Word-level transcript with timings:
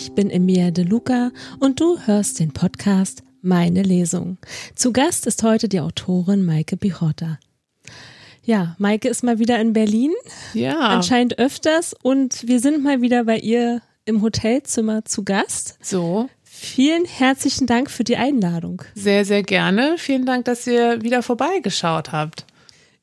Ich 0.00 0.12
bin 0.12 0.30
Emilia 0.30 0.70
De 0.70 0.84
Luca 0.84 1.32
und 1.58 1.80
du 1.80 1.98
hörst 1.98 2.38
den 2.38 2.52
Podcast 2.52 3.24
Meine 3.42 3.82
Lesung. 3.82 4.38
Zu 4.76 4.92
Gast 4.92 5.26
ist 5.26 5.42
heute 5.42 5.68
die 5.68 5.80
Autorin 5.80 6.44
Maike 6.44 6.76
Bichota. 6.76 7.40
Ja, 8.44 8.76
Maike 8.78 9.08
ist 9.08 9.24
mal 9.24 9.40
wieder 9.40 9.60
in 9.60 9.72
Berlin. 9.72 10.12
Ja. 10.54 10.78
Anscheinend 10.78 11.40
öfters 11.40 11.96
und 12.00 12.46
wir 12.46 12.60
sind 12.60 12.84
mal 12.84 13.02
wieder 13.02 13.24
bei 13.24 13.38
ihr 13.38 13.82
im 14.04 14.22
Hotelzimmer 14.22 15.04
zu 15.04 15.24
Gast. 15.24 15.78
So. 15.82 16.30
Vielen 16.44 17.04
herzlichen 17.04 17.66
Dank 17.66 17.90
für 17.90 18.04
die 18.04 18.16
Einladung. 18.16 18.82
Sehr, 18.94 19.24
sehr 19.24 19.42
gerne. 19.42 19.96
Vielen 19.98 20.26
Dank, 20.26 20.44
dass 20.44 20.64
ihr 20.68 21.02
wieder 21.02 21.24
vorbeigeschaut 21.24 22.12
habt. 22.12 22.46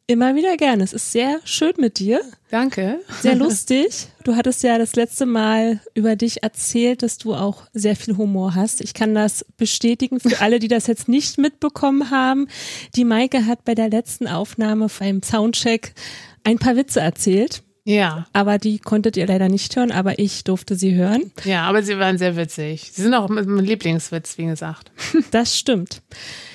Immer 0.08 0.36
wieder 0.36 0.56
gerne. 0.56 0.84
Es 0.84 0.94
ist 0.94 1.12
sehr 1.12 1.40
schön 1.46 1.74
mit 1.78 1.98
dir. 1.98 2.22
Danke. 2.52 3.00
Sehr 3.22 3.34
lustig. 3.36 4.08
Du 4.24 4.36
hattest 4.36 4.62
ja 4.62 4.78
das 4.78 4.96
letzte 4.96 5.26
Mal 5.26 5.80
über 5.96 6.16
dich 6.16 6.44
erzählt, 6.44 7.02
dass 7.02 7.18
du 7.18 7.34
auch 7.34 7.64
sehr 7.74 7.96
viel 7.96 8.16
Humor 8.16 8.54
hast. 8.54 8.82
Ich 8.82 8.94
kann 8.94 9.16
das 9.16 9.44
bestätigen 9.58 10.20
für 10.20 10.42
alle, 10.42 10.60
die 10.60 10.68
das 10.68 10.86
jetzt 10.86 11.08
nicht 11.08 11.40
mitbekommen 11.40 12.12
haben. 12.12 12.48
Die 12.96 13.04
Maike 13.04 13.48
hat 13.48 13.66
bei 13.66 13.74
der 13.74 13.90
letzten 13.90 14.28
Aufnahme 14.28 14.88
beim 15.00 15.24
Soundcheck 15.24 15.96
ein 16.44 16.60
paar 16.60 16.76
Witze 16.76 17.00
erzählt. 17.00 17.64
Ja. 17.86 18.26
Aber 18.34 18.58
die 18.58 18.80
konntet 18.80 19.16
ihr 19.16 19.28
leider 19.28 19.48
nicht 19.48 19.76
hören, 19.76 19.92
aber 19.92 20.18
ich 20.18 20.44
durfte 20.44 20.76
sie 20.76 20.96
hören. 20.96 21.32
Ja, 21.44 21.66
aber 21.66 21.84
sie 21.84 22.00
waren 22.00 22.18
sehr 22.18 22.36
witzig. 22.36 22.90
Sie 22.92 23.04
sind 23.04 23.14
auch 23.14 23.30
mein 23.30 23.58
Lieblingswitz, 23.58 24.38
wie 24.38 24.48
gesagt. 24.48 24.92
Das 25.32 25.58
stimmt. 25.58 26.02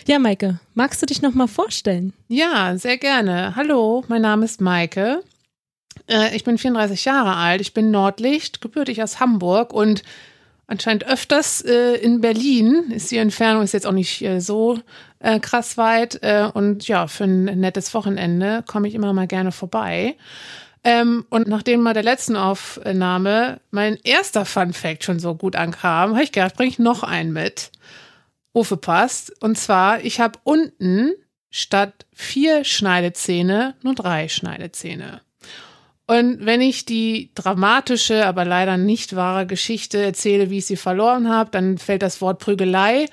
Ja, 0.07 0.19
Maike, 0.19 0.59
magst 0.75 1.01
du 1.01 1.07
dich 1.07 1.23
noch 1.23 1.35
mal 1.35 1.47
vorstellen? 1.47 2.13
Ja, 2.29 2.77
sehr 2.77 2.99
gerne. 2.99 3.55
Hallo, 3.55 4.05
mein 4.09 4.23
Name 4.23 4.45
ist 4.45 4.61
Maike. 4.61 5.23
Äh, 6.09 6.35
ich 6.35 6.43
bin 6.43 6.59
34 6.59 7.05
Jahre 7.05 7.37
alt. 7.37 7.61
Ich 7.61 7.75
bin 7.75 7.91
Nordlicht, 7.93 8.61
gebürtig 8.61 9.03
aus 9.03 9.21
Hamburg 9.21 9.73
und 9.73 10.03
anscheinend 10.67 11.07
öfters 11.07 11.63
äh, 11.63 11.95
in 11.97 12.21
Berlin. 12.21 12.91
Ist 12.91 13.13
die 13.13 13.19
Entfernung 13.19 13.63
ist 13.63 13.73
jetzt 13.73 13.87
auch 13.87 13.93
nicht 13.93 14.21
äh, 14.23 14.41
so 14.41 14.81
äh, 15.21 15.39
krass 15.39 15.77
weit. 15.77 16.21
Und 16.55 16.89
ja, 16.89 17.07
für 17.07 17.25
ein 17.25 17.45
nettes 17.45 17.95
Wochenende 17.95 18.65
komme 18.67 18.89
ich 18.89 18.95
immer 18.95 19.13
mal 19.13 19.29
gerne 19.29 19.53
vorbei. 19.53 20.17
Ähm, 20.83 21.27
und 21.29 21.47
nachdem 21.47 21.85
bei 21.85 21.93
der 21.93 22.03
letzten 22.03 22.37
Aufnahme 22.37 23.61
mein 23.71 23.99
erster 24.03 24.45
Fun 24.45 24.73
Fact 24.73 25.05
schon 25.05 25.19
so 25.19 25.35
gut 25.35 25.57
ankam, 25.57 26.13
habe 26.13 26.23
ich 26.23 26.33
gedacht, 26.33 26.57
bringe 26.57 26.71
ich 26.71 26.79
noch 26.79 27.03
einen 27.03 27.33
mit. 27.33 27.71
Ufe 28.55 28.77
passt. 28.77 29.33
Und 29.43 29.59
zwar, 29.59 30.05
ich 30.05 30.21
habe 30.21 30.39
unten 30.43 31.13
statt 31.51 32.07
vier 32.13 32.65
Schneidezähne 32.65 33.75
nur 33.83 33.95
drei 33.95 34.29
Schneidezähne. 34.29 35.21
Und 36.07 36.45
wenn 36.45 36.61
ich 36.61 36.87
die 36.87 37.31
dramatische, 37.37 38.27
aber 38.27 38.45
leider 38.45 38.77
nicht 38.77 39.15
wahre 39.15 39.47
Geschichte 39.47 40.03
erzähle, 40.03 40.51
wie 40.51 40.59
ich 40.59 40.67
sie 40.67 40.77
verloren 40.77 41.29
habe, 41.29 41.51
dann 41.53 41.79
fällt 41.79 42.03
das 42.03 42.21
Wort 42.21 42.41
Prügelei. 42.41 43.07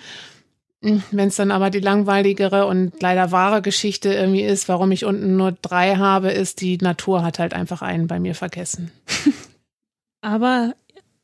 Wenn 1.11 1.27
es 1.27 1.35
dann 1.35 1.51
aber 1.51 1.69
die 1.69 1.79
langweiligere 1.79 2.67
und 2.67 2.93
leider 3.01 3.31
wahre 3.31 3.61
Geschichte 3.61 4.13
irgendwie 4.13 4.43
ist, 4.43 4.69
warum 4.69 4.91
ich 4.91 5.05
unten 5.05 5.37
nur 5.37 5.51
drei 5.51 5.95
habe, 5.95 6.31
ist, 6.31 6.61
die 6.61 6.77
Natur 6.77 7.23
hat 7.23 7.39
halt 7.39 7.53
einfach 7.53 7.81
einen 7.81 8.07
bei 8.07 8.19
mir 8.19 8.35
vergessen. 8.35 8.91
Aber 10.21 10.73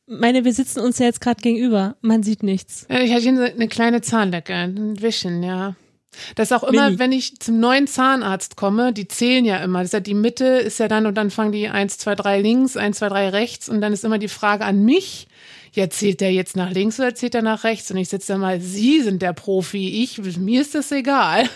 meine, 0.06 0.44
wir 0.44 0.52
sitzen 0.52 0.80
uns 0.80 0.98
ja 0.98 1.06
jetzt 1.06 1.20
gerade 1.20 1.42
gegenüber. 1.42 1.96
Man 2.00 2.22
sieht 2.22 2.42
nichts. 2.42 2.86
Ich 2.88 3.12
hatte 3.12 3.22
hier 3.22 3.52
eine 3.54 3.68
kleine 3.68 4.02
Zahnlecke, 4.02 4.54
ein 4.54 5.00
Wischen, 5.00 5.42
ja. 5.42 5.74
Das 6.36 6.50
ist 6.50 6.56
auch 6.56 6.62
immer, 6.62 6.86
Mini. 6.86 6.98
wenn 6.98 7.12
ich 7.12 7.40
zum 7.40 7.58
neuen 7.58 7.86
Zahnarzt 7.86 8.56
komme, 8.56 8.92
die 8.92 9.08
zählen 9.08 9.44
ja 9.44 9.56
immer. 9.58 9.80
Das 9.80 9.88
ist 9.88 9.92
ja 9.94 10.00
die 10.00 10.14
Mitte 10.14 10.44
ist 10.44 10.78
ja 10.78 10.88
dann 10.88 11.06
und 11.06 11.14
dann 11.16 11.30
fangen 11.30 11.52
die 11.52 11.68
eins, 11.68 11.98
zwei, 11.98 12.14
drei 12.14 12.40
links, 12.40 12.76
eins, 12.76 12.98
zwei, 12.98 13.08
drei 13.08 13.30
rechts 13.30 13.68
und 13.68 13.80
dann 13.80 13.92
ist 13.92 14.04
immer 14.04 14.18
die 14.18 14.28
Frage 14.28 14.64
an 14.64 14.84
mich, 14.84 15.26
ja, 15.74 15.90
zählt 15.90 16.20
der 16.20 16.32
jetzt 16.32 16.56
nach 16.56 16.70
links 16.70 16.98
oder 17.00 17.14
zählt 17.14 17.34
er 17.34 17.42
nach 17.42 17.64
rechts? 17.64 17.90
Und 17.90 17.96
ich 17.96 18.08
sitze 18.08 18.32
da 18.32 18.38
mal, 18.38 18.60
Sie 18.60 19.02
sind 19.02 19.22
der 19.22 19.32
Profi, 19.32 20.02
ich, 20.02 20.18
mir 20.38 20.60
ist 20.60 20.74
das 20.74 20.92
egal. 20.92 21.48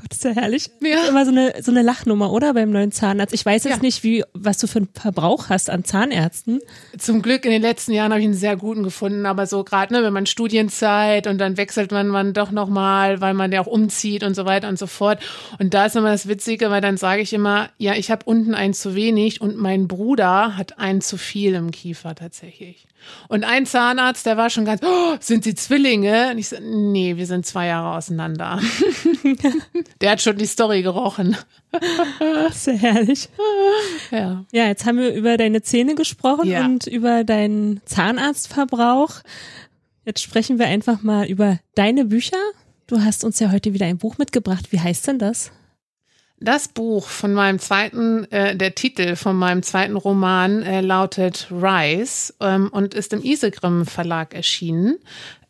Gott, 0.00 0.12
ist 0.12 0.22
ja 0.22 0.30
herrlich. 0.30 0.70
Ja. 0.80 0.94
Das 0.94 1.02
ist 1.04 1.08
immer 1.10 1.24
so 1.24 1.30
eine, 1.32 1.54
so 1.60 1.72
eine 1.72 1.82
Lachnummer, 1.82 2.30
oder? 2.32 2.54
Beim 2.54 2.70
neuen 2.70 2.92
Zahnarzt. 2.92 3.34
Ich 3.34 3.44
weiß 3.44 3.64
jetzt 3.64 3.78
Ja. 3.78 3.82
nicht, 3.82 4.04
wie, 4.04 4.22
was 4.32 4.58
du 4.58 4.68
für 4.68 4.78
einen 4.78 4.88
Verbrauch 4.94 5.48
hast 5.48 5.70
an 5.70 5.82
Zahnärzten. 5.82 6.60
Zum 6.96 7.20
Glück 7.20 7.44
in 7.44 7.50
den 7.50 7.62
letzten 7.62 7.90
Jahren 7.90 8.12
habe 8.12 8.20
ich 8.20 8.26
einen 8.26 8.34
sehr 8.34 8.56
guten 8.56 8.84
gefunden, 8.84 9.26
aber 9.26 9.48
so 9.48 9.64
gerade, 9.64 9.92
ne, 9.92 10.04
wenn 10.04 10.12
man 10.12 10.26
Studienzeit 10.26 11.26
und 11.26 11.38
dann 11.38 11.56
wechselt 11.56 11.90
man, 11.90 12.06
man 12.06 12.32
doch 12.32 12.52
nochmal, 12.52 13.20
weil 13.20 13.34
man 13.34 13.50
ja 13.50 13.60
auch 13.60 13.66
umzieht 13.66 14.22
und 14.22 14.34
so 14.36 14.44
weiter 14.44 14.68
und 14.68 14.78
so 14.78 14.86
fort. 14.86 15.20
Und 15.58 15.74
da 15.74 15.86
ist 15.86 15.96
immer 15.96 16.12
das 16.12 16.28
Witzige, 16.28 16.70
weil 16.70 16.80
dann 16.80 16.96
sage 16.96 17.20
ich 17.22 17.32
immer, 17.32 17.70
ja, 17.78 17.94
ich 17.94 18.12
habe 18.12 18.24
unten 18.24 18.54
einen 18.54 18.74
zu 18.74 18.94
wenig 18.94 19.40
und 19.40 19.56
mein 19.56 19.88
Bruder 19.88 20.56
hat 20.56 20.78
einen 20.78 21.00
zu 21.00 21.16
viel 21.16 21.54
im 21.54 21.72
Kiefer 21.72 22.14
tatsächlich. 22.14 22.86
Und 23.28 23.44
ein 23.44 23.64
Zahnarzt, 23.64 24.26
der 24.26 24.36
war 24.36 24.50
schon 24.50 24.64
ganz, 24.64 24.82
oh, 24.84 25.16
sind 25.20 25.42
Sie 25.42 25.54
Zwillinge? 25.54 26.30
Und 26.32 26.38
ich 26.38 26.48
so, 26.50 26.56
nee, 26.60 27.16
wir 27.16 27.26
sind 27.26 27.46
zwei 27.46 27.66
Jahre 27.66 27.96
auseinander. 27.96 28.60
der 30.00 30.12
hat 30.12 30.22
schon 30.22 30.36
die 30.38 30.46
Story 30.46 30.82
gerochen. 30.82 31.36
Sehr 32.52 32.74
herrlich. 32.76 33.28
Ja. 34.10 34.44
Ja, 34.52 34.66
jetzt 34.66 34.86
haben 34.86 34.98
wir 34.98 35.12
über 35.14 35.36
deine 35.36 35.62
Zähne 35.62 35.94
gesprochen 35.94 36.48
Ja. 36.48 36.64
und 36.64 36.86
über 36.86 37.24
deinen 37.24 37.80
Zahnarztverbrauch. 37.84 39.20
Jetzt 40.04 40.22
sprechen 40.22 40.58
wir 40.58 40.66
einfach 40.66 41.02
mal 41.02 41.26
über 41.26 41.58
deine 41.74 42.04
Bücher. 42.04 42.38
Du 42.86 43.00
hast 43.02 43.24
uns 43.24 43.38
ja 43.40 43.50
heute 43.52 43.74
wieder 43.74 43.86
ein 43.86 43.98
Buch 43.98 44.16
mitgebracht. 44.18 44.72
Wie 44.72 44.80
heißt 44.80 45.06
denn 45.06 45.18
das? 45.18 45.52
Das 46.40 46.68
Buch 46.68 47.08
von 47.08 47.34
meinem 47.34 47.58
zweiten, 47.58 48.30
äh, 48.30 48.56
der 48.56 48.74
Titel 48.76 49.16
von 49.16 49.34
meinem 49.36 49.64
zweiten 49.64 49.96
Roman 49.96 50.62
äh, 50.62 50.80
lautet 50.80 51.48
Rise 51.50 52.32
ähm, 52.40 52.68
und 52.70 52.94
ist 52.94 53.12
im 53.12 53.24
Isegrim 53.24 53.86
Verlag 53.86 54.34
erschienen. 54.34 54.98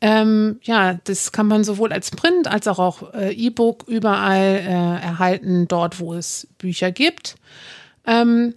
Ähm, 0.01 0.61
ja, 0.63 0.95
das 1.05 1.33
kann 1.33 1.49
man 1.49 1.65
sowohl 1.65 1.93
als 1.93 2.11
Print 2.11 2.47
als 2.47 2.69
auch, 2.69 2.79
auch 2.79 3.15
äh, 3.15 3.33
E-Book 3.33 3.85
überall 3.89 4.39
äh, 4.39 5.03
erhalten, 5.03 5.67
dort 5.67 5.99
wo 5.99 6.15
es 6.15 6.47
Bücher 6.59 6.93
gibt. 6.93 7.37
Ähm, 8.07 8.55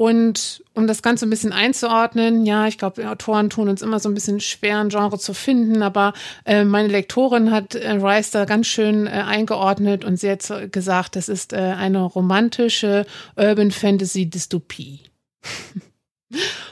und 0.00 0.64
um 0.72 0.86
das 0.86 1.02
Ganze 1.02 1.26
ein 1.26 1.30
bisschen 1.30 1.52
einzuordnen, 1.52 2.46
ja, 2.46 2.66
ich 2.66 2.78
glaube, 2.78 3.06
Autoren 3.06 3.50
tun 3.50 3.68
uns 3.68 3.82
immer 3.82 4.00
so 4.00 4.08
ein 4.08 4.14
bisschen 4.14 4.40
schwer, 4.40 4.78
ein 4.78 4.88
Genre 4.88 5.18
zu 5.18 5.34
finden, 5.34 5.82
aber 5.82 6.14
äh, 6.46 6.64
meine 6.64 6.88
Lektorin 6.88 7.50
hat 7.50 7.74
äh, 7.74 7.90
Rice 7.90 8.30
da 8.30 8.46
ganz 8.46 8.66
schön 8.66 9.06
äh, 9.06 9.10
eingeordnet 9.10 10.06
und 10.06 10.16
sie 10.18 10.30
hat 10.30 10.72
gesagt, 10.72 11.16
das 11.16 11.28
ist 11.28 11.52
äh, 11.52 11.58
eine 11.58 12.02
romantische 12.02 13.04
Urban 13.36 13.70
Fantasy 13.70 14.30
Dystopie. 14.30 15.00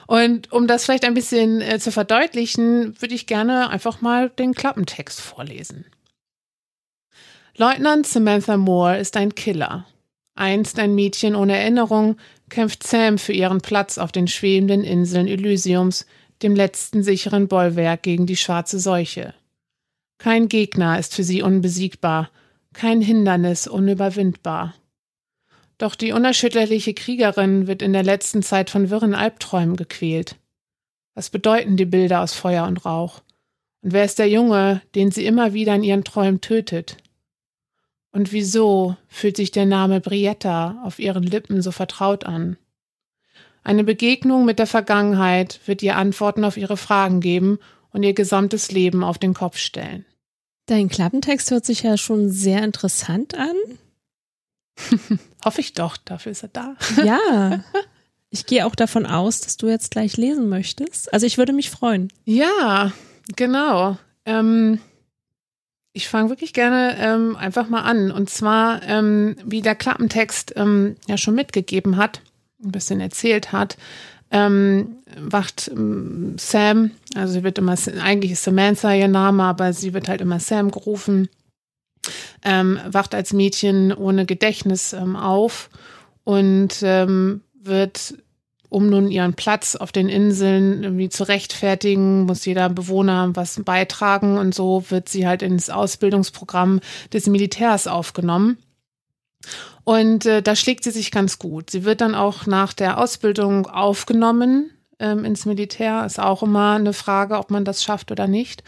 und 0.06 0.52
um 0.52 0.66
das 0.66 0.84
vielleicht 0.84 1.04
ein 1.04 1.14
bisschen 1.14 1.60
äh, 1.60 1.78
zu 1.78 1.92
verdeutlichen, 1.92 3.00
würde 3.00 3.14
ich 3.14 3.26
gerne 3.26 3.70
einfach 3.70 4.00
mal 4.00 4.30
den 4.30 4.54
Klappentext 4.54 5.20
vorlesen. 5.20 5.84
Leutnant 7.56 8.06
Samantha 8.06 8.56
Moore 8.56 8.98
ist 8.98 9.16
ein 9.16 9.34
Killer. 9.34 9.86
Einst 10.36 10.78
ein 10.78 10.94
Mädchen 10.94 11.34
ohne 11.34 11.56
Erinnerung, 11.56 12.16
kämpft 12.48 12.86
Sam 12.86 13.18
für 13.18 13.32
ihren 13.32 13.60
Platz 13.60 13.98
auf 13.98 14.12
den 14.12 14.28
schwebenden 14.28 14.84
Inseln 14.84 15.26
Elysiums, 15.26 16.06
dem 16.42 16.54
letzten 16.54 17.02
sicheren 17.02 17.48
Bollwerk 17.48 18.04
gegen 18.04 18.26
die 18.26 18.36
schwarze 18.36 18.78
Seuche. 18.78 19.34
Kein 20.18 20.48
Gegner 20.48 20.98
ist 20.98 21.14
für 21.14 21.24
sie 21.24 21.42
unbesiegbar, 21.42 22.30
kein 22.72 23.00
Hindernis 23.00 23.66
unüberwindbar. 23.66 24.74
Doch 25.78 25.94
die 25.94 26.12
unerschütterliche 26.12 26.92
Kriegerin 26.92 27.68
wird 27.68 27.82
in 27.82 27.92
der 27.92 28.02
letzten 28.02 28.42
Zeit 28.42 28.68
von 28.68 28.90
wirren 28.90 29.14
Albträumen 29.14 29.76
gequält. 29.76 30.36
Was 31.14 31.30
bedeuten 31.30 31.76
die 31.76 31.86
Bilder 31.86 32.20
aus 32.20 32.34
Feuer 32.34 32.66
und 32.66 32.84
Rauch? 32.84 33.22
Und 33.82 33.92
wer 33.92 34.04
ist 34.04 34.18
der 34.18 34.28
Junge, 34.28 34.82
den 34.96 35.12
sie 35.12 35.24
immer 35.24 35.52
wieder 35.52 35.74
in 35.76 35.84
ihren 35.84 36.04
Träumen 36.04 36.40
tötet? 36.40 36.96
Und 38.10 38.32
wieso 38.32 38.96
fühlt 39.06 39.36
sich 39.36 39.52
der 39.52 39.66
Name 39.66 40.00
Brietta 40.00 40.82
auf 40.84 40.98
ihren 40.98 41.22
Lippen 41.22 41.62
so 41.62 41.70
vertraut 41.70 42.24
an? 42.24 42.56
Eine 43.62 43.84
Begegnung 43.84 44.44
mit 44.44 44.58
der 44.58 44.66
Vergangenheit 44.66 45.60
wird 45.66 45.82
ihr 45.82 45.96
Antworten 45.96 46.44
auf 46.44 46.56
ihre 46.56 46.76
Fragen 46.76 47.20
geben 47.20 47.58
und 47.90 48.02
ihr 48.02 48.14
gesamtes 48.14 48.72
Leben 48.72 49.04
auf 49.04 49.18
den 49.18 49.34
Kopf 49.34 49.58
stellen. 49.58 50.04
Dein 50.66 50.88
Klappentext 50.88 51.50
hört 51.50 51.64
sich 51.64 51.82
ja 51.82 51.96
schon 51.96 52.30
sehr 52.30 52.62
interessant 52.62 53.34
an. 53.34 53.54
Hoffe 55.44 55.60
ich 55.60 55.74
doch, 55.74 55.96
dafür 55.96 56.32
ist 56.32 56.42
er 56.42 56.48
da. 56.48 56.76
Ja. 57.04 57.64
Ich 58.30 58.44
gehe 58.44 58.66
auch 58.66 58.74
davon 58.74 59.06
aus, 59.06 59.40
dass 59.40 59.56
du 59.56 59.68
jetzt 59.68 59.90
gleich 59.90 60.18
lesen 60.18 60.50
möchtest. 60.50 61.12
Also 61.14 61.24
ich 61.24 61.38
würde 61.38 61.54
mich 61.54 61.70
freuen. 61.70 62.12
Ja, 62.26 62.92
genau. 63.36 63.96
Ähm, 64.26 64.80
ich 65.94 66.08
fange 66.08 66.28
wirklich 66.28 66.52
gerne 66.52 66.96
ähm, 66.98 67.36
einfach 67.36 67.70
mal 67.70 67.80
an. 67.80 68.10
Und 68.10 68.28
zwar, 68.28 68.82
ähm, 68.82 69.36
wie 69.44 69.62
der 69.62 69.74
Klappentext 69.74 70.52
ähm, 70.56 70.96
ja 71.06 71.16
schon 71.16 71.34
mitgegeben 71.34 71.96
hat, 71.96 72.20
ein 72.62 72.70
bisschen 72.70 73.00
erzählt 73.00 73.50
hat, 73.50 73.78
ähm, 74.30 74.98
wacht 75.16 75.70
ähm, 75.72 76.36
Sam, 76.38 76.90
also 77.14 77.32
sie 77.32 77.44
wird 77.44 77.58
immer, 77.58 77.76
eigentlich 78.02 78.32
ist 78.32 78.44
Samantha 78.44 78.92
ihr 78.92 79.08
Name, 79.08 79.42
aber 79.44 79.72
sie 79.72 79.94
wird 79.94 80.08
halt 80.08 80.20
immer 80.20 80.38
Sam 80.38 80.70
gerufen, 80.70 81.28
ähm, 82.44 82.78
wacht 82.86 83.14
als 83.14 83.32
Mädchen 83.32 83.92
ohne 83.92 84.26
Gedächtnis 84.26 84.92
ähm, 84.92 85.16
auf 85.16 85.70
und 86.24 86.82
ähm, 86.82 87.42
wird 87.60 88.14
um 88.70 88.90
nun 88.90 89.10
ihren 89.10 89.34
Platz 89.34 89.76
auf 89.76 89.92
den 89.92 90.08
Inseln 90.08 90.82
irgendwie 90.82 91.08
zu 91.08 91.24
rechtfertigen, 91.24 92.26
muss 92.26 92.44
jeder 92.44 92.68
Bewohner 92.68 93.30
was 93.34 93.60
beitragen 93.64 94.36
und 94.36 94.54
so 94.54 94.84
wird 94.90 95.08
sie 95.08 95.26
halt 95.26 95.42
ins 95.42 95.70
Ausbildungsprogramm 95.70 96.80
des 97.12 97.26
Militärs 97.28 97.86
aufgenommen. 97.86 98.58
Und 99.84 100.26
äh, 100.26 100.42
da 100.42 100.54
schlägt 100.54 100.84
sie 100.84 100.90
sich 100.90 101.10
ganz 101.10 101.38
gut. 101.38 101.70
Sie 101.70 101.84
wird 101.84 102.02
dann 102.02 102.14
auch 102.14 102.44
nach 102.44 102.74
der 102.74 102.98
Ausbildung 102.98 103.66
aufgenommen 103.66 104.70
ähm, 104.98 105.24
ins 105.24 105.46
Militär. 105.46 106.04
Ist 106.04 106.20
auch 106.20 106.42
immer 106.42 106.72
eine 106.72 106.92
Frage, 106.92 107.38
ob 107.38 107.50
man 107.50 107.64
das 107.64 107.82
schafft 107.82 108.10
oder 108.10 108.26
nicht. 108.26 108.62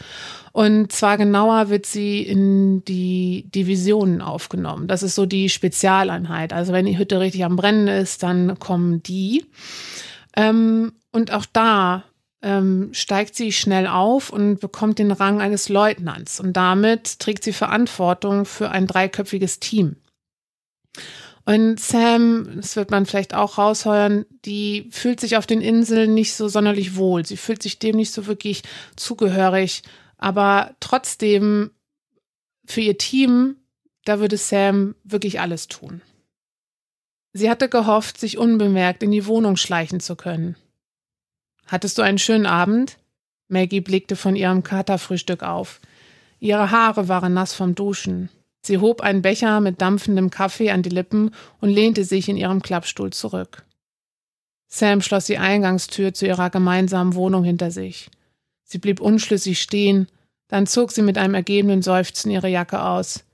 Und 0.51 0.91
zwar 0.91 1.17
genauer 1.17 1.69
wird 1.69 1.85
sie 1.85 2.21
in 2.21 2.83
die 2.85 3.49
Divisionen 3.53 4.21
aufgenommen. 4.21 4.87
Das 4.87 5.03
ist 5.03 5.15
so 5.15 5.25
die 5.25 5.49
Spezialeinheit. 5.49 6.53
Also 6.53 6.73
wenn 6.73 6.85
die 6.85 6.97
Hütte 6.97 7.19
richtig 7.19 7.45
am 7.45 7.55
Brennen 7.55 7.87
ist, 7.87 8.23
dann 8.23 8.59
kommen 8.59 9.03
die. 9.03 9.45
Ähm, 10.35 10.93
und 11.11 11.31
auch 11.31 11.45
da 11.51 12.03
ähm, 12.41 12.89
steigt 12.93 13.35
sie 13.35 13.51
schnell 13.51 13.87
auf 13.87 14.31
und 14.31 14.59
bekommt 14.59 14.99
den 14.99 15.11
Rang 15.11 15.41
eines 15.41 15.69
Leutnants. 15.69 16.39
Und 16.39 16.53
damit 16.53 17.19
trägt 17.19 17.43
sie 17.43 17.53
Verantwortung 17.53 18.45
für 18.45 18.71
ein 18.71 18.87
dreiköpfiges 18.87 19.59
Team. 19.59 19.97
Und 21.51 21.81
Sam, 21.81 22.47
das 22.55 22.77
wird 22.77 22.91
man 22.91 23.05
vielleicht 23.05 23.33
auch 23.33 23.57
rausheuern, 23.57 24.25
die 24.45 24.87
fühlt 24.89 25.19
sich 25.19 25.35
auf 25.35 25.45
den 25.45 25.59
Inseln 25.59 26.13
nicht 26.13 26.33
so 26.33 26.47
sonderlich 26.47 26.95
wohl. 26.95 27.25
Sie 27.25 27.35
fühlt 27.35 27.61
sich 27.61 27.77
dem 27.77 27.97
nicht 27.97 28.13
so 28.13 28.25
wirklich 28.25 28.63
zugehörig. 28.95 29.83
Aber 30.17 30.73
trotzdem, 30.79 31.71
für 32.63 32.79
ihr 32.79 32.97
Team, 32.97 33.57
da 34.05 34.21
würde 34.21 34.37
Sam 34.37 34.95
wirklich 35.03 35.41
alles 35.41 35.67
tun. 35.67 36.01
Sie 37.33 37.49
hatte 37.49 37.67
gehofft, 37.67 38.17
sich 38.17 38.37
unbemerkt 38.37 39.03
in 39.03 39.11
die 39.11 39.25
Wohnung 39.25 39.57
schleichen 39.57 39.99
zu 39.99 40.15
können. 40.15 40.55
Hattest 41.67 41.97
du 41.97 42.01
einen 42.01 42.17
schönen 42.17 42.45
Abend? 42.45 42.97
Maggie 43.49 43.81
blickte 43.81 44.15
von 44.15 44.37
ihrem 44.37 44.63
Katerfrühstück 44.63 45.43
auf. 45.43 45.81
Ihre 46.39 46.71
Haare 46.71 47.09
waren 47.09 47.33
nass 47.33 47.53
vom 47.53 47.75
Duschen. 47.75 48.29
Sie 48.61 48.77
hob 48.77 49.01
einen 49.01 49.21
Becher 49.21 49.59
mit 49.59 49.81
dampfendem 49.81 50.29
Kaffee 50.29 50.71
an 50.71 50.83
die 50.83 50.89
Lippen 50.89 51.31
und 51.59 51.69
lehnte 51.69 52.03
sich 52.03 52.29
in 52.29 52.37
ihrem 52.37 52.61
Klappstuhl 52.61 53.11
zurück. 53.11 53.65
Sam 54.67 55.01
schloss 55.01 55.25
die 55.25 55.37
Eingangstür 55.37 56.13
zu 56.13 56.27
ihrer 56.27 56.49
gemeinsamen 56.49 57.15
Wohnung 57.15 57.43
hinter 57.43 57.71
sich. 57.71 58.09
Sie 58.63 58.77
blieb 58.77 59.01
unschlüssig 59.01 59.61
stehen, 59.61 60.07
dann 60.47 60.67
zog 60.67 60.91
sie 60.91 61.01
mit 61.01 61.17
einem 61.17 61.33
ergebenen 61.33 61.81
Seufzen 61.81 62.31
ihre 62.31 62.47
Jacke 62.47 62.83
aus. 62.83 63.25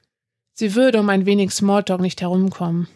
Sie 0.54 0.74
würde 0.74 1.00
um 1.00 1.10
ein 1.10 1.26
wenig 1.26 1.52
Smalltalk 1.52 2.02
nicht 2.02 2.22
herumkommen. 2.22 2.88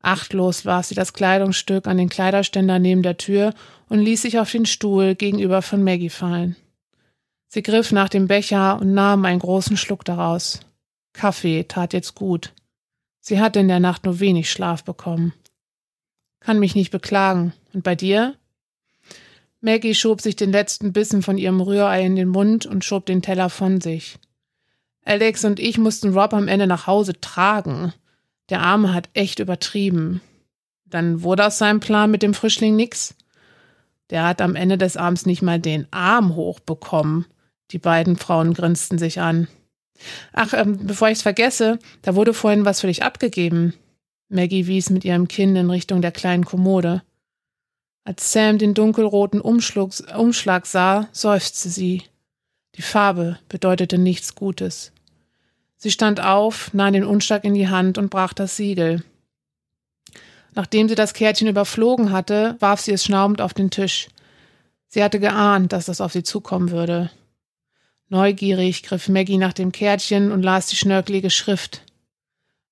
Achtlos 0.00 0.64
warf 0.64 0.86
sie 0.86 0.94
das 0.94 1.12
Kleidungsstück 1.12 1.86
an 1.86 1.98
den 1.98 2.08
Kleiderständer 2.08 2.78
neben 2.78 3.02
der 3.02 3.18
Tür 3.18 3.54
und 3.88 4.00
ließ 4.00 4.22
sich 4.22 4.38
auf 4.38 4.50
den 4.50 4.66
Stuhl 4.66 5.14
gegenüber 5.14 5.62
von 5.62 5.84
Maggie 5.84 6.10
fallen. 6.10 6.56
Sie 7.48 7.62
griff 7.62 7.92
nach 7.92 8.08
dem 8.08 8.28
Becher 8.28 8.80
und 8.80 8.94
nahm 8.94 9.24
einen 9.26 9.38
großen 9.38 9.76
Schluck 9.76 10.04
daraus. 10.04 10.60
Kaffee 11.12 11.64
tat 11.64 11.92
jetzt 11.92 12.14
gut. 12.14 12.52
Sie 13.20 13.40
hatte 13.40 13.60
in 13.60 13.68
der 13.68 13.80
Nacht 13.80 14.04
nur 14.04 14.20
wenig 14.20 14.50
Schlaf 14.50 14.84
bekommen. 14.84 15.32
Kann 16.40 16.58
mich 16.58 16.74
nicht 16.74 16.90
beklagen. 16.90 17.52
Und 17.72 17.84
bei 17.84 17.94
dir? 17.94 18.36
Maggie 19.60 19.94
schob 19.94 20.20
sich 20.20 20.34
den 20.34 20.50
letzten 20.50 20.92
Bissen 20.92 21.22
von 21.22 21.38
ihrem 21.38 21.60
Rührei 21.60 22.04
in 22.04 22.16
den 22.16 22.28
Mund 22.28 22.66
und 22.66 22.84
schob 22.84 23.06
den 23.06 23.22
Teller 23.22 23.48
von 23.48 23.80
sich. 23.80 24.18
Alex 25.04 25.44
und 25.44 25.60
ich 25.60 25.78
mussten 25.78 26.14
Rob 26.14 26.32
am 26.32 26.48
Ende 26.48 26.66
nach 26.66 26.86
Hause 26.86 27.20
tragen. 27.20 27.92
Der 28.48 28.60
Arme 28.60 28.92
hat 28.92 29.08
echt 29.14 29.38
übertrieben. 29.38 30.20
Dann 30.84 31.22
wurde 31.22 31.46
aus 31.46 31.58
seinem 31.58 31.80
Plan 31.80 32.10
mit 32.10 32.22
dem 32.22 32.34
Frischling 32.34 32.74
nix. 32.74 33.14
Der 34.10 34.24
hat 34.24 34.42
am 34.42 34.56
Ende 34.56 34.76
des 34.76 34.96
Abends 34.96 35.26
nicht 35.26 35.42
mal 35.42 35.60
den 35.60 35.86
Arm 35.92 36.34
hochbekommen. 36.34 37.26
Die 37.70 37.78
beiden 37.78 38.16
Frauen 38.16 38.52
grinsten 38.52 38.98
sich 38.98 39.20
an. 39.20 39.48
Ach, 40.32 40.52
ähm, 40.54 40.78
bevor 40.86 41.08
ich 41.08 41.18
es 41.18 41.22
vergesse, 41.22 41.78
da 42.02 42.14
wurde 42.14 42.34
vorhin 42.34 42.64
was 42.64 42.80
für 42.80 42.86
dich 42.86 43.02
abgegeben. 43.02 43.74
Maggie 44.28 44.66
wies 44.66 44.90
mit 44.90 45.04
ihrem 45.04 45.28
Kinn 45.28 45.54
in 45.56 45.70
Richtung 45.70 46.00
der 46.02 46.12
kleinen 46.12 46.44
Kommode. 46.44 47.02
Als 48.04 48.32
Sam 48.32 48.58
den 48.58 48.74
dunkelroten 48.74 49.40
Umschlag, 49.40 49.90
Umschlag 50.16 50.66
sah, 50.66 51.08
seufzte 51.12 51.68
sie. 51.68 52.02
Die 52.74 52.82
Farbe 52.82 53.38
bedeutete 53.48 53.98
nichts 53.98 54.34
Gutes. 54.34 54.92
Sie 55.76 55.90
stand 55.90 56.20
auf, 56.20 56.72
nahm 56.72 56.94
den 56.94 57.04
Umschlag 57.04 57.44
in 57.44 57.54
die 57.54 57.68
Hand 57.68 57.98
und 57.98 58.10
brach 58.10 58.32
das 58.32 58.56
Siegel. 58.56 59.04
Nachdem 60.54 60.88
sie 60.88 60.94
das 60.94 61.14
Kärtchen 61.14 61.48
überflogen 61.48 62.12
hatte, 62.12 62.56
warf 62.60 62.80
sie 62.80 62.92
es 62.92 63.04
schnaubend 63.04 63.40
auf 63.40 63.54
den 63.54 63.70
Tisch. 63.70 64.08
Sie 64.88 65.02
hatte 65.02 65.20
geahnt, 65.20 65.72
dass 65.72 65.86
das 65.86 66.00
auf 66.00 66.12
sie 66.12 66.22
zukommen 66.22 66.70
würde. 66.70 67.10
Neugierig 68.12 68.82
griff 68.82 69.08
Maggie 69.08 69.38
nach 69.38 69.54
dem 69.54 69.72
Kärtchen 69.72 70.32
und 70.32 70.42
las 70.42 70.66
die 70.66 70.76
schnörkelige 70.76 71.30
Schrift. 71.30 71.80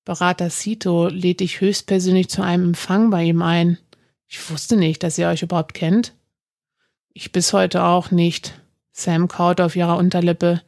Berater 0.05 0.51
Sito 0.51 1.07
lädt 1.07 1.39
dich 1.39 1.61
höchstpersönlich 1.61 2.29
zu 2.29 2.43
einem 2.43 2.65
Empfang 2.65 3.09
bei 3.09 3.23
ihm 3.23 3.41
ein. 3.41 3.79
Ich 4.27 4.51
wusste 4.51 4.77
nicht, 4.77 5.01
dass 5.01 5.17
ihr 5.17 5.27
euch 5.27 5.41
überhaupt 5.41 5.73
kennt. 5.73 6.13
Ich 7.11 7.31
bis 7.31 7.53
heute 7.53 7.85
auch 7.85 8.11
nicht. 8.11 8.61
Sam 8.91 9.27
kaute 9.27 9.65
auf 9.65 9.75
ihrer 9.75 9.97
Unterlippe. 9.97 10.61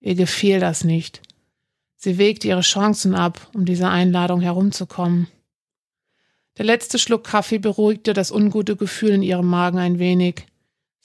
Ihr 0.00 0.14
gefiel 0.14 0.58
das 0.58 0.84
nicht. 0.84 1.20
Sie 1.96 2.16
wägte 2.16 2.48
ihre 2.48 2.62
Chancen 2.62 3.14
ab, 3.14 3.50
um 3.52 3.66
dieser 3.66 3.90
Einladung 3.90 4.40
herumzukommen. 4.40 5.28
Der 6.56 6.64
letzte 6.64 6.98
Schluck 6.98 7.24
Kaffee 7.24 7.58
beruhigte 7.58 8.14
das 8.14 8.30
ungute 8.30 8.76
Gefühl 8.76 9.10
in 9.10 9.22
ihrem 9.22 9.48
Magen 9.48 9.76
ein 9.76 9.98
wenig. 9.98 10.46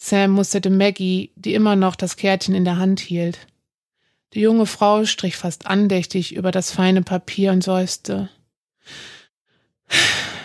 Sam 0.02 0.32
musterte 0.32 0.70
Maggie, 0.70 1.32
die 1.36 1.54
immer 1.54 1.76
noch 1.76 1.96
das 1.96 2.16
Kärtchen 2.16 2.56
in 2.56 2.64
der 2.64 2.78
Hand 2.78 3.02
hielt. 3.02 3.38
Die 4.34 4.40
junge 4.40 4.66
Frau 4.66 5.04
strich 5.04 5.36
fast 5.36 5.68
andächtig 5.68 6.34
über 6.34 6.52
das 6.52 6.72
feine 6.72 7.02
Papier 7.02 7.52
und 7.52 7.64
seufzte. 7.64 8.30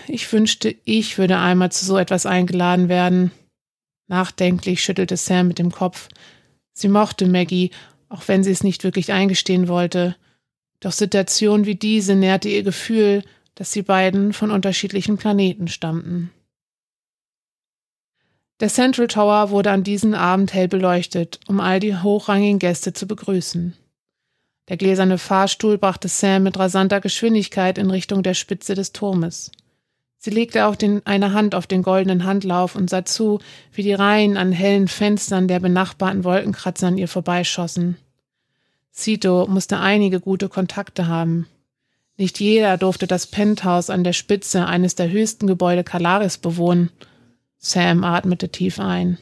Ich 0.09 0.31
wünschte, 0.33 0.75
ich 0.85 1.19
würde 1.19 1.39
einmal 1.39 1.71
zu 1.71 1.85
so 1.85 1.97
etwas 1.97 2.27
eingeladen 2.27 2.89
werden. 2.89 3.31
Nachdenklich 4.09 4.83
schüttelte 4.83 5.17
Sam 5.17 5.49
mit 5.49 5.61
dem 5.61 5.71
Kopf. 5.71 6.09
Sie 6.73 6.89
mochte 6.89 7.27
Maggie, 7.27 7.71
auch 8.09 8.27
wenn 8.27 8.43
sie 8.43 8.51
es 8.51 8.65
nicht 8.65 8.83
wirklich 8.83 9.13
eingestehen 9.13 9.69
wollte. 9.69 10.17
Doch 10.81 10.93
Situation 10.93 11.65
wie 11.65 11.77
diese 11.77 12.17
nährte 12.17 12.49
ihr 12.49 12.65
Gefühl, 12.65 13.23
dass 13.55 13.71
sie 13.71 13.83
beiden 13.83 14.33
von 14.33 14.51
unterschiedlichen 14.51 15.17
Planeten 15.17 15.69
stammten. 15.69 16.33
Der 18.65 18.71
Central 18.71 19.09
Tower 19.09 19.51
wurde 19.51 19.71
an 19.73 19.83
diesem 19.83 20.15
Abend 20.15 20.55
hell 20.55 20.69
beleuchtet, 20.69 21.39
um 21.49 21.61
all 21.61 21.81
die 21.81 21.99
hochrangigen 21.99 22.59
Gäste 22.59 22.95
zu 22.95 23.07
begrüßen. 23.07 23.75
Der 24.71 24.79
gläserne 24.79 25.19
Fahrstuhl 25.19 25.77
brachte 25.77 26.09
Sam 26.09 26.45
mit 26.45 26.59
rasanter 26.59 27.03
Geschwindigkeit 27.03 27.77
in 27.77 27.91
Richtung 27.91 28.23
der 28.23 28.33
Spitze 28.33 28.75
des 28.75 28.93
Turmes. 28.93 29.53
Sie 30.17 30.31
legte 30.31 30.65
auch 30.65 30.77
den, 30.77 31.03
eine 31.05 31.35
Hand 31.35 31.55
auf 31.55 31.67
den 31.67 31.83
goldenen 31.83 32.25
Handlauf 32.25 32.75
und 32.75 32.89
sah 32.89 33.05
zu, 33.05 33.39
wie 33.75 33.83
die 33.83 33.93
Reihen 33.93 34.39
an 34.39 34.51
hellen 34.51 34.89
Fenstern 34.89 35.47
der 35.47 35.61
benachbarten 35.61 36.25
Wolkenkratzer 36.25 36.87
an 36.87 36.97
ihr 36.97 37.09
vorbeischossen. 37.09 37.99
Sito 38.91 39.47
musste 39.47 39.79
einige 39.79 40.21
gute 40.21 40.49
Kontakte 40.49 41.07
haben. 41.07 41.49
Nicht 42.17 42.41
jeder 42.41 42.79
durfte 42.79 43.07
das 43.07 43.27
Penthouse 43.27 43.91
an 43.91 44.05
der 44.05 44.15
Spitze 44.15 44.65
eines 44.65 44.95
der 44.95 45.11
höchsten 45.11 45.47
Gebäude 45.47 45.85
Kalaris 45.85 46.39
bewohnen– 46.39 46.89
Sam 47.65 48.05
atmete 48.05 48.51
tief 48.51 48.79
ein. 48.79 49.17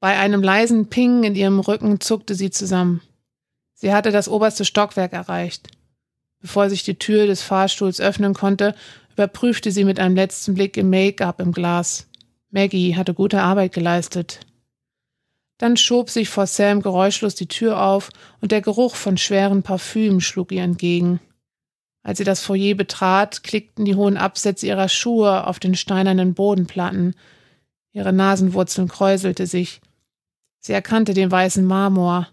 Bei 0.00 0.18
einem 0.18 0.42
leisen 0.42 0.88
Ping 0.88 1.22
in 1.22 1.36
ihrem 1.36 1.60
Rücken 1.60 2.00
zuckte 2.00 2.34
sie 2.34 2.50
zusammen. 2.50 3.02
Sie 3.74 3.92
hatte 3.94 4.10
das 4.10 4.28
oberste 4.28 4.64
Stockwerk 4.64 5.12
erreicht. 5.12 5.68
Bevor 6.40 6.68
sich 6.68 6.82
die 6.82 6.98
Tür 6.98 7.28
des 7.28 7.40
Fahrstuhls 7.40 8.00
öffnen 8.00 8.34
konnte, 8.34 8.74
überprüfte 9.12 9.70
sie 9.70 9.84
mit 9.84 10.00
einem 10.00 10.16
letzten 10.16 10.54
Blick 10.54 10.76
im 10.76 10.90
Make-up 10.90 11.40
im 11.40 11.52
Glas. 11.52 12.08
Maggie 12.50 12.96
hatte 12.96 13.14
gute 13.14 13.42
Arbeit 13.42 13.72
geleistet. 13.72 14.40
Dann 15.58 15.76
schob 15.76 16.10
sich 16.10 16.28
vor 16.28 16.48
Sam 16.48 16.82
geräuschlos 16.82 17.36
die 17.36 17.46
Tür 17.46 17.80
auf 17.80 18.10
und 18.40 18.50
der 18.50 18.60
Geruch 18.60 18.96
von 18.96 19.16
schweren 19.16 19.62
Parfümen 19.62 20.20
schlug 20.20 20.50
ihr 20.50 20.64
entgegen. 20.64 21.20
Als 22.08 22.16
sie 22.16 22.24
das 22.24 22.40
Foyer 22.40 22.74
betrat, 22.74 23.44
klickten 23.44 23.84
die 23.84 23.94
hohen 23.94 24.16
Absätze 24.16 24.66
ihrer 24.66 24.88
Schuhe 24.88 25.46
auf 25.46 25.58
den 25.58 25.74
steinernen 25.74 26.32
Bodenplatten. 26.32 27.14
Ihre 27.92 28.14
Nasenwurzeln 28.14 28.88
kräuselte 28.88 29.46
sich. 29.46 29.82
Sie 30.58 30.72
erkannte 30.72 31.12
den 31.12 31.30
weißen 31.30 31.62
Marmor. 31.66 32.26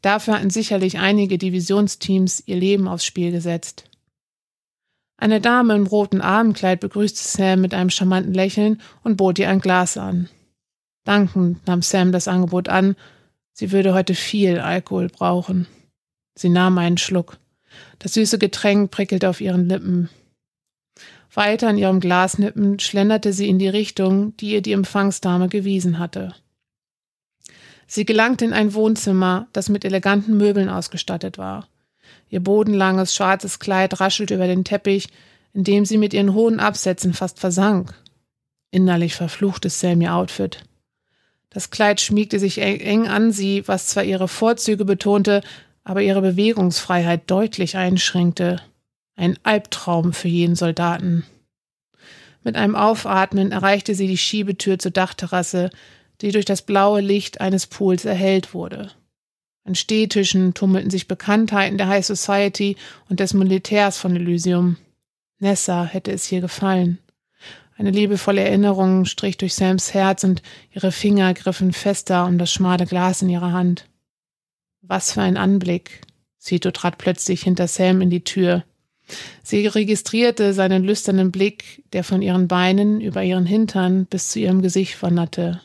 Dafür 0.00 0.32
hatten 0.32 0.48
sicherlich 0.48 0.98
einige 0.98 1.36
Divisionsteams 1.36 2.42
ihr 2.46 2.56
Leben 2.56 2.88
aufs 2.88 3.04
Spiel 3.04 3.32
gesetzt. 3.32 3.84
Eine 5.18 5.42
Dame 5.42 5.74
im 5.74 5.86
roten 5.86 6.22
Abendkleid 6.22 6.80
begrüßte 6.80 7.20
Sam 7.22 7.60
mit 7.60 7.74
einem 7.74 7.90
charmanten 7.90 8.32
Lächeln 8.32 8.80
und 9.04 9.18
bot 9.18 9.38
ihr 9.38 9.50
ein 9.50 9.60
Glas 9.60 9.98
an. 9.98 10.30
Dankend 11.04 11.66
nahm 11.66 11.82
Sam 11.82 12.12
das 12.12 12.28
Angebot 12.28 12.70
an. 12.70 12.96
Sie 13.52 13.72
würde 13.72 13.92
heute 13.92 14.14
viel 14.14 14.58
Alkohol 14.58 15.08
brauchen. 15.08 15.66
Sie 16.34 16.48
nahm 16.48 16.78
einen 16.78 16.96
Schluck. 16.96 17.36
Das 17.98 18.14
süße 18.14 18.38
Getränk 18.38 18.90
prickelte 18.90 19.28
auf 19.28 19.40
ihren 19.40 19.68
Lippen. 19.68 20.08
Weiter 21.34 21.68
an 21.68 21.78
ihrem 21.78 22.00
Glas 22.00 22.38
nippend 22.38 22.82
schlenderte 22.82 23.32
sie 23.32 23.48
in 23.48 23.58
die 23.58 23.68
Richtung, 23.68 24.36
die 24.36 24.50
ihr 24.50 24.62
die 24.62 24.72
Empfangsdame 24.72 25.48
gewiesen 25.48 25.98
hatte. 25.98 26.34
Sie 27.86 28.04
gelangte 28.04 28.44
in 28.44 28.52
ein 28.52 28.74
Wohnzimmer, 28.74 29.48
das 29.52 29.68
mit 29.68 29.84
eleganten 29.84 30.36
Möbeln 30.36 30.68
ausgestattet 30.68 31.38
war. 31.38 31.68
Ihr 32.28 32.40
bodenlanges 32.40 33.14
schwarzes 33.14 33.58
Kleid 33.58 34.00
raschelte 34.00 34.34
über 34.34 34.46
den 34.46 34.64
Teppich, 34.64 35.08
in 35.52 35.64
dem 35.64 35.84
sie 35.84 35.98
mit 35.98 36.14
ihren 36.14 36.34
hohen 36.34 36.60
Absätzen 36.60 37.12
fast 37.12 37.38
versank. 37.38 37.94
Innerlich 38.70 39.14
verfluchte 39.14 39.68
Sam 39.68 40.00
ihr 40.00 40.14
Outfit. 40.14 40.64
Das 41.50 41.68
Kleid 41.68 42.00
schmiegte 42.00 42.38
sich 42.38 42.58
eng 42.58 43.08
an 43.08 43.32
sie, 43.32 43.68
was 43.68 43.88
zwar 43.88 44.04
ihre 44.04 44.28
Vorzüge 44.28 44.86
betonte, 44.86 45.42
aber 45.84 46.02
ihre 46.02 46.22
Bewegungsfreiheit 46.22 47.30
deutlich 47.30 47.76
einschränkte. 47.76 48.60
Ein 49.16 49.38
Albtraum 49.42 50.12
für 50.12 50.28
jeden 50.28 50.56
Soldaten. 50.56 51.24
Mit 52.44 52.56
einem 52.56 52.74
Aufatmen 52.74 53.52
erreichte 53.52 53.94
sie 53.94 54.06
die 54.06 54.18
Schiebetür 54.18 54.78
zur 54.78 54.90
Dachterrasse, 54.90 55.70
die 56.20 56.32
durch 56.32 56.44
das 56.44 56.62
blaue 56.62 57.00
Licht 57.00 57.40
eines 57.40 57.66
Pools 57.66 58.04
erhellt 58.04 58.54
wurde. 58.54 58.90
An 59.64 59.74
Stehtischen 59.74 60.54
tummelten 60.54 60.90
sich 60.90 61.06
Bekanntheiten 61.06 61.78
der 61.78 61.88
High 61.88 62.04
Society 62.04 62.76
und 63.08 63.20
des 63.20 63.32
Militärs 63.32 63.96
von 63.96 64.16
Elysium. 64.16 64.76
Nessa 65.38 65.84
hätte 65.84 66.10
es 66.10 66.24
hier 66.24 66.40
gefallen. 66.40 66.98
Eine 67.76 67.90
liebevolle 67.90 68.42
Erinnerung 68.42 69.04
strich 69.04 69.36
durch 69.38 69.54
Sams 69.54 69.94
Herz 69.94 70.24
und 70.24 70.42
ihre 70.72 70.92
Finger 70.92 71.32
griffen 71.34 71.72
fester 71.72 72.26
um 72.26 72.38
das 72.38 72.52
schmale 72.52 72.86
Glas 72.86 73.22
in 73.22 73.28
ihrer 73.28 73.52
Hand. 73.52 73.86
Was 74.82 75.12
für 75.12 75.22
ein 75.22 75.36
Anblick. 75.36 76.00
Sito 76.38 76.72
trat 76.72 76.98
plötzlich 76.98 77.42
hinter 77.42 77.68
Sam 77.68 78.00
in 78.00 78.10
die 78.10 78.24
Tür. 78.24 78.64
Sie 79.44 79.66
registrierte 79.66 80.52
seinen 80.54 80.82
lüsternen 80.82 81.30
Blick, 81.30 81.84
der 81.92 82.02
von 82.02 82.20
ihren 82.20 82.48
Beinen 82.48 83.00
über 83.00 83.22
ihren 83.22 83.46
Hintern 83.46 84.06
bis 84.06 84.30
zu 84.30 84.40
ihrem 84.40 84.60
Gesicht 84.60 85.00
wanderte. 85.02 85.60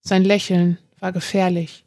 Sein 0.00 0.24
Lächeln 0.24 0.78
war 0.98 1.12
gefährlich. 1.12 1.84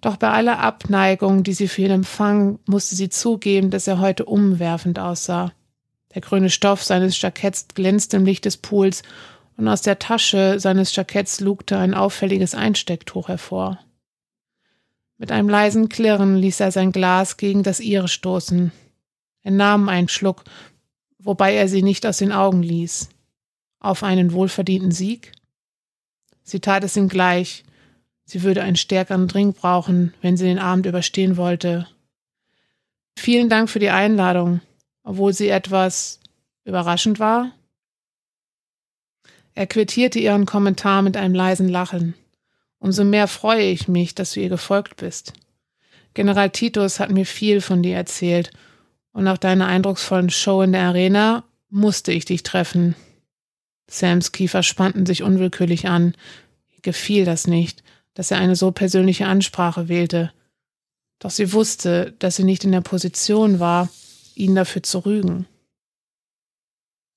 Doch 0.00 0.16
bei 0.16 0.30
aller 0.30 0.60
Abneigung, 0.60 1.42
die 1.42 1.54
sie 1.54 1.68
für 1.68 1.82
ihn 1.82 1.90
empfang, 1.90 2.60
musste 2.66 2.94
sie 2.94 3.08
zugeben, 3.08 3.70
dass 3.70 3.88
er 3.88 3.98
heute 3.98 4.24
umwerfend 4.24 4.98
aussah. 4.98 5.52
Der 6.14 6.22
grüne 6.22 6.50
Stoff 6.50 6.84
seines 6.84 7.20
Jacketts 7.20 7.68
glänzte 7.74 8.16
im 8.16 8.26
Licht 8.26 8.44
des 8.44 8.56
Pools, 8.56 9.02
und 9.56 9.68
aus 9.68 9.82
der 9.82 9.98
Tasche 9.98 10.58
seines 10.58 10.94
Jacketts 10.94 11.40
lugte 11.40 11.78
ein 11.78 11.94
auffälliges 11.94 12.54
Einstecktuch 12.54 13.28
hervor. 13.28 13.78
Mit 15.22 15.30
einem 15.30 15.48
leisen 15.48 15.88
Klirren 15.88 16.36
ließ 16.36 16.58
er 16.58 16.72
sein 16.72 16.90
Glas 16.90 17.36
gegen 17.36 17.62
das 17.62 17.78
ihre 17.78 18.08
stoßen. 18.08 18.72
Er 19.42 19.50
nahm 19.52 19.88
einen 19.88 20.08
Schluck, 20.08 20.42
wobei 21.20 21.54
er 21.54 21.68
sie 21.68 21.82
nicht 21.84 22.04
aus 22.06 22.16
den 22.16 22.32
Augen 22.32 22.60
ließ. 22.64 23.08
Auf 23.78 24.02
einen 24.02 24.32
wohlverdienten 24.32 24.90
Sieg? 24.90 25.30
Sie 26.42 26.58
tat 26.58 26.82
es 26.82 26.96
ihm 26.96 27.08
gleich. 27.08 27.62
Sie 28.24 28.42
würde 28.42 28.64
einen 28.64 28.74
stärkeren 28.74 29.28
Drink 29.28 29.58
brauchen, 29.58 30.12
wenn 30.22 30.36
sie 30.36 30.46
den 30.46 30.58
Abend 30.58 30.86
überstehen 30.86 31.36
wollte. 31.36 31.86
Vielen 33.16 33.48
Dank 33.48 33.70
für 33.70 33.78
die 33.78 33.90
Einladung, 33.90 34.60
obwohl 35.04 35.32
sie 35.32 35.50
etwas 35.50 36.18
überraschend 36.64 37.20
war. 37.20 37.52
Er 39.54 39.68
quittierte 39.68 40.18
ihren 40.18 40.46
Kommentar 40.46 41.00
mit 41.00 41.16
einem 41.16 41.36
leisen 41.36 41.68
Lachen. 41.68 42.14
Umso 42.82 43.04
mehr 43.04 43.28
freue 43.28 43.70
ich 43.70 43.86
mich, 43.86 44.12
dass 44.16 44.32
du 44.32 44.40
ihr 44.40 44.48
gefolgt 44.48 44.96
bist. 44.96 45.34
General 46.14 46.50
Titus 46.50 46.98
hat 46.98 47.12
mir 47.12 47.24
viel 47.24 47.60
von 47.60 47.80
dir 47.80 47.94
erzählt, 47.94 48.50
und 49.12 49.22
nach 49.22 49.38
deiner 49.38 49.68
eindrucksvollen 49.68 50.30
Show 50.30 50.62
in 50.62 50.72
der 50.72 50.82
Arena 50.82 51.44
musste 51.70 52.10
ich 52.10 52.24
dich 52.24 52.42
treffen. 52.42 52.96
Sams 53.88 54.32
Kiefer 54.32 54.64
spannten 54.64 55.06
sich 55.06 55.22
unwillkürlich 55.22 55.86
an. 55.86 56.16
Ihr 56.70 56.80
gefiel 56.82 57.24
das 57.24 57.46
nicht, 57.46 57.84
dass 58.14 58.32
er 58.32 58.38
eine 58.38 58.56
so 58.56 58.72
persönliche 58.72 59.26
Ansprache 59.26 59.88
wählte. 59.88 60.32
Doch 61.20 61.30
sie 61.30 61.52
wusste, 61.52 62.16
dass 62.18 62.34
sie 62.34 62.44
nicht 62.44 62.64
in 62.64 62.72
der 62.72 62.80
Position 62.80 63.60
war, 63.60 63.90
ihn 64.34 64.56
dafür 64.56 64.82
zu 64.82 64.98
rügen. 65.06 65.46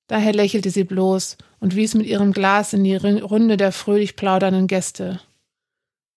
Daher 0.05 0.33
lächelte 0.33 0.69
sie 0.69 0.83
bloß 0.83 1.37
und 1.59 1.75
wies 1.75 1.95
mit 1.95 2.05
ihrem 2.05 2.33
Glas 2.33 2.73
in 2.73 2.83
die 2.83 2.97
Runde 2.97 3.57
der 3.57 3.71
fröhlich 3.71 4.15
plaudernden 4.15 4.67
Gäste. 4.67 5.21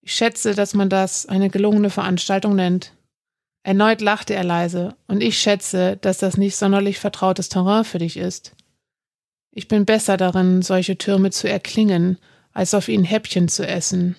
Ich 0.09 0.15
schätze, 0.15 0.55
dass 0.55 0.73
man 0.73 0.89
das 0.89 1.27
eine 1.27 1.51
gelungene 1.51 1.91
Veranstaltung 1.91 2.57
nennt. 2.57 2.95
Erneut 3.63 4.01
lachte 4.01 4.35
er 4.35 4.43
leise, 4.43 4.97
und 5.07 5.23
ich 5.23 5.39
schätze, 5.39 5.99
dass 5.99 6.17
das 6.17 6.39
nicht 6.39 6.57
sonderlich 6.57 6.99
vertrautes 6.99 7.51
Terrain 7.51 7.85
für 7.85 7.99
dich 7.99 8.17
ist. 8.17 8.57
Ich 9.55 9.69
bin 9.69 9.85
besser 9.85 10.17
darin, 10.17 10.63
solche 10.63 10.97
Türme 10.97 11.31
zu 11.31 11.47
erklingen, 11.47 12.17
als 12.55 12.73
auf 12.73 12.89
ihnen 12.89 13.05
Häppchen 13.05 13.49
zu 13.49 13.69
essen. 13.69 14.17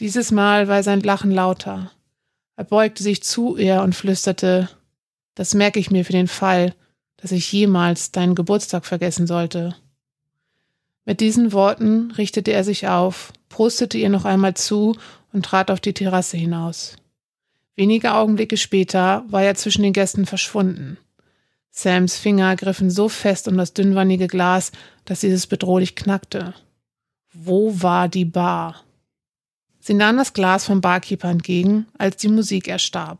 Dieses 0.00 0.30
Mal 0.32 0.66
war 0.66 0.82
sein 0.82 1.02
Lachen 1.02 1.30
lauter. 1.30 1.90
Er 2.56 2.64
beugte 2.64 3.02
sich 3.02 3.22
zu 3.22 3.58
ihr 3.58 3.82
und 3.82 3.94
flüsterte 3.94 4.70
das 5.34 5.52
merke 5.52 5.78
ich 5.78 5.90
mir 5.90 6.06
für 6.06 6.12
den 6.12 6.28
Fall, 6.28 6.74
dass 7.18 7.32
ich 7.32 7.52
jemals 7.52 8.12
deinen 8.12 8.34
Geburtstag 8.34 8.86
vergessen 8.86 9.26
sollte. 9.26 9.76
Mit 11.04 11.20
diesen 11.20 11.52
Worten 11.52 12.12
richtete 12.12 12.52
er 12.52 12.64
sich 12.64 12.88
auf, 12.88 13.32
prostete 13.48 13.98
ihr 13.98 14.08
noch 14.08 14.24
einmal 14.24 14.54
zu 14.54 14.96
und 15.32 15.44
trat 15.44 15.70
auf 15.70 15.80
die 15.80 15.92
Terrasse 15.92 16.36
hinaus. 16.36 16.96
Wenige 17.76 18.14
Augenblicke 18.14 18.56
später 18.56 19.24
war 19.28 19.42
er 19.42 19.54
zwischen 19.54 19.82
den 19.82 19.92
Gästen 19.92 20.26
verschwunden. 20.26 20.96
Sams 21.70 22.16
Finger 22.16 22.54
griffen 22.54 22.88
so 22.88 23.08
fest 23.08 23.48
um 23.48 23.56
das 23.56 23.74
dünnwandige 23.74 24.28
Glas, 24.28 24.70
dass 25.04 25.20
dieses 25.20 25.48
bedrohlich 25.48 25.96
knackte. 25.96 26.54
Wo 27.32 27.82
war 27.82 28.08
die 28.08 28.24
Bar? 28.24 28.84
Sie 29.80 29.94
nahm 29.94 30.16
das 30.16 30.32
Glas 30.32 30.64
vom 30.64 30.80
Barkeeper 30.80 31.28
entgegen, 31.28 31.86
als 31.98 32.16
die 32.16 32.28
Musik 32.28 32.68
erstarb. 32.68 33.18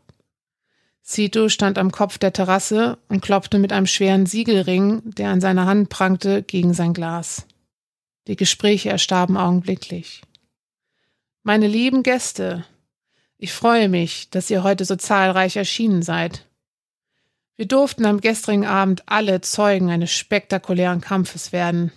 Sito 1.01 1.49
stand 1.49 1.77
am 1.77 1.91
Kopf 1.91 2.17
der 2.17 2.33
Terrasse 2.33 2.97
und 3.09 3.21
klopfte 3.21 3.59
mit 3.59 3.71
einem 3.71 3.85
schweren 3.85 4.25
Siegelring, 4.25 5.01
der 5.05 5.29
an 5.29 5.41
seiner 5.41 5.67
Hand 5.67 5.89
prangte, 5.89 6.41
gegen 6.41 6.73
sein 6.73 6.93
Glas. 6.93 7.45
Die 8.27 8.35
Gespräche 8.35 8.89
erstarben 8.89 9.37
augenblicklich. 9.37 10.21
Meine 11.43 11.67
lieben 11.67 12.01
Gäste, 12.01 12.65
ich 13.37 13.53
freue 13.53 13.87
mich, 13.87 14.29
dass 14.31 14.49
ihr 14.49 14.63
heute 14.63 14.83
so 14.83 14.95
zahlreich 14.95 15.57
erschienen 15.57 16.01
seid. 16.01 16.47
Wir 17.55 17.67
durften 17.67 18.05
am 18.05 18.21
gestrigen 18.21 18.65
Abend 18.65 19.03
alle 19.05 19.41
Zeugen 19.41 19.91
eines 19.91 20.11
spektakulären 20.11 21.01
Kampfes 21.01 21.51
werden. 21.51 21.91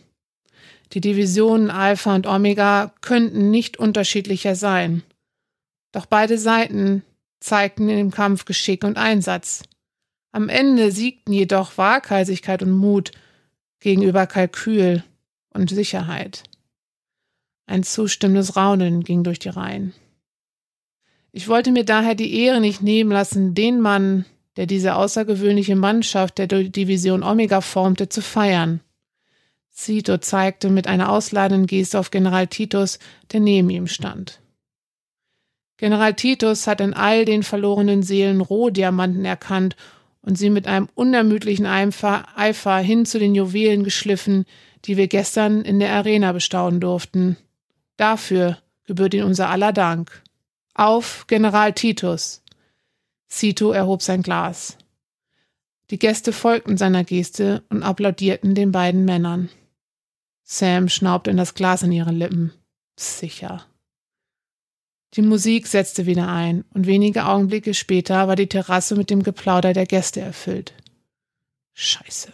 Die 0.92 1.00
Divisionen 1.00 1.70
Alpha 1.70 2.14
und 2.14 2.26
Omega 2.26 2.92
könnten 3.00 3.50
nicht 3.50 3.78
unterschiedlicher 3.78 4.54
sein. 4.54 5.02
Doch 5.92 6.06
beide 6.06 6.36
Seiten 6.36 7.02
zeigten 7.40 7.88
in 7.88 7.96
dem 7.96 8.10
Kampf 8.10 8.44
Geschick 8.44 8.84
und 8.84 8.98
Einsatz. 8.98 9.62
Am 10.32 10.50
Ende 10.50 10.92
siegten 10.92 11.32
jedoch 11.32 11.78
Waghalsigkeit 11.78 12.62
und 12.62 12.72
Mut 12.72 13.12
gegenüber 13.80 14.26
Kalkül 14.26 15.02
und 15.52 15.70
Sicherheit. 15.70 16.44
Ein 17.66 17.82
zustimmendes 17.82 18.56
Raunen 18.56 19.04
ging 19.04 19.24
durch 19.24 19.38
die 19.38 19.50
Reihen. 19.50 19.92
Ich 21.32 21.48
wollte 21.48 21.70
mir 21.70 21.84
daher 21.84 22.14
die 22.14 22.40
Ehre 22.40 22.60
nicht 22.60 22.82
nehmen 22.82 23.12
lassen, 23.12 23.54
den 23.54 23.80
Mann, 23.80 24.24
der 24.56 24.66
diese 24.66 24.96
außergewöhnliche 24.96 25.76
Mannschaft 25.76 26.38
der 26.38 26.46
Division 26.46 27.22
Omega 27.22 27.60
formte, 27.60 28.08
zu 28.08 28.22
feiern. 28.22 28.80
Cito 29.70 30.18
zeigte 30.18 30.70
mit 30.70 30.88
einer 30.88 31.10
ausladenden 31.10 31.66
Geste 31.66 31.98
auf 32.00 32.10
General 32.10 32.48
Titus, 32.48 32.98
der 33.30 33.40
neben 33.40 33.70
ihm 33.70 33.86
stand. 33.86 34.40
General 35.76 36.14
Titus 36.14 36.66
hat 36.66 36.80
in 36.80 36.92
all 36.92 37.24
den 37.24 37.44
verlorenen 37.44 38.02
Seelen 38.02 38.40
Rohdiamanten 38.40 39.24
erkannt 39.24 39.76
und 40.22 40.36
sie 40.36 40.50
mit 40.50 40.66
einem 40.66 40.88
unermüdlichen 40.96 41.66
Eifer 41.66 42.78
hin 42.78 43.06
zu 43.06 43.20
den 43.20 43.36
Juwelen 43.36 43.84
geschliffen, 43.84 44.44
die 44.88 44.96
wir 44.96 45.06
gestern 45.06 45.62
in 45.62 45.78
der 45.78 45.92
Arena 45.92 46.32
bestaunen 46.32 46.80
durften. 46.80 47.36
Dafür 47.98 48.58
gebührt 48.84 49.12
ihm 49.12 49.26
unser 49.26 49.50
aller 49.50 49.72
Dank. 49.72 50.22
Auf 50.74 51.26
General 51.26 51.74
Titus! 51.74 52.42
Cito 53.30 53.72
erhob 53.72 54.00
sein 54.00 54.22
Glas. 54.22 54.78
Die 55.90 55.98
Gäste 55.98 56.32
folgten 56.32 56.78
seiner 56.78 57.04
Geste 57.04 57.62
und 57.68 57.82
applaudierten 57.82 58.54
den 58.54 58.72
beiden 58.72 59.04
Männern. 59.04 59.50
Sam 60.42 60.88
schnaubte 60.88 61.30
in 61.30 61.36
das 61.36 61.54
Glas 61.54 61.82
in 61.82 61.92
ihren 61.92 62.16
Lippen. 62.16 62.54
Sicher. 62.96 63.66
Die 65.14 65.22
Musik 65.22 65.66
setzte 65.66 66.06
wieder 66.06 66.28
ein, 66.28 66.64
und 66.72 66.86
wenige 66.86 67.26
Augenblicke 67.26 67.74
später 67.74 68.26
war 68.26 68.36
die 68.36 68.48
Terrasse 68.48 68.96
mit 68.96 69.10
dem 69.10 69.22
Geplauder 69.22 69.74
der 69.74 69.86
Gäste 69.86 70.20
erfüllt. 70.20 70.72
Scheiße. 71.74 72.32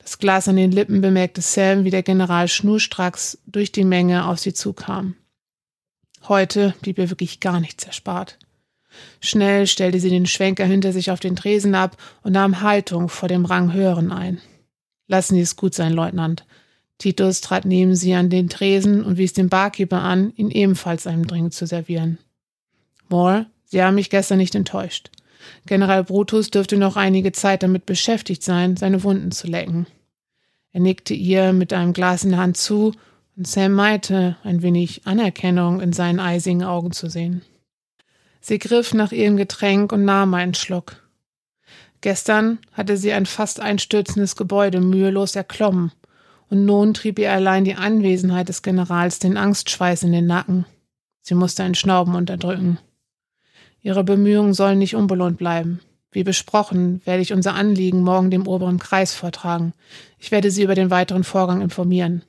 Das 0.00 0.18
Glas 0.18 0.48
an 0.48 0.56
den 0.56 0.72
Lippen 0.72 1.00
bemerkte 1.00 1.42
Sam, 1.42 1.84
wie 1.84 1.90
der 1.90 2.02
General 2.02 2.48
schnurstracks 2.48 3.38
durch 3.46 3.70
die 3.70 3.84
Menge 3.84 4.26
auf 4.26 4.38
sie 4.40 4.54
zukam. 4.54 5.14
Heute 6.28 6.74
blieb 6.80 6.98
ihr 6.98 7.10
wirklich 7.10 7.40
gar 7.40 7.60
nichts 7.60 7.84
erspart. 7.84 8.38
Schnell 9.20 9.66
stellte 9.66 10.00
sie 10.00 10.10
den 10.10 10.26
Schwenker 10.26 10.64
hinter 10.64 10.92
sich 10.92 11.10
auf 11.10 11.20
den 11.20 11.36
Tresen 11.36 11.74
ab 11.74 11.96
und 12.22 12.32
nahm 12.32 12.60
Haltung 12.60 13.08
vor 13.08 13.28
dem 13.28 13.44
Ranghöheren 13.44 14.10
ein. 14.10 14.40
Lassen 15.06 15.34
Sie 15.34 15.40
es 15.40 15.56
gut 15.56 15.74
sein, 15.74 15.92
Leutnant. 15.92 16.44
Titus 16.98 17.40
trat 17.40 17.64
neben 17.64 17.94
sie 17.94 18.14
an 18.14 18.30
den 18.30 18.48
Tresen 18.48 19.04
und 19.04 19.16
wies 19.16 19.32
den 19.32 19.48
Barkeeper 19.48 20.02
an, 20.02 20.32
ihn 20.36 20.50
ebenfalls 20.50 21.06
einem 21.06 21.26
Drink 21.26 21.52
zu 21.52 21.66
servieren. 21.66 22.18
Moore, 23.08 23.46
Sie 23.64 23.82
haben 23.82 23.94
mich 23.94 24.10
gestern 24.10 24.38
nicht 24.38 24.54
enttäuscht. 24.54 25.10
General 25.66 26.04
Brutus 26.04 26.50
dürfte 26.50 26.76
noch 26.76 26.96
einige 26.96 27.32
Zeit 27.32 27.62
damit 27.62 27.86
beschäftigt 27.86 28.42
sein, 28.42 28.76
seine 28.76 29.02
Wunden 29.02 29.30
zu 29.30 29.46
lecken. 29.46 29.86
Er 30.72 30.80
nickte 30.80 31.14
ihr 31.14 31.52
mit 31.52 31.72
einem 31.72 31.92
Glas 31.92 32.24
in 32.24 32.30
der 32.30 32.40
Hand 32.40 32.56
zu, 32.56 32.92
und 33.36 33.46
Sam 33.46 33.72
meinte, 33.72 34.36
ein 34.44 34.62
wenig 34.62 35.06
Anerkennung 35.06 35.80
in 35.80 35.92
seinen 35.92 36.20
eisigen 36.20 36.62
Augen 36.62 36.92
zu 36.92 37.08
sehen. 37.08 37.42
Sie 38.40 38.58
griff 38.58 38.94
nach 38.94 39.12
ihrem 39.12 39.36
Getränk 39.36 39.92
und 39.92 40.04
nahm 40.04 40.34
einen 40.34 40.54
Schluck. 40.54 41.02
Gestern 42.00 42.58
hatte 42.72 42.96
sie 42.96 43.12
ein 43.12 43.26
fast 43.26 43.60
einstürzendes 43.60 44.36
Gebäude 44.36 44.80
mühelos 44.80 45.36
erklommen, 45.36 45.92
und 46.48 46.64
nun 46.64 46.94
trieb 46.94 47.18
ihr 47.18 47.32
allein 47.32 47.64
die 47.64 47.76
Anwesenheit 47.76 48.48
des 48.48 48.62
Generals 48.62 49.18
den 49.20 49.36
Angstschweiß 49.36 50.02
in 50.02 50.12
den 50.12 50.26
Nacken. 50.26 50.66
Sie 51.22 51.34
musste 51.34 51.62
ein 51.62 51.74
Schnauben 51.74 52.14
unterdrücken. 52.14 52.78
Ihre 53.82 54.04
Bemühungen 54.04 54.54
sollen 54.54 54.78
nicht 54.78 54.96
unbelohnt 54.96 55.38
bleiben. 55.38 55.80
Wie 56.12 56.24
besprochen, 56.24 57.00
werde 57.04 57.22
ich 57.22 57.32
unser 57.32 57.54
Anliegen 57.54 58.02
morgen 58.02 58.30
dem 58.30 58.46
oberen 58.46 58.78
Kreis 58.78 59.14
vortragen. 59.14 59.72
Ich 60.18 60.30
werde 60.30 60.50
Sie 60.50 60.62
über 60.62 60.74
den 60.74 60.90
weiteren 60.90 61.24
Vorgang 61.24 61.60
informieren. 61.60 62.22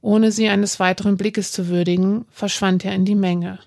Ohne 0.00 0.30
sie 0.30 0.48
eines 0.48 0.78
weiteren 0.78 1.16
Blickes 1.16 1.50
zu 1.50 1.66
würdigen, 1.66 2.26
verschwand 2.30 2.84
er 2.84 2.94
in 2.94 3.04
die 3.04 3.16
Menge. 3.16 3.58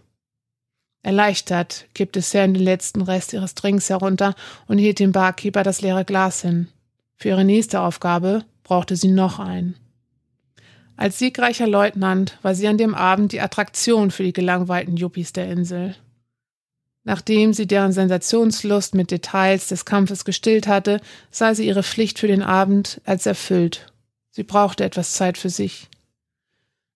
Erleichtert 1.02 1.88
kippte 1.94 2.22
Sam 2.22 2.54
den 2.54 2.64
letzten 2.64 3.02
Rest 3.02 3.34
ihres 3.34 3.56
Drinks 3.56 3.90
herunter 3.90 4.36
und 4.68 4.78
hielt 4.78 5.00
dem 5.00 5.12
Barkeeper 5.12 5.64
das 5.64 5.82
leere 5.82 6.06
Glas 6.06 6.42
hin. 6.42 6.68
Für 7.18 7.30
ihre 7.30 7.44
nächste 7.44 7.82
Aufgabe 7.82 8.46
brauchte 8.64 8.96
sie 8.96 9.10
noch 9.10 9.40
einen. 9.40 9.76
Als 10.96 11.20
siegreicher 11.20 11.68
Leutnant 11.68 12.38
war 12.42 12.56
sie 12.56 12.68
an 12.68 12.78
dem 12.78 12.96
Abend 12.96 13.32
die 13.32 13.42
Attraktion 13.42 14.12
für 14.12 14.24
die 14.24 14.34
gelangweilten 14.34 14.98
Yuppies 14.98 15.34
der 15.34 15.50
Insel. 15.50 15.96
Nachdem 17.04 17.54
sie 17.54 17.66
deren 17.66 17.92
Sensationslust 17.92 18.94
mit 18.94 19.12
Details 19.12 19.68
des 19.68 19.86
Kampfes 19.86 20.26
gestillt 20.26 20.68
hatte, 20.68 21.00
sah 21.32 21.56
sie 21.56 21.66
ihre 21.66 21.84
Pflicht 21.84 22.20
für 22.20 22.28
den 22.28 22.44
Abend 22.44 23.02
als 23.06 23.26
erfüllt. 23.26 23.92
Sie 24.32 24.44
brauchte 24.44 24.84
etwas 24.84 25.14
Zeit 25.14 25.38
für 25.38 25.50
sich. 25.50 25.88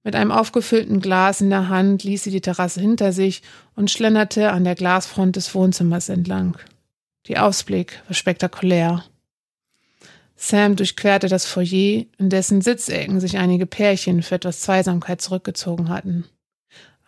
Mit 0.04 0.16
einem 0.16 0.32
aufgefüllten 0.32 1.00
Glas 1.00 1.40
in 1.40 1.50
der 1.50 1.70
Hand 1.70 2.04
ließ 2.04 2.24
sie 2.24 2.32
die 2.32 2.42
Terrasse 2.42 2.82
hinter 2.82 3.14
sich 3.14 3.42
und 3.76 3.90
schlenderte 3.90 4.52
an 4.52 4.66
der 4.66 4.76
Glasfront 4.76 5.38
des 5.38 5.56
Wohnzimmers 5.56 6.10
entlang. 6.10 6.58
Die 7.28 7.38
Ausblick 7.38 8.02
war 8.08 8.14
spektakulär. 8.14 9.06
Sam 10.36 10.76
durchquerte 10.76 11.30
das 11.30 11.46
Foyer, 11.46 12.04
in 12.18 12.30
dessen 12.30 12.62
Sitzecken 12.62 13.22
sich 13.22 13.38
einige 13.38 13.66
Pärchen 13.66 14.24
für 14.24 14.36
etwas 14.36 14.60
Zweisamkeit 14.60 15.22
zurückgezogen 15.22 15.88
hatten. 15.88 16.26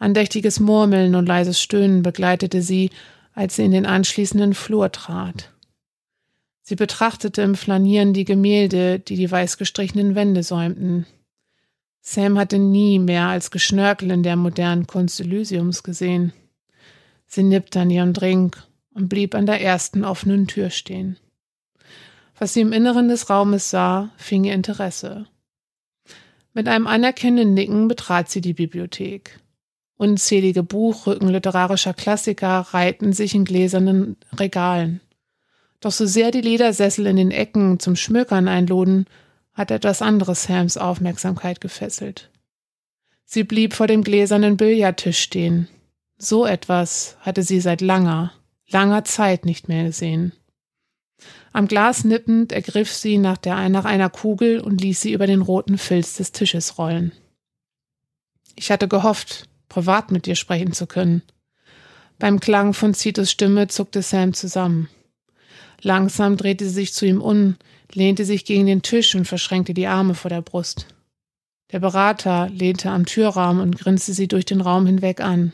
Andächtiges 0.06 0.60
Murmeln 0.60 1.16
und 1.16 1.26
leises 1.26 1.60
Stöhnen 1.60 2.04
begleitete 2.04 2.62
sie, 2.62 2.92
als 3.34 3.56
sie 3.56 3.66
in 3.66 3.72
den 3.72 3.88
anschließenden 3.88 4.54
Flur 4.54 4.92
trat. 4.92 5.52
Sie 6.62 6.76
betrachtete 6.76 7.42
im 7.42 7.56
Flanieren 7.56 8.14
die 8.14 8.24
Gemälde, 8.24 9.00
die 9.00 9.16
die 9.16 9.32
weiß 9.32 9.58
gestrichenen 9.58 10.14
Wände 10.14 10.44
säumten. 10.44 11.08
Sam 12.02 12.38
hatte 12.38 12.60
nie 12.60 13.00
mehr 13.00 13.30
als 13.30 13.50
Geschnörkel 13.50 14.12
in 14.12 14.22
der 14.22 14.36
modernen 14.36 14.86
Kunst 14.86 15.20
Elysiums 15.20 15.82
gesehen. 15.82 16.34
Sie 17.25 17.42
nippte 17.42 17.79
an 17.79 17.90
ihrem 17.90 18.14
Drink 18.14 18.62
und 18.94 19.10
blieb 19.10 19.34
an 19.34 19.48
der 19.48 19.60
ersten 19.60 20.03
offenen 20.06 20.46
Tür 20.46 20.70
stehen. 20.70 21.18
Was 22.38 22.53
sie 22.53 22.62
im 22.62 22.74
Inneren 22.74 23.08
des 23.08 23.32
Raumes 23.32 23.72
sah, 23.72 24.12
fing 24.18 24.44
ihr 24.44 24.53
Interesse. 24.53 25.25
Mit 26.53 26.68
einem 26.68 26.86
anerkennenden 26.86 27.56
Nicken 27.56 27.88
betrat 27.88 28.29
sie 28.29 28.42
die 28.42 28.53
Bibliothek. 28.53 29.40
Unzählige 29.98 30.64
Buchrücken 30.64 31.29
literarischer 31.29 31.94
Klassiker 31.94 32.60
reihten 32.72 33.14
sich 33.14 33.34
in 33.34 33.46
gläsernen 33.46 34.18
Regalen. 34.38 35.00
Doch 35.79 35.92
so 35.92 36.05
sehr 36.05 36.31
die 36.31 36.42
Ledersessel 36.42 37.05
in 37.08 37.16
den 37.16 37.31
Ecken 37.31 37.79
zum 37.79 37.96
Schmökern 37.96 38.48
einluden, 38.48 39.05
hat 39.53 39.72
etwas 39.72 40.01
anderes 40.01 40.44
Sams 40.44 40.77
Aufmerksamkeit 40.77 41.62
gefesselt. 41.62 42.29
Sie 43.24 43.44
blieb 43.44 43.74
vor 43.74 43.88
dem 43.88 44.03
gläsernen 44.03 44.58
Billardtisch 44.58 45.20
stehen. 45.20 45.68
So 46.18 46.46
etwas 46.46 47.18
hatte 47.22 47.44
sie 47.44 47.62
seit 47.62 47.81
langer, 47.81 48.34
langer 48.68 49.05
Zeit 49.05 49.46
nicht 49.46 49.68
mehr 49.68 49.86
gesehen. 49.86 50.34
Am 51.53 51.68
Glas 51.68 52.03
nippend 52.03 52.51
ergriff 52.51 52.92
sie 52.92 53.18
nach, 53.18 53.38
der, 53.38 53.70
nach 53.70 53.86
einer 53.86 54.10
Kugel 54.10 54.60
und 54.60 54.81
ließ 54.81 55.00
sie 55.00 55.14
über 55.14 55.25
den 55.25 55.42
roten 55.42 55.77
Filz 55.77 56.16
des 56.16 56.34
Tisches 56.34 56.77
rollen. 56.77 57.14
Ich 58.55 58.72
hatte 58.72 58.90
gehofft, 58.90 59.48
privat 59.75 60.09
mit 60.09 60.25
dir 60.25 60.35
sprechen 60.35 60.72
zu 60.72 60.88
können. 60.88 61.22
Beim 62.18 62.40
Klang 62.40 62.74
von 62.74 62.94
Zitos 62.94 63.29
Stimme 63.29 63.68
zuckte 63.68 64.01
Sam 64.01 64.33
zusammen. 64.33 64.88
Langsam 65.81 66.38
drehte 66.38 66.64
sie 66.64 66.72
sich 66.72 66.94
zu 66.94 67.05
ihm 67.05 67.22
um, 67.22 67.57
lehnte 67.92 68.24
sich 68.24 68.46
gegen 68.46 68.68
den 68.68 68.83
Tisch 68.83 69.16
und 69.16 69.25
verschränkte 69.25 69.74
die 69.74 69.88
Arme 69.88 70.16
vor 70.16 70.29
der 70.29 70.42
Brust. 70.42 70.88
Der 71.74 71.81
Berater 71.81 72.48
lehnte 72.48 72.90
am 72.90 73.05
Türrahmen 73.05 73.61
und 73.61 73.77
grinste 73.77 74.14
sie 74.14 74.29
durch 74.29 74.46
den 74.46 74.61
Raum 74.61 74.85
hinweg 74.85 75.20
an. 75.20 75.51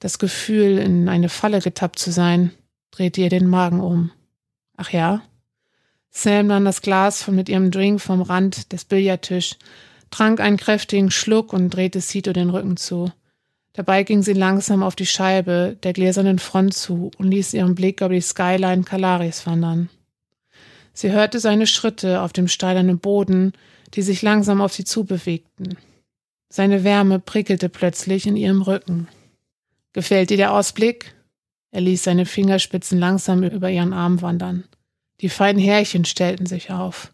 Das 0.00 0.18
Gefühl, 0.18 0.76
in 0.76 1.08
eine 1.08 1.30
Falle 1.30 1.60
getappt 1.60 1.98
zu 1.98 2.12
sein, 2.12 2.50
drehte 2.90 3.22
ihr 3.22 3.30
den 3.30 3.46
Magen 3.46 3.80
um. 3.80 4.10
Ach 4.76 4.90
ja? 4.90 5.22
Sam 6.10 6.48
nahm 6.48 6.66
das 6.66 6.82
Glas 6.82 7.22
von 7.22 7.34
mit 7.34 7.48
ihrem 7.48 7.70
Drink 7.70 8.02
vom 8.02 8.20
Rand 8.20 8.70
des 8.72 8.84
Billardtisch, 8.84 9.56
trank 10.14 10.38
einen 10.38 10.58
kräftigen 10.58 11.10
Schluck 11.10 11.52
und 11.52 11.70
drehte 11.70 12.00
Sito 12.00 12.32
den 12.32 12.50
Rücken 12.50 12.76
zu. 12.76 13.10
Dabei 13.72 14.04
ging 14.04 14.22
sie 14.22 14.32
langsam 14.32 14.84
auf 14.84 14.94
die 14.94 15.06
Scheibe 15.06 15.76
der 15.82 15.92
gläsernen 15.92 16.38
Front 16.38 16.74
zu 16.74 17.10
und 17.18 17.32
ließ 17.32 17.52
ihren 17.52 17.74
Blick 17.74 18.00
über 18.00 18.14
die 18.14 18.20
Skyline 18.20 18.84
Kalaris 18.84 19.44
wandern. 19.44 19.90
Sie 20.92 21.10
hörte 21.10 21.40
seine 21.40 21.66
Schritte 21.66 22.22
auf 22.22 22.32
dem 22.32 22.46
steilernen 22.46 23.00
Boden, 23.00 23.54
die 23.94 24.02
sich 24.02 24.22
langsam 24.22 24.60
auf 24.60 24.72
sie 24.72 24.84
zubewegten. 24.84 25.76
Seine 26.48 26.84
Wärme 26.84 27.18
prickelte 27.18 27.68
plötzlich 27.68 28.28
in 28.28 28.36
ihrem 28.36 28.62
Rücken. 28.62 29.08
Gefällt 29.92 30.30
dir 30.30 30.36
der 30.36 30.52
Ausblick? 30.52 31.12
Er 31.72 31.80
ließ 31.80 32.04
seine 32.04 32.26
Fingerspitzen 32.26 33.00
langsam 33.00 33.42
über 33.42 33.68
ihren 33.68 33.92
Arm 33.92 34.22
wandern. 34.22 34.62
Die 35.20 35.28
feinen 35.28 35.60
Härchen 35.60 36.04
stellten 36.04 36.46
sich 36.46 36.70
auf. 36.70 37.10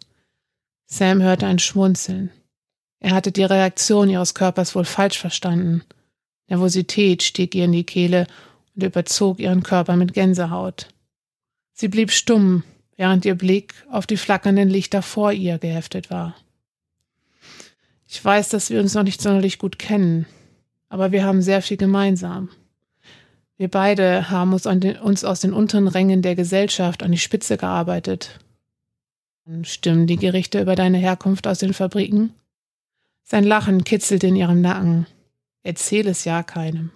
Sam 0.85 1.23
hörte 1.23 1.47
ein 1.47 1.59
Schmunzeln. 1.59 2.31
Er 3.01 3.13
hatte 3.13 3.33
die 3.33 3.45
Reaktion 3.45 4.11
ihres 4.11 4.35
Körpers 4.35 4.75
wohl 4.75 4.85
falsch 4.85 5.19
verstanden. 5.19 5.83
Nervosität 6.49 7.23
stieg 7.23 7.55
ihr 7.55 7.65
in 7.65 7.73
die 7.73 7.85
Kehle 7.85 8.27
und 8.77 8.85
überzog 8.85 9.41
ihren 9.41 9.63
Körper 9.63 9.97
mit 9.97 10.13
Gänsehaut. 10.13 10.89
Sie 11.73 11.89
blieb 11.89 12.11
stumm, 12.11 12.63
während 12.97 13.25
ihr 13.25 13.35
Blick 13.35 13.75
auf 13.91 14.07
die 14.07 14.19
flackernden 14.19 14.69
Lichter 14.69 15.01
vor 15.01 15.33
ihr 15.33 15.59
geheftet 15.59 16.11
war. 16.11 16.37
Ich 18.07 18.23
weiß, 18.23 18.51
dass 18.51 18.69
wir 18.69 18.81
uns 18.81 18.95
noch 18.95 19.05
nicht 19.05 19.23
sonderlich 19.23 19.59
gut 19.59 19.79
kennen, 19.79 20.27
aber 20.89 21.11
wir 21.11 21.25
haben 21.25 21.41
sehr 21.41 21.63
viel 21.63 21.79
gemeinsam. 21.79 22.51
Wir 23.57 23.69
beide 23.69 24.31
haben 24.31 24.53
uns, 24.53 24.65
den, 24.65 24.99
uns 24.99 25.25
aus 25.25 25.41
den 25.41 25.53
unteren 25.53 25.89
Rängen 25.89 26.21
der 26.21 26.35
Gesellschaft 26.35 27.03
an 27.03 27.13
die 27.13 27.19
Spitze 27.19 27.57
gearbeitet. 27.57 28.41
Stimmen 29.63 30.07
die 30.07 30.17
Gerichte 30.17 30.61
über 30.61 30.77
deine 30.77 30.99
Herkunft 30.99 31.47
aus 31.47 31.59
den 31.59 31.73
Fabriken? 31.73 32.35
Sein 33.23 33.45
Lachen 33.45 33.85
kitzelte 33.85 34.27
in 34.27 34.37
ihrem 34.37 34.61
Nacken. 34.61 35.07
Erzähl 35.63 36.07
es 36.09 36.25
ja 36.25 36.43
keinem. 36.43 36.91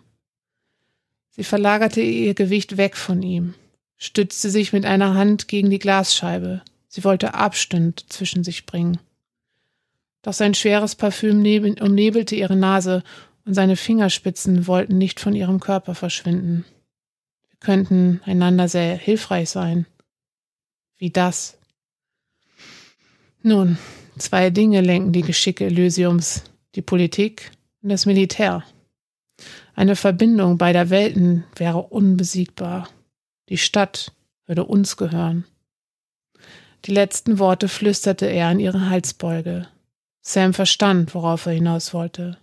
Sie 1.30 1.44
verlagerte 1.44 2.00
ihr 2.00 2.34
Gewicht 2.34 2.76
weg 2.76 2.96
von 2.96 3.22
ihm 3.22 3.54
stützte 4.04 4.50
sich 4.50 4.72
mit 4.72 4.84
einer 4.84 5.14
Hand 5.14 5.48
gegen 5.48 5.70
die 5.70 5.78
Glasscheibe. 5.78 6.62
Sie 6.88 7.04
wollte 7.04 7.34
Abstand 7.34 8.04
zwischen 8.12 8.44
sich 8.44 8.66
bringen. 8.66 8.98
Doch 10.22 10.32
sein 10.32 10.54
schweres 10.54 10.94
Parfüm 10.94 11.38
umnebelte 11.80 12.34
ihre 12.34 12.56
Nase 12.56 13.02
und 13.44 13.54
seine 13.54 13.76
Fingerspitzen 13.76 14.66
wollten 14.66 14.96
nicht 14.96 15.20
von 15.20 15.34
ihrem 15.34 15.60
Körper 15.60 15.94
verschwinden. 15.94 16.64
Wir 17.48 17.58
könnten 17.60 18.20
einander 18.24 18.68
sehr 18.68 18.96
hilfreich 18.96 19.50
sein. 19.50 19.86
Wie 20.96 21.10
das? 21.10 21.58
Nun, 23.42 23.78
zwei 24.18 24.50
Dinge 24.50 24.80
lenken 24.80 25.12
die 25.12 25.22
Geschicke 25.22 25.66
Elysiums, 25.66 26.44
die 26.74 26.82
Politik 26.82 27.52
und 27.82 27.90
das 27.90 28.06
Militär. 28.06 28.64
Eine 29.74 29.96
Verbindung 29.96 30.58
beider 30.58 30.90
Welten 30.90 31.44
wäre 31.56 31.82
unbesiegbar. 31.82 32.88
Die 33.48 33.58
Stadt 33.58 34.12
würde 34.46 34.64
uns 34.64 34.96
gehören. 34.96 35.44
Die 36.84 36.92
letzten 36.92 37.38
Worte 37.38 37.68
flüsterte 37.68 38.26
er 38.26 38.48
an 38.48 38.60
ihre 38.60 38.88
Halsbeuge. 38.90 39.68
Sam 40.20 40.54
verstand, 40.54 41.14
worauf 41.14 41.46
er 41.46 41.52
hinaus 41.52 41.94
wollte. 41.94 42.38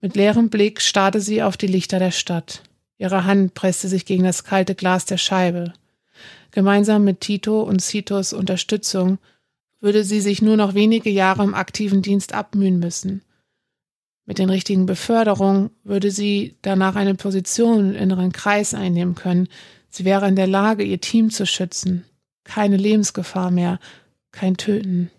Mit 0.00 0.14
leerem 0.14 0.50
Blick 0.50 0.80
starrte 0.80 1.20
sie 1.20 1.42
auf 1.42 1.56
die 1.56 1.66
Lichter 1.66 1.98
der 1.98 2.10
Stadt. 2.10 2.62
Ihre 2.98 3.24
Hand 3.24 3.54
presste 3.54 3.88
sich 3.88 4.06
gegen 4.06 4.24
das 4.24 4.44
kalte 4.44 4.74
Glas 4.74 5.04
der 5.04 5.18
Scheibe. 5.18 5.72
Gemeinsam 6.50 7.04
mit 7.04 7.20
Tito 7.20 7.62
und 7.62 7.80
Citos 7.80 8.32
Unterstützung 8.32 9.18
würde 9.80 10.04
sie 10.04 10.20
sich 10.20 10.42
nur 10.42 10.56
noch 10.56 10.74
wenige 10.74 11.10
Jahre 11.10 11.44
im 11.44 11.54
aktiven 11.54 12.02
Dienst 12.02 12.32
abmühen 12.32 12.78
müssen. 12.78 13.22
Mit 14.24 14.38
den 14.38 14.50
richtigen 14.50 14.86
Beförderungen 14.86 15.70
würde 15.84 16.10
sie 16.10 16.56
danach 16.62 16.96
eine 16.96 17.14
Position 17.14 17.90
im 17.90 17.94
inneren 17.94 18.32
Kreis 18.32 18.74
einnehmen 18.74 19.14
können. 19.14 19.48
Sie 19.88 20.04
wäre 20.04 20.26
in 20.26 20.34
der 20.34 20.48
Lage, 20.48 20.82
ihr 20.82 21.00
Team 21.00 21.30
zu 21.30 21.46
schützen. 21.46 22.04
Keine 22.42 22.76
Lebensgefahr 22.76 23.50
mehr, 23.50 23.78
kein 24.32 24.56
Töten. 24.56 25.10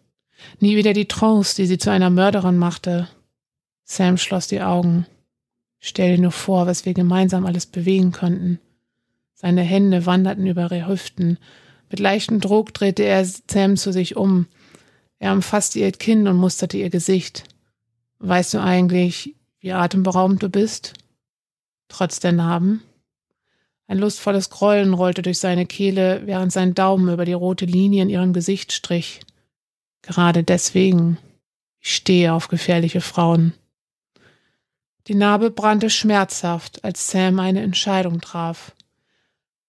Nie 0.59 0.75
wieder 0.75 0.93
die 0.93 1.07
Trance, 1.07 1.55
die 1.55 1.65
sie 1.65 1.77
zu 1.77 1.89
einer 1.89 2.09
Mörderin 2.09 2.57
machte. 2.57 3.07
Sam 3.85 4.17
schloss 4.17 4.47
die 4.47 4.61
Augen. 4.61 5.05
Stell 5.79 6.17
dir 6.17 6.21
nur 6.21 6.31
vor, 6.31 6.67
was 6.67 6.85
wir 6.85 6.93
gemeinsam 6.93 7.45
alles 7.45 7.65
bewegen 7.65 8.11
könnten. 8.11 8.59
Seine 9.33 9.61
Hände 9.61 10.05
wanderten 10.05 10.47
über 10.47 10.63
ihre 10.63 10.87
Hüften. 10.87 11.37
Mit 11.89 11.99
leichtem 11.99 12.39
Druck 12.39 12.73
drehte 12.73 13.03
er 13.03 13.25
Sam 13.25 13.77
zu 13.77 13.93
sich 13.93 14.15
um. 14.15 14.47
Er 15.19 15.33
umfasste 15.33 15.79
ihr 15.79 15.91
Kinn 15.91 16.27
und 16.27 16.37
musterte 16.37 16.77
ihr 16.77 16.89
Gesicht. 16.89 17.43
Weißt 18.19 18.53
du 18.53 18.61
eigentlich, 18.61 19.35
wie 19.59 19.71
atemberaubend 19.71 20.43
du 20.43 20.49
bist? 20.49 20.93
Trotz 21.87 22.19
der 22.19 22.33
Narben? 22.33 22.83
Ein 23.87 23.99
lustvolles 23.99 24.49
Grollen 24.49 24.93
rollte 24.93 25.21
durch 25.21 25.39
seine 25.39 25.65
Kehle, 25.65 26.23
während 26.25 26.51
sein 26.51 26.73
Daumen 26.73 27.11
über 27.11 27.23
die 27.23 27.33
rote 27.33 27.65
Linie 27.65 28.03
in 28.03 28.09
ihrem 28.09 28.33
Gesicht 28.33 28.73
strich. 28.73 29.21
Gerade 30.01 30.43
deswegen. 30.43 31.17
Ich 31.79 31.95
stehe 31.95 32.33
auf 32.33 32.49
gefährliche 32.49 33.01
Frauen. 33.01 33.53
Die 35.07 35.15
Narbe 35.15 35.51
brannte 35.51 35.89
schmerzhaft, 35.89 36.83
als 36.83 37.09
Sam 37.09 37.39
eine 37.39 37.61
Entscheidung 37.61 38.19
traf. 38.19 38.73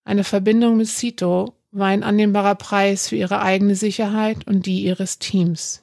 Eine 0.04 0.24
Verbindung 0.24 0.78
mit 0.78 0.88
Sito 0.88 1.54
war 1.70 1.88
ein 1.88 2.02
annehmbarer 2.02 2.54
Preis 2.54 3.08
für 3.08 3.16
ihre 3.16 3.40
eigene 3.42 3.74
Sicherheit 3.74 4.46
und 4.46 4.66
die 4.66 4.82
ihres 4.84 5.18
Teams. 5.18 5.82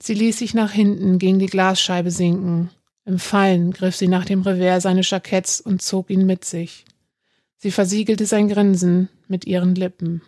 Sie 0.00 0.14
ließ 0.14 0.38
sich 0.38 0.54
nach 0.54 0.72
hinten 0.72 1.18
gegen 1.18 1.38
die 1.38 1.46
Glasscheibe 1.46 2.10
sinken. 2.10 2.70
Im 3.04 3.18
Fallen 3.18 3.72
griff 3.72 3.96
sie 3.96 4.08
nach 4.08 4.24
dem 4.24 4.42
Revers 4.42 4.82
seines 4.82 5.10
Jacketts 5.10 5.60
und 5.60 5.82
zog 5.82 6.10
ihn 6.10 6.26
mit 6.26 6.44
sich. 6.44 6.84
Sie 7.56 7.70
versiegelte 7.70 8.26
sein 8.26 8.48
Grinsen 8.48 9.08
mit 9.26 9.46
ihren 9.46 9.74
Lippen. 9.74 10.22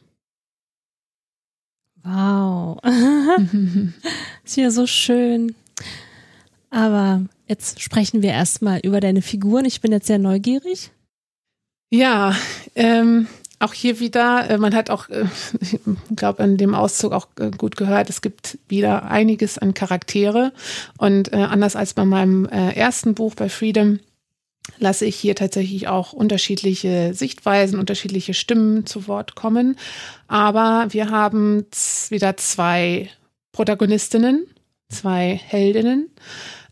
Wow. 2.02 2.80
ist 4.44 4.56
ja 4.56 4.70
so 4.70 4.86
schön. 4.86 5.54
Aber 6.70 7.22
jetzt 7.46 7.80
sprechen 7.80 8.22
wir 8.22 8.30
erstmal 8.30 8.80
über 8.80 9.00
deine 9.00 9.22
Figuren. 9.22 9.64
Ich 9.64 9.80
bin 9.80 9.92
jetzt 9.92 10.06
sehr 10.06 10.18
neugierig. 10.18 10.90
Ja, 11.90 12.34
ähm, 12.76 13.26
auch 13.60 13.74
hier 13.74 14.00
wieder, 14.00 14.48
äh, 14.50 14.58
man 14.58 14.74
hat 14.74 14.90
auch, 14.90 15.08
äh, 15.08 15.26
ich 15.60 15.78
glaube, 16.16 16.42
in 16.42 16.56
dem 16.56 16.74
Auszug 16.74 17.12
auch 17.12 17.28
äh, 17.38 17.50
gut 17.50 17.76
gehört, 17.76 18.10
es 18.10 18.22
gibt 18.22 18.58
wieder 18.68 19.04
einiges 19.04 19.58
an 19.58 19.74
Charaktere. 19.74 20.52
Und 20.98 21.32
anders 21.32 21.76
als 21.76 21.94
bei 21.94 22.04
meinem 22.04 22.46
ersten 22.46 23.14
Buch 23.14 23.34
bei 23.34 23.48
Freedom, 23.48 24.00
lasse 24.78 25.04
ich 25.04 25.16
hier 25.16 25.34
tatsächlich 25.34 25.88
auch 25.88 26.12
unterschiedliche 26.12 27.12
Sichtweisen, 27.14 27.78
unterschiedliche 27.78 28.34
Stimmen 28.34 28.86
zu 28.86 29.08
Wort 29.08 29.34
kommen. 29.34 29.76
Aber 30.28 30.86
wir 30.90 31.10
haben 31.10 31.66
wieder 32.08 32.36
zwei 32.36 33.10
Protagonistinnen, 33.52 34.46
zwei 34.88 35.40
Heldinnen. 35.44 36.10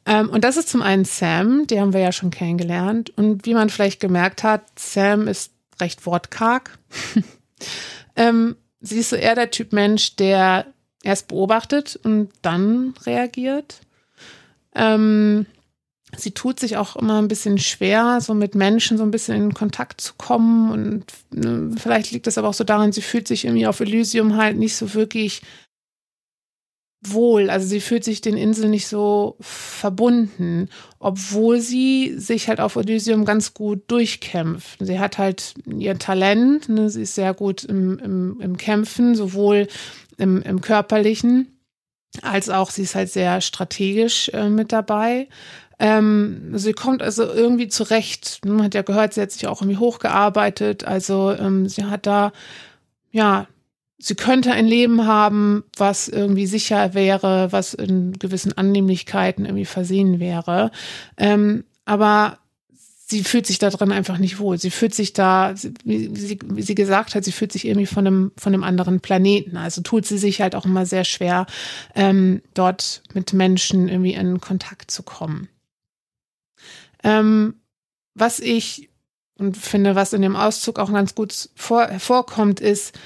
Ähm, 0.07 0.31
und 0.31 0.45
das 0.45 0.57
ist 0.57 0.69
zum 0.69 0.83
einen 0.83 1.05
Sam, 1.05 1.67
die 1.67 1.81
haben 1.81 1.93
wir 1.93 2.01
ja 2.01 2.13
schon 2.13 2.31
kennengelernt. 2.31 3.11
Und 3.17 3.47
wie 3.47 3.55
man 3.55 3.69
vielleicht 3.69 4.01
gemerkt 4.01 4.43
hat, 4.43 4.63
Sam 4.79 5.29
ist 5.29 5.53
recht 5.81 6.07
wortkarg. 6.07 6.79
ähm, 8.17 8.57
sie 8.81 8.99
ist 8.99 9.11
so 9.11 9.17
eher 9.17 9.35
der 9.35 9.51
Typ 9.51 9.73
Mensch, 9.73 10.17
der 10.17 10.67
erst 11.03 11.29
beobachtet 11.29 11.99
und 12.03 12.31
dann 12.43 12.95
reagiert. 13.05 13.81
Ähm, 14.75 15.47
sie 16.17 16.33
tut 16.33 16.61
sich 16.61 16.77
auch 16.77 16.97
immer 16.97 17.21
ein 17.21 17.29
bisschen 17.29 17.59
schwer, 17.59 18.21
so 18.21 18.35
mit 18.35 18.55
Menschen 18.55 18.99
so 18.99 19.05
ein 19.05 19.11
bisschen 19.11 19.37
in 19.37 19.55
Kontakt 19.55 20.01
zu 20.01 20.15
kommen. 20.17 20.71
Und 20.71 21.05
ne, 21.31 21.75
vielleicht 21.79 22.13
liegt 22.13 22.27
das 22.27 22.39
aber 22.39 22.49
auch 22.49 22.55
so 22.55 22.65
daran, 22.65 22.93
sie 22.93 23.03
fühlt 23.03 23.29
sich 23.29 23.45
irgendwie 23.45 23.67
auf 23.67 23.81
Elysium 23.81 24.37
halt 24.37 24.57
nicht 24.57 24.77
so 24.77 24.95
wirklich 24.95 25.43
wohl. 27.01 27.49
Also 27.51 27.67
sie 27.67 27.81
fühlt 27.81 28.05
sich 28.05 28.21
den 28.21 28.37
Inseln 28.37 28.71
nicht 28.71 28.89
so 28.89 29.37
verbunden, 29.41 30.69
obwohl 30.99 31.61
sie 31.61 32.15
sich 32.19 32.49
halt 32.49 32.61
auf 32.61 32.77
Elysium 32.77 33.25
ganz 33.25 33.55
gut 33.55 33.83
durchkämpft. 33.89 34.79
Sie 34.81 34.99
hat 34.99 35.19
halt 35.19 35.55
ihr 35.67 35.99
Talent, 35.99 36.69
ne? 36.69 36.91
sie 36.91 37.03
ist 37.03 37.15
sehr 37.15 37.35
gut 37.35 37.65
im, 37.65 37.99
im, 37.99 38.41
im 38.41 38.57
Kämpfen, 38.57 39.15
sowohl 39.15 39.69
im, 40.17 40.43
im 40.43 40.61
körperlichen 40.61 41.59
als 42.23 42.49
auch 42.49 42.71
sie 42.71 42.83
ist 42.83 42.95
halt 42.95 43.11
sehr 43.11 43.41
strategisch 43.41 44.31
äh, 44.31 44.49
mit 44.49 44.73
dabei. 44.73 45.29
Ähm, 45.79 46.53
sie 46.55 46.73
kommt 46.73 47.03
also 47.03 47.25
irgendwie 47.25 47.69
zurecht. 47.69 48.41
Man 48.45 48.63
hat 48.63 48.75
ja 48.75 48.83
gehört, 48.83 49.15
sie 49.15 49.21
hat 49.21 49.31
sich 49.31 49.47
auch 49.47 49.63
irgendwie 49.63 49.79
hochgearbeitet. 49.79 50.85
Also 50.85 51.33
ähm, 51.33 51.69
sie 51.69 51.85
hat 51.85 52.07
da 52.07 52.33
ja 53.11 53.47
sie 53.99 54.15
könnte 54.15 54.53
ein 54.53 54.67
Leben 54.67 55.07
haben, 55.07 55.65
was 55.77 56.09
irgendwie 56.09 56.47
sicher 56.47 56.95
wäre, 56.95 57.51
was 57.51 57.75
in 57.75 58.13
gewissen 58.13 58.57
Annehmlichkeiten 58.57 59.45
irgendwie 59.45 59.65
versehen 59.65 60.21
wäre. 60.21 60.71
Ähm, 61.17 61.65
aber 61.85 62.39
sie 63.09 63.25
fühlt 63.25 63.47
sich 63.47 63.59
da 63.59 63.71
drin 63.71 63.91
einfach 63.91 64.19
nicht 64.19 64.39
wohl. 64.39 64.59
Sie 64.59 64.71
fühlt 64.71 64.95
sich 64.95 65.15
da, 65.15 65.55
wie 65.85 66.15
sie, 66.15 66.39
wie 66.45 66.63
sie 66.63 66.75
gesagt 66.75 67.15
hat, 67.15 67.25
sie 67.25 67.33
fühlt 67.33 67.53
sich 67.53 67.67
irgendwie 67.67 67.87
von 67.87 68.07
einem, 68.07 68.33
von 68.37 68.55
einem 68.55 68.63
anderen 68.63 69.01
Planeten. 69.01 69.57
Also 69.57 69.81
tut 69.81 70.07
sie 70.07 70.19
sich 70.19 70.41
halt 70.41 70.55
auch 70.55 70.67
immer 70.67 70.87
sehr 70.87 71.05
schwer, 71.05 71.47
ähm, 71.95 72.43
dort 72.55 73.03
mit 73.15 73.33
Menschen 73.33 73.89
irgendwie 73.89 74.15
in 74.15 74.41
Kontakt 74.41 74.91
zu 74.91 75.03
kommen. 75.03 75.49
Ähm, 77.03 77.55
was 78.15 78.41
ich 78.41 78.91
und 79.39 79.57
finde, 79.57 79.95
was 79.95 80.13
in 80.13 80.23
dem 80.23 80.37
Auszug 80.37 80.79
auch 80.79 80.93
ganz 80.93 81.15
gut 81.15 81.49
vor, 81.55 81.87
hervorkommt, 81.87 82.61
ist, 82.61 82.99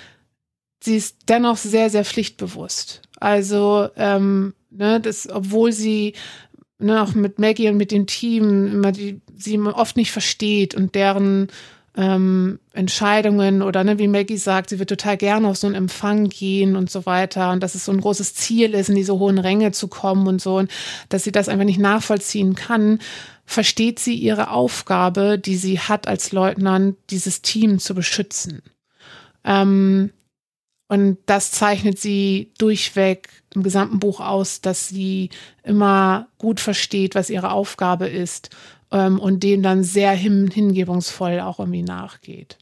sie 0.83 0.97
ist 0.97 1.17
dennoch 1.29 1.57
sehr, 1.57 1.91
sehr 1.91 2.05
pflichtbewusst. 2.05 3.03
Also, 3.21 3.89
ähm, 3.97 4.55
ne, 4.71 5.01
das, 5.01 5.29
obwohl 5.31 5.73
sie 5.73 6.15
ne, 6.79 7.03
auch 7.03 7.15
mit 7.15 7.39
Maggie 7.39 7.69
und 7.69 7.77
mit 7.77 7.93
dem 7.93 8.07
Team 8.07 8.67
immer 8.67 8.93
die, 8.93 9.21
sie 9.37 9.59
oft 9.59 9.97
nicht 9.97 10.13
versteht 10.13 10.75
und 10.75 10.95
deren 10.95 11.49
ähm, 11.97 12.59
Entscheidungen 12.73 13.63
oder 13.63 13.85
ne, 13.85 13.99
wie 13.99 14.09
Maggie 14.09 14.39
sagt, 14.39 14.71
sie 14.71 14.79
wird 14.79 14.89
total 14.89 15.17
gerne 15.17 15.47
auf 15.49 15.57
so 15.57 15.67
einen 15.67 15.77
Empfang 15.77 16.29
gehen 16.29 16.75
und 16.75 16.91
so 16.91 17.05
weiter 17.07 17.53
und 17.53 17.63
dass 17.63 17.75
es 17.75 17.85
so 17.85 17.93
ein 17.93 18.01
großes 18.01 18.35
Ziel 18.35 18.75
ist, 18.75 18.89
in 18.89 18.97
diese 18.97 19.19
hohen 19.19 19.39
Ränge 19.39 19.73
zu 19.73 19.89
kommen 19.89 20.27
und 20.27 20.41
so 20.41 20.57
und 20.57 20.71
dass 21.11 21.25
sie 21.25 21.33
das 21.33 21.49
einfach 21.49 21.67
nicht 21.67 21.79
nachvollziehen 21.79 22.55
kann, 22.55 22.99
versteht 23.45 23.99
sie 23.99 24.15
ihre 24.15 24.51
Aufgabe, 24.51 25.39
die 25.39 25.57
sie 25.57 25.79
hat 25.79 26.09
als 26.09 26.33
Leutnant, 26.33 26.97
dieses 27.11 27.43
Team 27.43 27.79
zu 27.79 27.95
beschützen. 27.95 28.63
Ähm, 29.45 30.11
und 30.93 31.17
das 31.25 31.53
zeichnet 31.53 31.99
sie 31.99 32.53
durchweg 32.59 33.31
im 33.55 33.63
gesamten 33.63 33.99
Buch 33.99 34.21
aus, 34.21 34.61
dass 34.61 34.89
sie 34.91 35.31
immer 35.63 36.29
gut 36.37 36.61
versteht, 36.61 37.15
was 37.15 37.31
ihre 37.31 37.51
Aufgabe 37.53 38.09
ist 38.09 38.51
ähm, 38.91 39.19
und 39.19 39.43
dem 39.43 39.63
dann 39.63 39.85
sehr 39.85 40.11
hin 40.13 40.51
hingebungsvoll 40.53 41.41
auch 41.41 41.61
irgendwie 41.61 41.83
nachgeht. 41.83 42.59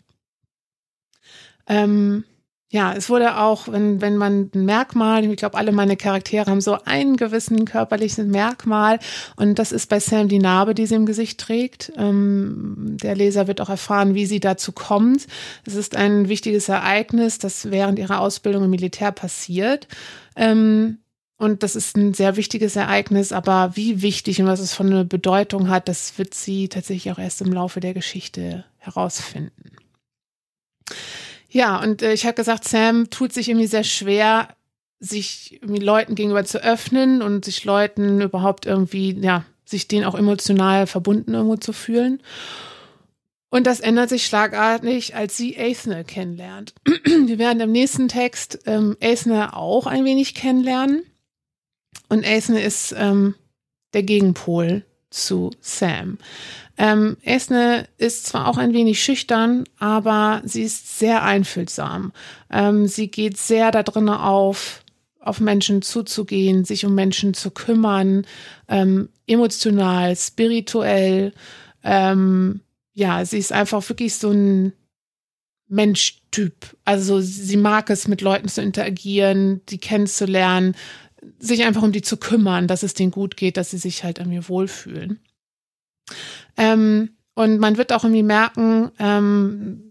Ähm, 1.67 2.23
ja, 2.73 2.93
es 2.93 3.11
wurde 3.11 3.37
auch, 3.37 3.67
wenn, 3.67 4.01
wenn 4.01 4.17
man 4.17 4.49
ein 4.55 4.65
Merkmal, 4.65 5.25
ich 5.25 5.37
glaube, 5.37 5.59
alle 5.59 5.73
meine 5.73 5.97
Charaktere 5.97 6.49
haben 6.49 6.61
so 6.61 6.79
einen 6.85 7.17
gewissen 7.17 7.65
körperlichen 7.65 8.31
Merkmal 8.31 9.01
und 9.35 9.59
das 9.59 9.73
ist 9.73 9.89
bei 9.89 9.99
Sam 9.99 10.29
die 10.29 10.39
Narbe, 10.39 10.73
die 10.73 10.87
sie 10.87 10.95
im 10.95 11.05
Gesicht 11.05 11.41
trägt. 11.41 11.93
Ähm, 11.97 12.97
der 13.03 13.17
Leser 13.17 13.49
wird 13.49 13.61
auch 13.61 13.71
erfahren, 13.71 14.15
wie 14.15 14.25
sie 14.25 14.39
dazu 14.39 14.71
kommt. 14.71 15.27
Es 15.67 15.75
ist 15.75 15.97
ein 15.97 16.29
wichtiges 16.29 16.69
Ereignis, 16.69 17.39
das 17.39 17.73
während 17.73 17.99
ihrer 17.99 18.21
Ausbildung 18.21 18.63
im 18.63 18.71
Militär 18.71 19.11
passiert. 19.11 19.89
Ähm, 20.37 20.99
und 21.39 21.65
das 21.65 21.75
ist 21.75 21.97
ein 21.97 22.15
sehr 22.15 22.37
wichtiges 22.37 22.77
Ereignis, 22.77 23.33
aber 23.33 23.73
wie 23.75 24.01
wichtig 24.01 24.41
und 24.41 24.47
was 24.47 24.61
es 24.61 24.75
von 24.75 24.87
einer 24.87 25.05
Bedeutung 25.05 25.71
hat, 25.71 25.89
das 25.89 26.19
wird 26.19 26.35
sie 26.35 26.69
tatsächlich 26.69 27.13
auch 27.13 27.19
erst 27.19 27.41
im 27.41 27.53
Laufe 27.53 27.81
der 27.81 27.95
Geschichte 27.95 28.65
herausfinden. 28.77 29.73
Ja, 31.51 31.81
und 31.81 32.03
äh, 32.03 32.13
ich 32.13 32.25
habe 32.25 32.35
gesagt, 32.35 32.67
Sam 32.67 33.11
tut 33.11 33.33
sich 33.33 33.49
irgendwie 33.49 33.67
sehr 33.67 33.85
schwer, 33.85 34.49
sich 35.01 35.59
irgendwie 35.61 35.83
Leuten 35.83 36.15
gegenüber 36.15 36.45
zu 36.45 36.63
öffnen 36.63 37.23
und 37.23 37.45
sich 37.45 37.65
Leuten 37.65 38.21
überhaupt 38.21 38.67
irgendwie, 38.67 39.19
ja, 39.21 39.45
sich 39.65 39.89
denen 39.89 40.05
auch 40.05 40.15
emotional 40.15 40.87
verbunden 40.87 41.35
irgendwo 41.35 41.57
zu 41.57 41.73
fühlen. 41.73 42.23
Und 43.51 43.67
das 43.67 43.81
ändert 43.81 44.09
sich 44.09 44.27
schlagartig, 44.27 45.17
als 45.17 45.37
sie 45.37 45.59
Aithne 45.59 46.05
kennenlernt. 46.05 46.75
Wir 47.05 47.39
werden 47.39 47.61
im 47.61 47.73
nächsten 47.73 48.07
Text 48.07 48.61
ähm, 48.67 48.97
Aithne 49.03 49.57
auch 49.57 49.87
ein 49.87 50.05
wenig 50.05 50.35
kennenlernen. 50.35 51.03
Und 52.09 52.25
Aithne 52.25 52.63
ist 52.63 52.95
ähm, 52.97 53.35
der 53.93 54.05
Gegenpol 54.05 54.85
zu 55.11 55.51
Sam. 55.61 56.19
Ähm, 56.81 57.19
Esne 57.21 57.87
ist 57.99 58.25
zwar 58.25 58.49
auch 58.49 58.57
ein 58.57 58.73
wenig 58.73 59.05
schüchtern, 59.05 59.65
aber 59.79 60.41
sie 60.47 60.63
ist 60.63 60.99
sehr 60.99 61.23
einfühlsam. 61.23 62.11
Ähm, 62.51 62.87
sie 62.87 63.09
geht 63.09 63.37
sehr 63.37 63.71
da 63.71 63.83
drinnen 63.83 64.09
auf, 64.09 64.83
auf 65.21 65.41
Menschen 65.41 65.83
zuzugehen, 65.83 66.65
sich 66.65 66.87
um 66.87 66.95
Menschen 66.95 67.35
zu 67.35 67.51
kümmern, 67.51 68.27
ähm, 68.67 69.11
emotional, 69.27 70.17
spirituell. 70.17 71.35
Ähm, 71.85 72.61
ja, 72.95 73.27
sie 73.27 73.37
ist 73.37 73.53
einfach 73.53 73.87
wirklich 73.91 74.15
so 74.15 74.31
ein 74.31 74.73
Menschtyp. 75.69 76.79
Also 76.87 77.21
sie 77.21 77.59
mag 77.59 77.91
es, 77.91 78.09
mit 78.09 78.23
Leuten 78.23 78.49
zu 78.49 78.63
interagieren, 78.63 79.61
die 79.69 79.79
kennenzulernen, 79.79 80.75
sich 81.39 81.63
einfach 81.63 81.83
um 81.83 81.93
die 81.93 82.01
zu 82.01 82.17
kümmern, 82.17 82.69
dass 82.69 82.83
es 82.83 82.95
denen 82.95 83.11
gut 83.11 83.37
geht, 83.37 83.59
dass 83.59 83.71
sie 83.71 83.79
sich 83.79 84.03
halt 84.03 84.19
an 84.19 84.31
mir 84.31 84.49
wohlfühlen. 84.49 85.21
Ähm, 86.57 87.11
und 87.35 87.59
man 87.59 87.77
wird 87.77 87.93
auch 87.93 88.05
irgendwie 88.05 88.23
merken, 88.23 88.91
ähm, 88.99 89.91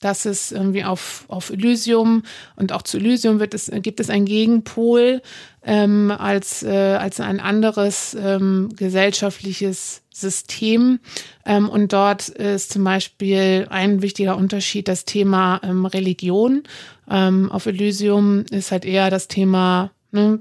dass 0.00 0.26
es 0.26 0.52
irgendwie 0.52 0.84
auf, 0.84 1.24
auf 1.28 1.50
Elysium 1.50 2.22
und 2.56 2.72
auch 2.72 2.82
zu 2.82 2.98
Elysium 2.98 3.40
wird 3.40 3.54
es, 3.54 3.70
gibt 3.82 3.98
es 4.00 4.10
einen 4.10 4.26
Gegenpol 4.26 5.22
ähm, 5.64 6.12
als, 6.16 6.62
äh, 6.62 6.96
als 7.00 7.20
ein 7.20 7.40
anderes 7.40 8.16
ähm, 8.18 8.68
gesellschaftliches 8.76 10.02
System. 10.12 11.00
Ähm, 11.44 11.68
und 11.68 11.92
dort 11.92 12.28
ist 12.28 12.72
zum 12.72 12.84
Beispiel 12.84 13.66
ein 13.70 14.02
wichtiger 14.02 14.36
Unterschied 14.36 14.88
das 14.88 15.04
Thema 15.04 15.60
ähm, 15.64 15.84
Religion. 15.84 16.62
Ähm, 17.10 17.50
auf 17.50 17.66
Elysium 17.66 18.44
ist 18.50 18.70
halt 18.70 18.84
eher 18.84 19.10
das 19.10 19.28
Thema 19.28 19.90
ne, 20.12 20.40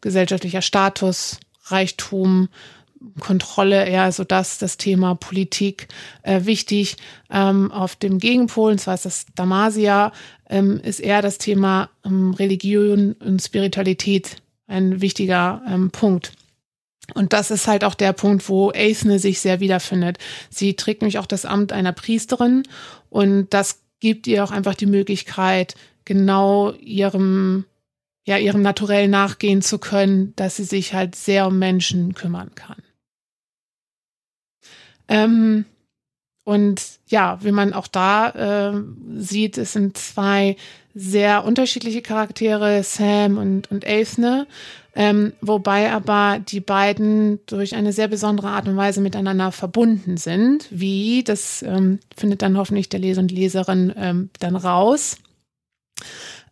gesellschaftlicher 0.00 0.62
Status, 0.62 1.38
Reichtum, 1.64 2.48
Kontrolle 3.18 3.86
eher 3.86 4.12
so 4.12 4.24
das, 4.24 4.58
das 4.58 4.76
Thema 4.76 5.14
Politik 5.14 5.88
äh, 6.22 6.44
wichtig. 6.44 6.96
Ähm, 7.30 7.72
auf 7.72 7.96
dem 7.96 8.18
Gegenpol, 8.18 8.72
und 8.72 8.78
zwar 8.78 8.94
ist 8.94 9.06
das 9.06 9.26
Damasia, 9.34 10.12
ähm, 10.48 10.80
ist 10.82 11.00
eher 11.00 11.22
das 11.22 11.38
Thema 11.38 11.90
ähm, 12.04 12.32
Religion 12.32 13.14
und 13.14 13.40
Spiritualität 13.40 14.36
ein 14.66 15.00
wichtiger 15.00 15.62
ähm, 15.66 15.90
Punkt. 15.90 16.32
Und 17.14 17.32
das 17.32 17.50
ist 17.50 17.66
halt 17.66 17.84
auch 17.84 17.94
der 17.94 18.12
Punkt, 18.12 18.48
wo 18.48 18.70
Aithne 18.70 19.18
sich 19.18 19.40
sehr 19.40 19.60
wiederfindet. 19.60 20.18
Sie 20.48 20.74
trägt 20.74 21.02
nämlich 21.02 21.18
auch 21.18 21.26
das 21.26 21.44
Amt 21.44 21.72
einer 21.72 21.92
Priesterin 21.92 22.62
und 23.08 23.48
das 23.50 23.80
gibt 23.98 24.26
ihr 24.26 24.44
auch 24.44 24.50
einfach 24.50 24.74
die 24.74 24.86
Möglichkeit, 24.86 25.74
genau 26.04 26.72
ihrem 26.72 27.64
ja, 28.26 28.36
ihrem 28.36 28.62
Naturell 28.62 29.08
nachgehen 29.08 29.62
zu 29.62 29.78
können, 29.78 30.34
dass 30.36 30.56
sie 30.56 30.64
sich 30.64 30.94
halt 30.94 31.14
sehr 31.14 31.46
um 31.46 31.58
Menschen 31.58 32.14
kümmern 32.14 32.54
kann. 32.54 32.76
Ähm, 35.10 35.66
und 36.44 36.82
ja, 37.08 37.38
wie 37.42 37.52
man 37.52 37.74
auch 37.74 37.86
da 37.86 38.70
äh, 38.70 38.82
sieht, 39.16 39.58
es 39.58 39.74
sind 39.74 39.98
zwei 39.98 40.56
sehr 40.94 41.44
unterschiedliche 41.44 42.00
Charaktere, 42.00 42.82
Sam 42.82 43.36
und, 43.36 43.70
und 43.70 43.86
Aithne, 43.86 44.46
ähm, 44.94 45.32
wobei 45.40 45.92
aber 45.92 46.40
die 46.40 46.60
beiden 46.60 47.38
durch 47.46 47.74
eine 47.74 47.92
sehr 47.92 48.08
besondere 48.08 48.48
Art 48.48 48.66
und 48.66 48.76
Weise 48.76 49.00
miteinander 49.00 49.52
verbunden 49.52 50.16
sind. 50.16 50.66
Wie, 50.70 51.22
das 51.22 51.62
ähm, 51.62 52.00
findet 52.16 52.42
dann 52.42 52.56
hoffentlich 52.56 52.88
der 52.88 53.00
Leser 53.00 53.20
und 53.20 53.30
Leserin 53.30 53.92
ähm, 53.96 54.30
dann 54.40 54.56
raus. 54.56 55.18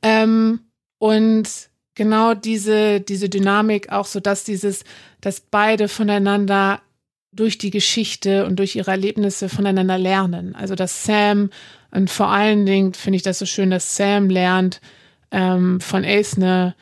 Ähm, 0.03 0.61
und 0.99 1.49
genau 1.95 2.35
diese, 2.35 3.01
diese 3.01 3.29
Dynamik 3.29 3.91
auch 3.91 4.07
so, 4.07 4.21
dass 4.21 4.45
dieses, 4.45 4.85
dass 5.21 5.41
beide 5.41 5.89
voneinander 5.89 6.81
durch 7.33 7.59
die 7.59 7.71
Geschichte 7.71 8.47
und 8.47 8.59
durch 8.59 8.77
ihre 8.77 8.91
Erlebnisse 8.91 9.49
voneinander 9.49 9.99
lernen. 9.99 10.55
Also 10.55 10.75
dass 10.75 11.05
Sam, 11.05 11.51
und 11.91 12.11
vor 12.11 12.29
allen 12.29 12.67
Dingen 12.67 12.95
finde 12.95 13.17
ich 13.17 13.23
das 13.23 13.39
so 13.39 13.47
schön, 13.47 13.71
dass 13.71 13.97
Sam 13.97 14.31
lernt 14.31 14.81
ähm, 15.31 15.81
von 15.81 16.05
Aithne, 16.05 16.75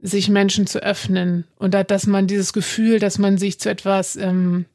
sich 0.00 0.28
Menschen 0.28 0.66
zu 0.66 0.82
öffnen 0.82 1.44
und 1.56 1.72
dass 1.72 2.06
man 2.06 2.26
dieses 2.26 2.52
Gefühl, 2.52 2.98
dass 2.98 3.18
man 3.18 3.38
sich 3.38 3.58
zu 3.58 3.70
etwas 3.70 4.16
ähm, 4.16 4.66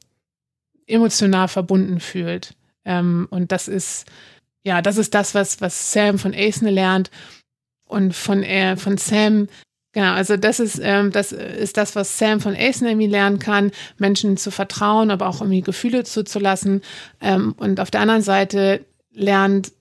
emotional 0.88 1.46
verbunden 1.46 2.00
fühlt. 2.00 2.54
Ähm, 2.84 3.28
und 3.30 3.52
das 3.52 3.68
ist, 3.68 4.06
ja, 4.64 4.82
das 4.82 4.96
ist 4.96 5.14
das, 5.14 5.34
was, 5.34 5.60
was 5.60 5.92
Sam 5.92 6.18
von 6.18 6.34
Aithne 6.34 6.70
lernt. 6.70 7.10
Und 7.84 8.14
von, 8.14 8.42
äh, 8.42 8.76
von 8.76 8.98
Sam 8.98 9.48
Genau, 9.92 10.12
also 10.12 10.36
das 10.36 10.60
ist, 10.60 10.78
ähm, 10.80 11.10
das 11.10 11.32
ist 11.32 11.76
das, 11.76 11.96
was 11.96 12.16
Sam 12.16 12.40
von 12.40 12.54
Ace 12.54 12.82
irgendwie 12.82 13.08
lernen 13.08 13.40
kann, 13.40 13.72
Menschen 13.98 14.36
zu 14.36 14.52
vertrauen, 14.52 15.10
aber 15.10 15.26
auch 15.28 15.40
irgendwie 15.40 15.62
Gefühle 15.62 16.04
zuzulassen. 16.04 16.82
Ähm, 17.20 17.54
und 17.58 17.80
auf 17.80 17.90
der 17.90 18.00
anderen 18.00 18.22
Seite 18.22 18.84
lernt 19.12 19.72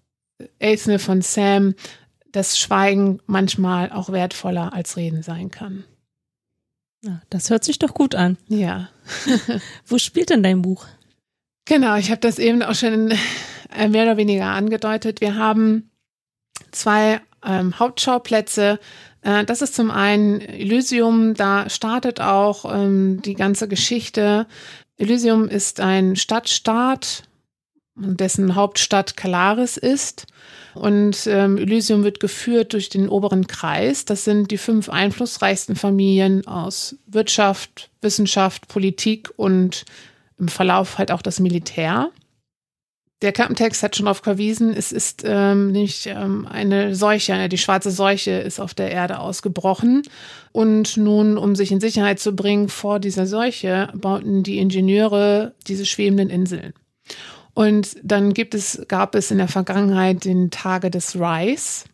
Ace 0.59 0.89
von 0.97 1.21
Sam, 1.21 1.75
dass 2.31 2.57
Schweigen 2.57 3.19
manchmal 3.27 3.91
auch 3.91 4.11
wertvoller 4.11 4.73
als 4.73 4.97
Reden 4.97 5.21
sein 5.21 5.51
kann. 5.51 5.83
Ja, 7.03 7.21
das 7.29 7.49
hört 7.49 7.63
sich 7.63 7.79
doch 7.79 7.93
gut 7.93 8.15
an. 8.15 8.37
Ja. 8.47 8.89
Wo 9.85 9.97
spielt 9.97 10.31
denn 10.31 10.43
dein 10.43 10.61
Buch? 10.61 10.85
Genau, 11.65 11.95
ich 11.95 12.09
habe 12.09 12.19
das 12.19 12.39
eben 12.39 12.63
auch 12.63 12.75
schon 12.75 13.13
äh, 13.77 13.87
mehr 13.87 14.03
oder 14.03 14.17
weniger 14.17 14.47
angedeutet. 14.47 15.21
Wir 15.21 15.35
haben 15.35 15.91
zwei 16.71 17.21
ähm, 17.45 17.79
Hauptschauplätze 17.79 18.79
das 19.21 19.61
ist 19.61 19.75
zum 19.75 19.91
einen 19.91 20.41
Elysium, 20.41 21.33
da 21.33 21.69
startet 21.69 22.21
auch 22.21 22.65
ähm, 22.73 23.21
die 23.21 23.33
ganze 23.33 23.67
Geschichte. 23.67 24.47
Elysium 24.97 25.47
ist 25.47 25.79
ein 25.79 26.15
Stadtstaat, 26.15 27.23
dessen 27.95 28.55
Hauptstadt 28.55 29.17
Calaris 29.17 29.77
ist. 29.77 30.25
Und 30.73 31.27
ähm, 31.27 31.57
Elysium 31.57 32.03
wird 32.03 32.19
geführt 32.19 32.73
durch 32.73 32.89
den 32.89 33.09
oberen 33.09 33.47
Kreis. 33.47 34.05
Das 34.05 34.23
sind 34.23 34.51
die 34.51 34.57
fünf 34.57 34.89
einflussreichsten 34.89 35.75
Familien 35.75 36.47
aus 36.47 36.95
Wirtschaft, 37.07 37.89
Wissenschaft, 38.01 38.67
Politik 38.67 39.29
und 39.35 39.85
im 40.37 40.47
Verlauf 40.47 40.97
halt 40.97 41.11
auch 41.11 41.21
das 41.21 41.39
Militär. 41.39 42.11
Der 43.21 43.33
Klappentext 43.33 43.83
hat 43.83 43.97
schon 43.97 44.05
darauf 44.05 44.19
verwiesen, 44.19 44.73
es 44.73 44.93
ist 44.93 45.23
ähm, 45.25 45.73
nicht 45.73 46.05
ähm, 46.05 46.47
eine 46.47 46.95
Seuche, 46.95 47.49
die 47.49 47.57
schwarze 47.57 47.91
Seuche 47.91 48.31
ist 48.31 48.61
auf 48.61 48.73
der 48.73 48.91
Erde 48.91 49.19
ausgebrochen. 49.19 50.03
Und 50.53 50.95
nun, 50.95 51.37
um 51.37 51.53
sich 51.53 51.71
in 51.71 51.81
Sicherheit 51.81 52.19
zu 52.19 52.33
bringen 52.33 52.69
vor 52.69 52.99
dieser 52.99 53.27
Seuche, 53.27 53.89
bauten 53.93 54.43
die 54.43 54.57
Ingenieure 54.57 55.53
diese 55.67 55.85
schwebenden 55.85 56.29
Inseln. 56.29 56.73
Und 57.53 57.97
dann 58.03 58.33
gibt 58.33 58.55
es, 58.55 58.85
gab 58.87 59.15
es 59.15 59.31
in 59.31 59.37
der 59.37 59.49
Vergangenheit 59.49 60.23
den 60.23 60.49
Tage 60.49 60.89
des 60.89 61.17
Rise, 61.17 61.85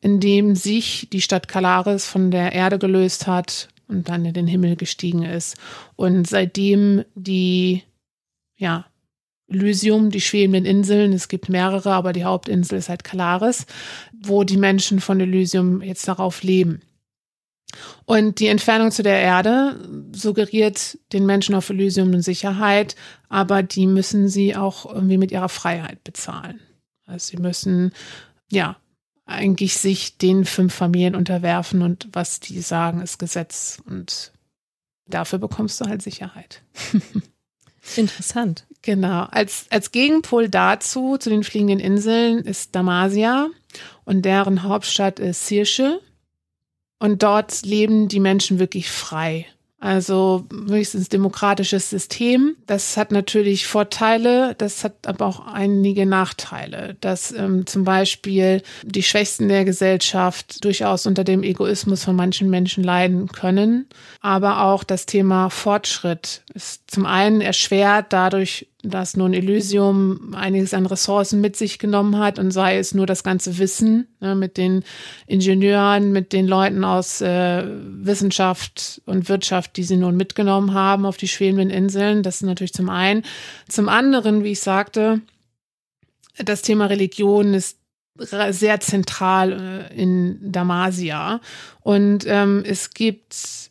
in 0.00 0.18
dem 0.18 0.56
sich 0.56 1.06
die 1.12 1.20
Stadt 1.20 1.46
Kalaris 1.46 2.06
von 2.06 2.32
der 2.32 2.52
Erde 2.52 2.80
gelöst 2.80 3.28
hat 3.28 3.68
und 3.86 4.08
dann 4.08 4.24
in 4.24 4.34
den 4.34 4.48
Himmel 4.48 4.74
gestiegen 4.74 5.22
ist. 5.22 5.56
Und 5.94 6.26
seitdem 6.26 7.04
die, 7.14 7.84
ja, 8.56 8.86
Elysium, 9.52 10.10
die 10.10 10.20
schwebenden 10.20 10.64
Inseln. 10.64 11.12
Es 11.12 11.28
gibt 11.28 11.48
mehrere, 11.48 11.92
aber 11.92 12.12
die 12.12 12.24
Hauptinsel 12.24 12.78
ist 12.78 12.88
halt 12.88 13.04
Kalaris, 13.04 13.66
wo 14.12 14.44
die 14.44 14.56
Menschen 14.56 15.00
von 15.00 15.20
Elysium 15.20 15.82
jetzt 15.82 16.06
darauf 16.08 16.42
leben. 16.42 16.80
Und 18.04 18.40
die 18.40 18.48
Entfernung 18.48 18.90
zu 18.90 19.02
der 19.02 19.18
Erde 19.20 19.88
suggeriert 20.12 20.98
den 21.12 21.24
Menschen 21.24 21.54
auf 21.54 21.70
Elysium 21.70 22.08
eine 22.08 22.22
Sicherheit, 22.22 22.96
aber 23.28 23.62
die 23.62 23.86
müssen 23.86 24.28
sie 24.28 24.54
auch 24.56 24.86
irgendwie 24.86 25.18
mit 25.18 25.32
ihrer 25.32 25.48
Freiheit 25.48 26.04
bezahlen. 26.04 26.60
Also 27.06 27.30
sie 27.30 27.36
müssen, 27.38 27.92
ja, 28.50 28.76
eigentlich 29.24 29.78
sich 29.78 30.18
den 30.18 30.44
fünf 30.44 30.74
Familien 30.74 31.14
unterwerfen 31.14 31.82
und 31.82 32.08
was 32.12 32.40
die 32.40 32.60
sagen, 32.60 33.00
ist 33.00 33.18
Gesetz 33.18 33.80
und 33.86 34.32
dafür 35.06 35.38
bekommst 35.38 35.80
du 35.80 35.86
halt 35.86 36.02
Sicherheit. 36.02 36.62
Interessant. 37.96 38.66
Genau. 38.82 39.26
Als, 39.30 39.66
als 39.70 39.92
Gegenpol 39.92 40.48
dazu, 40.48 41.16
zu 41.16 41.30
den 41.30 41.44
fliegenden 41.44 41.78
Inseln, 41.78 42.40
ist 42.40 42.74
Damasia 42.74 43.48
und 44.04 44.22
deren 44.24 44.64
Hauptstadt 44.64 45.20
ist 45.20 45.46
Sirsche. 45.46 46.00
Und 46.98 47.22
dort 47.22 47.62
leben 47.62 48.08
die 48.08 48.20
Menschen 48.20 48.58
wirklich 48.58 48.88
frei. 48.88 49.46
Also 49.82 50.46
höchstens 50.68 51.08
demokratisches 51.08 51.90
System. 51.90 52.54
Das 52.68 52.96
hat 52.96 53.10
natürlich 53.10 53.66
Vorteile, 53.66 54.54
das 54.56 54.84
hat 54.84 55.08
aber 55.08 55.26
auch 55.26 55.44
einige 55.44 56.06
Nachteile, 56.06 56.96
dass 57.00 57.32
ähm, 57.32 57.66
zum 57.66 57.82
Beispiel 57.82 58.62
die 58.84 59.02
Schwächsten 59.02 59.48
der 59.48 59.64
Gesellschaft 59.64 60.64
durchaus 60.64 61.04
unter 61.06 61.24
dem 61.24 61.42
Egoismus 61.42 62.04
von 62.04 62.14
manchen 62.14 62.48
Menschen 62.48 62.84
leiden 62.84 63.26
können. 63.26 63.88
Aber 64.20 64.62
auch 64.62 64.84
das 64.84 65.04
Thema 65.04 65.50
Fortschritt 65.50 66.44
ist 66.54 66.88
zum 66.88 67.04
einen 67.04 67.40
erschwert 67.40 68.12
dadurch, 68.12 68.68
dass 68.82 69.16
nun 69.16 69.32
Elysium 69.32 70.34
einiges 70.34 70.74
an 70.74 70.86
Ressourcen 70.86 71.40
mit 71.40 71.56
sich 71.56 71.78
genommen 71.78 72.18
hat 72.18 72.38
und 72.38 72.50
sei 72.50 72.78
es 72.78 72.94
nur 72.94 73.06
das 73.06 73.22
ganze 73.22 73.58
Wissen 73.58 74.08
ne, 74.20 74.34
mit 74.34 74.56
den 74.56 74.82
Ingenieuren, 75.26 76.12
mit 76.12 76.32
den 76.32 76.48
Leuten 76.48 76.84
aus 76.84 77.20
äh, 77.20 77.64
Wissenschaft 77.64 79.00
und 79.06 79.28
Wirtschaft, 79.28 79.76
die 79.76 79.84
sie 79.84 79.96
nun 79.96 80.16
mitgenommen 80.16 80.74
haben 80.74 81.06
auf 81.06 81.16
die 81.16 81.28
schwebenden 81.28 81.70
Inseln. 81.70 82.22
Das 82.22 82.36
ist 82.36 82.42
natürlich 82.42 82.72
zum 82.72 82.90
einen. 82.90 83.22
Zum 83.68 83.88
anderen, 83.88 84.42
wie 84.42 84.52
ich 84.52 84.60
sagte, 84.60 85.20
das 86.38 86.62
Thema 86.62 86.86
Religion 86.86 87.54
ist 87.54 87.78
sehr 88.18 88.80
zentral 88.80 89.88
äh, 89.92 90.00
in 90.00 90.38
Damasia. 90.52 91.40
Und 91.80 92.24
ähm, 92.26 92.62
es 92.66 92.90
gibt 92.90 93.70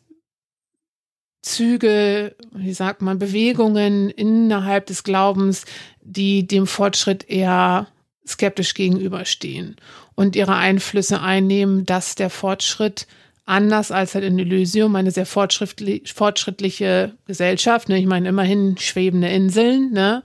Züge, 1.42 2.36
wie 2.52 2.72
sagt 2.72 3.02
man, 3.02 3.18
Bewegungen 3.18 4.10
innerhalb 4.10 4.86
des 4.86 5.02
Glaubens, 5.02 5.64
die 6.00 6.46
dem 6.46 6.66
Fortschritt 6.66 7.28
eher 7.28 7.88
skeptisch 8.26 8.74
gegenüberstehen 8.74 9.76
und 10.14 10.36
ihre 10.36 10.54
Einflüsse 10.54 11.20
einnehmen, 11.20 11.84
dass 11.84 12.14
der 12.14 12.30
Fortschritt 12.30 13.08
anders 13.44 13.90
als 13.90 14.14
halt 14.14 14.24
in 14.24 14.38
Elysium, 14.38 14.94
eine 14.94 15.10
sehr 15.10 15.26
fortschrittlich, 15.26 16.12
fortschrittliche 16.12 17.16
Gesellschaft, 17.26 17.88
ne? 17.88 17.98
ich 17.98 18.06
meine 18.06 18.28
immerhin 18.28 18.78
schwebende 18.78 19.28
Inseln, 19.28 19.90
ne? 19.92 20.22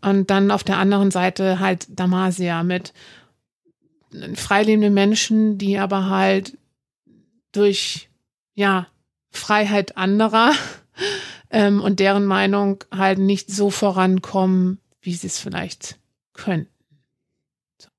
und 0.00 0.30
dann 0.30 0.50
auf 0.50 0.64
der 0.64 0.78
anderen 0.78 1.10
Seite 1.10 1.60
halt 1.60 1.86
Damasia 1.90 2.62
mit 2.62 2.94
freilebenden 4.34 4.94
Menschen, 4.94 5.58
die 5.58 5.78
aber 5.78 6.08
halt 6.08 6.56
durch, 7.52 8.08
ja, 8.54 8.86
Freiheit 9.36 9.96
anderer 9.96 10.52
ähm, 11.50 11.80
und 11.80 12.00
deren 12.00 12.24
Meinung 12.24 12.82
halt 12.90 13.18
nicht 13.18 13.50
so 13.50 13.70
vorankommen, 13.70 14.78
wie 15.00 15.14
sie 15.14 15.26
es 15.26 15.38
vielleicht 15.38 15.98
könnten. 16.32 16.70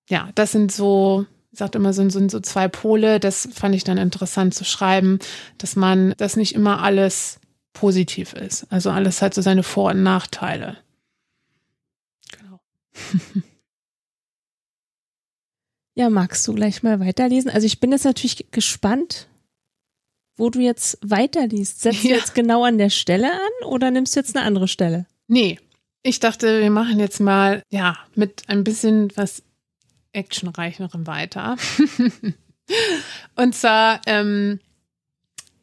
Ja, 0.09 0.29
das 0.35 0.51
sind 0.51 0.71
so, 0.71 1.25
ich 1.51 1.59
sagte 1.59 1.77
immer, 1.77 1.93
sind, 1.93 2.11
sind 2.11 2.29
so 2.31 2.39
zwei 2.39 2.67
Pole. 2.67 3.19
Das 3.19 3.49
fand 3.53 3.75
ich 3.75 3.83
dann 3.83 3.97
interessant 3.97 4.53
zu 4.53 4.63
schreiben, 4.63 5.19
dass 5.57 5.75
man, 5.75 6.13
dass 6.17 6.35
nicht 6.35 6.53
immer 6.53 6.81
alles 6.81 7.39
positiv 7.73 8.33
ist. 8.33 8.71
Also 8.71 8.91
alles 8.91 9.21
hat 9.21 9.33
so 9.33 9.41
seine 9.41 9.63
Vor- 9.63 9.91
und 9.91 10.03
Nachteile. 10.03 10.77
Genau. 12.37 12.59
Ja, 15.97 16.09
magst 16.09 16.45
du 16.45 16.53
gleich 16.53 16.83
mal 16.83 16.99
weiterlesen? 16.99 17.49
Also 17.49 17.65
ich 17.65 17.79
bin 17.79 17.93
jetzt 17.93 18.03
natürlich 18.03 18.51
gespannt, 18.51 19.29
wo 20.37 20.49
du 20.49 20.59
jetzt 20.59 20.97
weiterliest. 21.01 21.81
Setzt 21.81 22.03
ja. 22.03 22.09
du 22.11 22.15
jetzt 22.15 22.35
genau 22.35 22.63
an 22.63 22.77
der 22.77 22.89
Stelle 22.89 23.31
an 23.31 23.67
oder 23.67 23.91
nimmst 23.91 24.15
du 24.15 24.19
jetzt 24.19 24.35
eine 24.35 24.45
andere 24.45 24.67
Stelle? 24.67 25.05
Nee, 25.27 25.59
ich 26.03 26.19
dachte, 26.19 26.61
wir 26.61 26.69
machen 26.69 26.99
jetzt 26.99 27.19
mal, 27.19 27.63
ja, 27.71 27.97
mit 28.13 28.43
ein 28.47 28.63
bisschen 28.63 29.11
was 29.15 29.41
actionreicherem 30.11 31.07
weiter. 31.07 31.57
Und 33.35 33.55
zwar 33.55 34.01
ähm, 34.05 34.59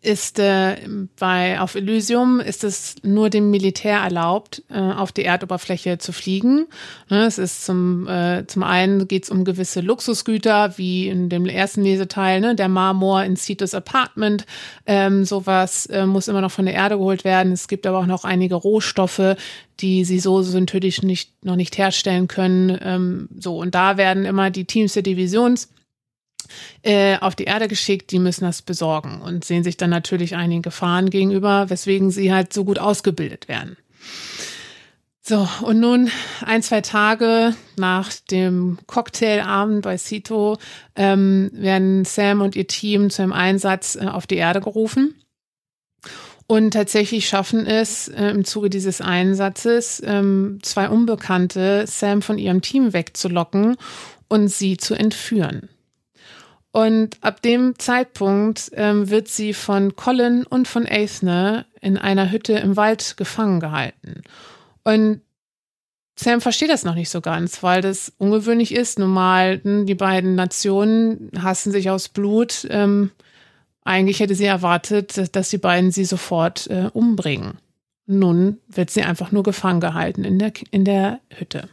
ist 0.03 0.41
äh, 0.41 0.77
bei 1.17 1.61
auf 1.61 1.77
Elysium 1.77 2.41
ist 2.41 2.65
es 2.65 2.97
nur 3.05 3.31
dem 3.31 3.53
Militär 3.53 3.99
erlaubt, 3.99 4.63
äh, 4.69 4.79
auf 4.79 5.13
die 5.13 5.25
Erdoberfläche 5.25 5.99
zu 5.99 6.13
fliegen. 6.13 6.67
Ne, 7.09 7.25
es 7.25 7.39
ist 7.39 7.65
zum 7.65 8.09
äh, 8.09 8.45
zum 8.49 8.65
einen 8.65 9.07
geht 9.07 9.25
es 9.25 9.31
um 9.31 9.45
gewisse 9.45 9.81
Luxusgüter 9.81 10.77
wie 10.77 11.09
in 11.09 11.29
dem 11.29 11.47
ersten 11.47 11.83
Leseteil, 11.83 12.41
ne, 12.41 12.57
der 12.57 12.69
Marmor 12.69 13.23
in 13.23 13.37
Cetus 13.37 13.75
Apartment. 13.75 14.45
Ähm, 14.87 15.25
sowas 15.25 15.87
äh, 15.87 16.05
muss 16.05 16.27
immer 16.27 16.41
noch 16.41 16.51
von 16.51 16.67
der 16.67 16.75
Erde 16.75 16.99
geholt 16.99 17.23
werden. 17.23 17.53
Es 17.53 17.69
gibt 17.69 17.87
aber 17.87 17.99
auch 17.99 18.07
noch 18.07 18.25
einige 18.25 18.57
Rohstoffe, 18.57 19.37
die 19.79 20.05
sie 20.05 20.19
so 20.19 20.43
synthetisch 20.43 21.03
nicht 21.03 21.45
noch 21.45 21.57
nicht 21.57 21.79
herstellen 21.79 22.27
können. 22.27 22.77
Ähm, 22.83 23.29
so 23.39 23.57
und 23.59 23.77
da 23.77 23.97
werden 23.97 24.25
immer 24.25 24.51
die 24.51 24.65
Teams 24.65 24.95
der 24.95 25.05
Divisions 25.05 25.69
äh, 26.83 27.19
auf 27.19 27.35
die 27.35 27.45
Erde 27.45 27.69
geschickt, 27.69 28.11
die 28.11 28.19
müssen 28.19 28.45
das 28.45 28.63
besorgen 28.63 29.21
und 29.23 29.45
sehen 29.45 29.65
sich 29.65 29.77
dann 29.77 29.91
natürlich 29.91 30.35
einigen 30.35 30.63
Gefahren 30.63 31.11
gegenüber, 31.11 31.71
weswegen 31.71 32.11
sie 32.11 32.33
halt 32.33 32.53
so 32.53 32.65
gut 32.65 32.79
ausgebildet 32.79 33.49
werden. 33.49 33.77
So, 35.25 35.49
und 35.63 35.79
nun 35.79 36.11
ein, 36.45 36.63
zwei 36.63 36.81
Tage 36.81 37.55
nach 37.77 38.13
dem 38.31 38.79
Cocktailabend 38.87 39.83
bei 39.83 39.97
Cito 39.97 40.59
ähm, 40.97 41.49
werden 41.53 42.05
Sam 42.05 42.41
und 42.41 42.57
ihr 42.57 42.67
Team 42.67 43.09
zu 43.09 43.23
einem 43.23 43.33
Einsatz 43.33 43.95
äh, 43.95 44.07
auf 44.07 44.27
die 44.27 44.37
Erde 44.37 44.61
gerufen. 44.61 45.15
Und 46.49 46.73
tatsächlich 46.73 47.29
schaffen 47.29 47.67
es 47.67 48.09
äh, 48.09 48.31
im 48.31 48.45
Zuge 48.45 48.69
dieses 48.69 49.01
Einsatzes 49.01 50.03
ähm, 50.05 50.59
zwei 50.63 50.89
Unbekannte 50.89 51.87
Sam 51.87 52.21
von 52.21 52.37
ihrem 52.37 52.61
Team 52.61 52.93
wegzulocken 52.93 53.77
und 54.29 54.49
sie 54.49 54.77
zu 54.77 54.95
entführen. 54.95 55.69
Und 56.73 57.19
ab 57.21 57.43
dem 57.43 57.79
Zeitpunkt 57.79 58.71
ähm, 58.75 59.11
wird 59.11 59.29
sie 59.29 59.53
von 59.53 59.95
Colin 59.95 60.45
und 60.45 60.67
von 60.67 60.87
Aethne 60.87 61.67
in 61.83 61.99
einer 61.99 62.33
Hütte 62.33 62.55
im 62.55 62.77
Wald 62.77 63.17
gefangen 63.19 63.61
gehalten. 63.61 64.23
Und 64.83 65.21
Sam 66.17 66.41
versteht 66.41 66.71
das 66.71 66.85
noch 66.85 66.95
nicht 66.95 67.11
so 67.11 67.21
ganz, 67.21 67.63
weil 67.63 67.83
das 67.83 68.13
ungewöhnlich 68.17 68.75
ist. 68.75 68.99
Normal, 68.99 69.61
hm, 69.63 69.87
die 69.87 69.95
beiden 69.95 70.35
Nationen 70.35 71.31
hassen 71.39 71.73
sich 71.73 71.91
aus 71.91 72.09
Blut. 72.09 72.67
Ähm, 72.71 73.11
eigentlich 73.85 74.21
hätte 74.21 74.35
sie 74.35 74.45
erwartet, 74.45 75.35
dass 75.37 75.51
die 75.51 75.59
beiden 75.59 75.91
sie 75.91 76.05
sofort 76.05 76.69
äh, 76.69 76.89
umbringen. 76.93 77.59
Nun 78.07 78.59
wird 78.69 78.91
sie 78.91 79.03
einfach 79.03 79.31
nur 79.33 79.43
gefangen 79.43 79.81
gehalten 79.81 80.25
in 80.25 80.39
der, 80.39 80.53
in 80.71 80.85
der 80.85 81.21
Hütte. 81.31 81.69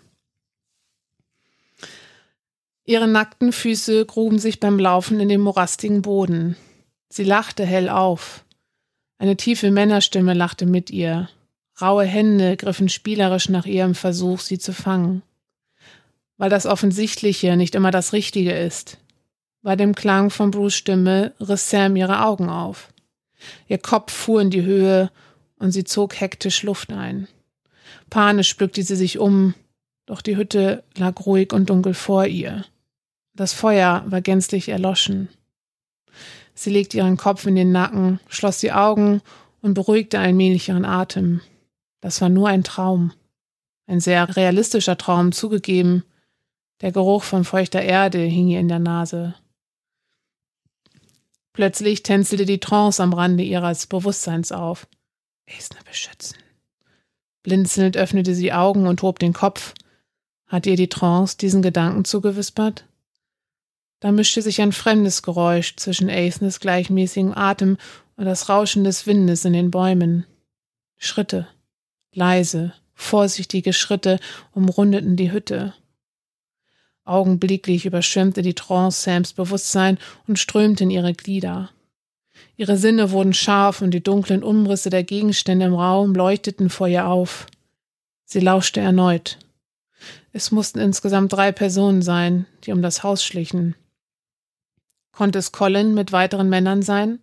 Ihre 2.90 3.08
nackten 3.08 3.52
Füße 3.52 4.04
gruben 4.08 4.40
sich 4.40 4.60
beim 4.60 4.80
Laufen 4.80 5.20
in 5.20 5.30
den 5.30 5.42
morastigen 5.42 6.02
Boden. 6.02 6.56
Sie 7.08 7.24
lachte 7.24 7.64
hell 7.64 7.88
auf. 7.88 8.44
Eine 9.20 9.38
tiefe 9.38 9.70
Männerstimme 9.70 10.34
lachte 10.34 10.66
mit 10.66 10.90
ihr. 10.90 11.30
Raue 11.80 12.04
Hände 12.04 12.58
griffen 12.58 12.90
spielerisch 12.90 13.48
nach 13.48 13.68
ihrem 13.68 13.94
Versuch, 13.94 14.40
sie 14.40 14.58
zu 14.58 14.74
fangen. 14.74 15.22
Weil 16.38 16.50
das 16.50 16.66
Offensichtliche 16.66 17.56
nicht 17.58 17.76
immer 17.76 17.92
das 17.92 18.12
Richtige 18.12 18.54
ist. 18.54 18.98
Bei 19.62 19.76
dem 19.76 19.94
Klang 19.94 20.32
von 20.32 20.50
Bruce 20.50 20.74
Stimme 20.74 21.34
riss 21.40 21.70
Sam 21.70 21.96
ihre 21.96 22.26
Augen 22.26 22.50
auf. 22.50 22.92
Ihr 23.68 23.78
Kopf 23.78 24.12
fuhr 24.12 24.42
in 24.42 24.50
die 24.50 24.64
Höhe 24.64 25.12
und 25.60 25.74
sie 25.74 25.84
zog 25.84 26.20
hektisch 26.20 26.64
Luft 26.64 26.92
ein. 26.92 27.28
Panisch 28.10 28.58
bückte 28.58 28.82
sie 28.82 28.96
sich 28.96 29.20
um, 29.20 29.54
doch 30.08 30.22
die 30.24 30.38
Hütte 30.38 30.84
lag 30.98 31.24
ruhig 31.28 31.54
und 31.54 31.70
dunkel 31.70 31.94
vor 31.94 32.26
ihr. 32.26 32.66
Das 33.40 33.54
Feuer 33.54 34.04
war 34.06 34.20
gänzlich 34.20 34.68
erloschen. 34.68 35.30
Sie 36.54 36.72
legte 36.72 36.98
ihren 36.98 37.16
Kopf 37.16 37.46
in 37.46 37.56
den 37.56 37.72
Nacken, 37.72 38.20
schloss 38.28 38.60
die 38.60 38.74
Augen 38.74 39.22
und 39.62 39.76
beruhigte 39.76 40.20
allmählich 40.20 40.68
ihren 40.68 40.84
Atem. 40.84 41.40
Das 42.02 42.20
war 42.20 42.28
nur 42.28 42.50
ein 42.50 42.66
Traum. 42.66 43.14
Ein 43.88 44.02
sehr 44.02 44.36
realistischer 44.36 44.98
Traum 44.98 45.32
zugegeben. 45.32 46.04
Der 46.82 46.92
Geruch 46.92 47.24
von 47.24 47.46
feuchter 47.46 47.82
Erde 47.82 48.20
hing 48.20 48.50
ihr 48.50 48.60
in 48.60 48.68
der 48.68 48.80
Nase. 48.80 49.36
Plötzlich 51.54 52.04
tänzelte 52.04 52.46
die 52.46 52.60
Trance 52.60 53.02
am 53.02 53.14
Rande 53.14 53.44
ihres 53.44 53.88
Bewusstseins 53.88 54.52
auf. 54.52 54.86
Esne 55.46 55.80
beschützen. 55.86 56.38
Blinzelnd 57.44 57.96
öffnete 57.96 58.36
sie 58.36 58.42
die 58.42 58.54
Augen 58.54 58.86
und 58.86 59.02
hob 59.02 59.18
den 59.18 59.32
Kopf. 59.32 59.76
Hatte 60.46 60.72
ihr 60.72 60.76
die 60.76 60.90
Trance 60.90 61.38
diesen 61.38 61.62
Gedanken 61.62 62.04
zugewispert? 62.04 62.84
Da 64.00 64.12
mischte 64.12 64.42
sich 64.42 64.62
ein 64.62 64.72
fremdes 64.72 65.24
Geräusch 65.24 65.76
zwischen 65.76 66.10
Aethnes 66.10 66.60
gleichmäßigem 66.60 67.34
Atem 67.34 67.78
und 68.16 68.26
das 68.26 68.50
Rauschen 68.50 68.84
des 68.84 69.08
Windes 69.08 69.44
in 69.46 69.54
den 69.54 69.72
Bäumen. 69.72 70.26
Schritte, 70.98 71.48
leise, 72.14 72.74
vorsichtige 72.94 73.74
Schritte 73.74 74.20
umrundeten 74.52 75.16
die 75.16 75.32
Hütte. 75.32 75.74
Augenblicklich 77.04 77.86
überschwemmte 77.86 78.42
die 78.42 78.54
Trance 78.54 79.02
Sams 79.02 79.34
Bewusstsein 79.34 79.98
und 80.28 80.38
strömte 80.38 80.84
in 80.84 80.92
ihre 80.92 81.14
Glieder. 81.14 81.72
Ihre 82.56 82.78
Sinne 82.78 83.12
wurden 83.12 83.34
scharf 83.34 83.82
und 83.82 83.92
die 83.92 84.04
dunklen 84.04 84.44
Umrisse 84.44 84.90
der 84.90 85.04
Gegenstände 85.04 85.66
im 85.66 85.74
Raum 85.74 86.14
leuchteten 86.14 86.70
vor 86.70 86.88
ihr 86.88 87.08
auf. 87.08 87.48
Sie 88.26 88.40
lauschte 88.40 88.80
erneut. 88.80 89.40
Es 90.32 90.52
mussten 90.52 90.80
insgesamt 90.80 91.34
drei 91.34 91.52
Personen 91.52 92.02
sein, 92.02 92.46
die 92.64 92.72
um 92.72 92.82
das 92.82 93.02
Haus 93.02 93.24
schlichen. 93.24 93.76
Konnte 95.20 95.38
es 95.40 95.52
Colin 95.52 95.94
mit 95.96 96.14
weiteren 96.14 96.48
Männern 96.48 96.82
sein? 96.82 97.20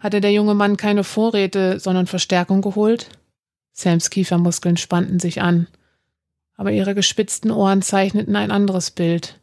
Hatte 0.00 0.20
der 0.20 0.32
junge 0.32 0.54
Mann 0.54 0.76
keine 0.76 1.04
Vorräte, 1.04 1.78
sondern 1.78 2.08
Verstärkung 2.08 2.62
geholt? 2.62 3.10
Sams 3.72 4.10
Kiefermuskeln 4.10 4.76
spannten 4.76 5.20
sich 5.20 5.40
an. 5.40 5.68
Aber 6.56 6.72
ihre 6.72 6.96
gespitzten 6.96 7.52
Ohren 7.52 7.80
zeichneten 7.80 8.34
ein 8.34 8.50
anderes 8.50 8.90
Bild. 8.90 9.38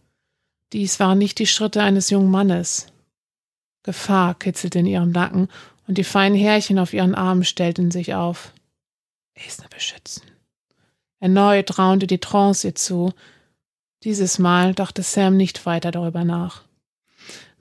Dies 0.73 0.99
waren 0.99 1.17
nicht 1.17 1.39
die 1.39 1.47
Schritte 1.47 1.81
eines 1.83 2.09
jungen 2.09 2.29
Mannes. 2.29 2.87
Gefahr 3.83 4.35
kitzelte 4.35 4.79
in 4.79 4.87
ihrem 4.87 5.11
Nacken 5.11 5.47
und 5.87 5.97
die 5.97 6.03
feinen 6.03 6.37
Härchen 6.37 6.79
auf 6.79 6.91
ihren 6.91 7.15
Armen 7.15 7.45
stellten 7.45 7.91
sich 7.91 8.13
auf. 8.13 8.51
Esner 9.35 9.69
beschützen. 9.69 10.23
Erneut 11.21 11.79
raunte 11.79 12.07
die 12.07 12.19
Trance 12.19 12.67
ihr 12.67 12.75
zu. 12.75 13.13
Dieses 14.03 14.37
Mal 14.37 14.73
dachte 14.73 15.01
Sam 15.01 15.37
nicht 15.37 15.65
weiter 15.65 15.91
darüber 15.91 16.25
nach. 16.25 16.65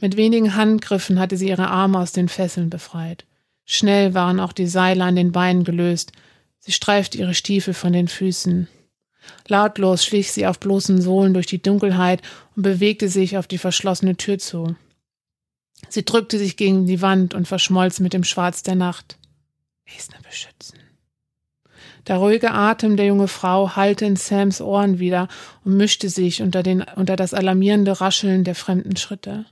Mit 0.05 0.19
wenigen 0.19 0.55
Handgriffen 0.55 1.19
hatte 1.19 1.39
sie 1.39 1.49
ihre 1.49 1.69
Arme 1.69 1.99
aus 1.99 2.13
den 2.13 2.29
Fesseln 2.29 2.69
befreit. 2.69 3.25
Schnell 3.65 4.13
waren 4.13 4.39
auch 4.39 4.53
die 4.53 4.67
Seile 4.67 5.03
an 5.03 5.17
den 5.17 5.33
Beinen 5.33 5.65
gelöst. 5.65 6.13
Sie 6.59 6.73
streifte 6.73 7.17
ihre 7.17 7.33
Stiefel 7.33 7.73
von 7.73 7.95
den 7.95 8.07
Füßen. 8.09 8.69
Lautlos 9.49 10.05
schlich 10.05 10.31
sie 10.31 10.47
auf 10.47 10.61
bloßen 10.61 11.01
Sohlen 11.01 11.33
durch 11.33 11.47
die 11.47 11.63
Dunkelheit 11.63 12.21
und 12.55 12.65
bewegte 12.65 13.09
sich 13.09 13.39
auf 13.39 13.47
die 13.47 13.57
verschlossene 13.57 14.15
Tür 14.15 14.39
zu. 14.39 14.77
Sie 15.89 16.05
drückte 16.05 16.37
sich 16.37 16.59
gegen 16.59 16.87
die 16.87 17.01
Wand 17.01 17.33
und 17.33 17.49
verschmolz 17.49 17.99
mit 17.99 18.13
dem 18.13 18.25
Schwarz 18.25 18.63
der 18.63 18.75
Nacht. 18.75 19.17
Esner 19.87 20.19
beschützen. 20.23 20.79
Der 22.09 22.19
ruhige 22.19 22.51
Atem 22.51 22.99
der 22.99 23.07
jungen 23.07 23.29
Frau 23.29 23.75
hallte 23.75 24.05
in 24.05 24.17
Sams 24.17 24.61
Ohren 24.61 24.99
wieder 24.99 25.29
und 25.65 25.79
mischte 25.79 26.11
sich 26.11 26.43
unter, 26.43 26.63
den, 26.63 26.85
unter 26.95 27.17
das 27.17 27.33
alarmierende 27.33 28.03
Rascheln 28.03 28.45
der 28.45 28.55
fremden 28.55 28.97
Schritte. 28.97 29.47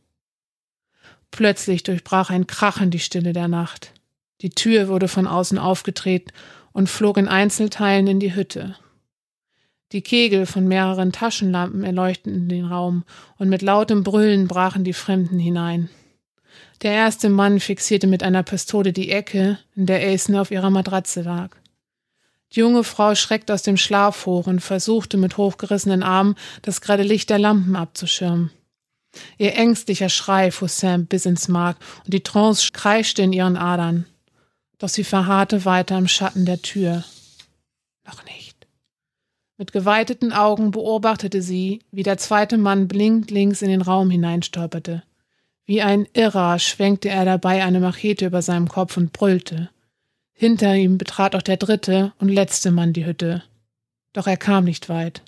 Plötzlich 1.32 1.82
durchbrach 1.82 2.30
ein 2.30 2.46
Krachen 2.46 2.90
die 2.90 3.00
Stille 3.00 3.32
der 3.32 3.48
Nacht. 3.48 3.92
Die 4.42 4.50
Tür 4.50 4.86
wurde 4.88 5.08
von 5.08 5.26
außen 5.26 5.58
aufgedreht 5.58 6.32
und 6.72 6.88
flog 6.88 7.16
in 7.16 7.26
Einzelteilen 7.26 8.06
in 8.06 8.20
die 8.20 8.34
Hütte. 8.34 8.76
Die 9.92 10.02
Kegel 10.02 10.46
von 10.46 10.68
mehreren 10.68 11.10
Taschenlampen 11.10 11.84
erleuchteten 11.84 12.48
den 12.48 12.66
Raum, 12.66 13.04
und 13.38 13.48
mit 13.48 13.62
lautem 13.62 14.04
Brüllen 14.04 14.46
brachen 14.46 14.84
die 14.84 14.92
Fremden 14.92 15.38
hinein. 15.38 15.88
Der 16.82 16.92
erste 16.92 17.28
Mann 17.28 17.60
fixierte 17.60 18.06
mit 18.06 18.22
einer 18.22 18.42
Pistole 18.42 18.92
die 18.92 19.10
Ecke, 19.10 19.58
in 19.74 19.86
der 19.86 20.00
Aisen 20.00 20.36
auf 20.36 20.50
ihrer 20.50 20.70
Matratze 20.70 21.22
lag. 21.22 21.56
Die 22.52 22.60
junge 22.60 22.84
Frau 22.84 23.14
schreckte 23.14 23.54
aus 23.54 23.62
dem 23.62 23.78
Schlaf 23.78 24.26
hoch 24.26 24.46
und 24.46 24.60
versuchte 24.60 25.16
mit 25.16 25.38
hochgerissenen 25.38 26.02
Armen 26.02 26.34
das 26.60 26.82
gerade 26.82 27.02
Licht 27.02 27.30
der 27.30 27.38
Lampen 27.38 27.76
abzuschirmen. 27.76 28.50
Ihr 29.38 29.54
ängstlicher 29.54 30.08
Schrei 30.08 30.50
fuhr 30.50 30.68
Sam 30.68 31.06
bis 31.06 31.26
ins 31.26 31.48
Mark 31.48 31.76
und 32.04 32.14
die 32.14 32.22
Trance 32.22 32.70
kreischte 32.72 33.22
in 33.22 33.32
ihren 33.32 33.56
Adern. 33.56 34.06
Doch 34.78 34.88
sie 34.88 35.04
verharrte 35.04 35.64
weiter 35.64 35.98
im 35.98 36.08
Schatten 36.08 36.44
der 36.44 36.62
Tür. 36.62 37.04
Noch 38.06 38.24
nicht. 38.24 38.66
Mit 39.58 39.72
geweiteten 39.72 40.32
Augen 40.32 40.70
beobachtete 40.70 41.42
sie, 41.42 41.80
wie 41.92 42.02
der 42.02 42.18
zweite 42.18 42.58
Mann 42.58 42.88
blindlings 42.88 43.62
in 43.62 43.68
den 43.68 43.82
Raum 43.82 44.10
hineinstolperte. 44.10 45.02
Wie 45.66 45.82
ein 45.82 46.08
Irrer 46.12 46.58
schwenkte 46.58 47.08
er 47.08 47.24
dabei 47.24 47.62
eine 47.62 47.78
Machete 47.78 48.26
über 48.26 48.42
seinem 48.42 48.68
Kopf 48.68 48.96
und 48.96 49.12
brüllte. 49.12 49.70
Hinter 50.32 50.74
ihm 50.74 50.98
betrat 50.98 51.36
auch 51.36 51.42
der 51.42 51.56
dritte 51.56 52.12
und 52.18 52.28
letzte 52.28 52.72
Mann 52.72 52.92
die 52.92 53.06
Hütte. 53.06 53.44
Doch 54.12 54.26
er 54.26 54.36
kam 54.36 54.64
nicht 54.64 54.88
weit. 54.88 55.22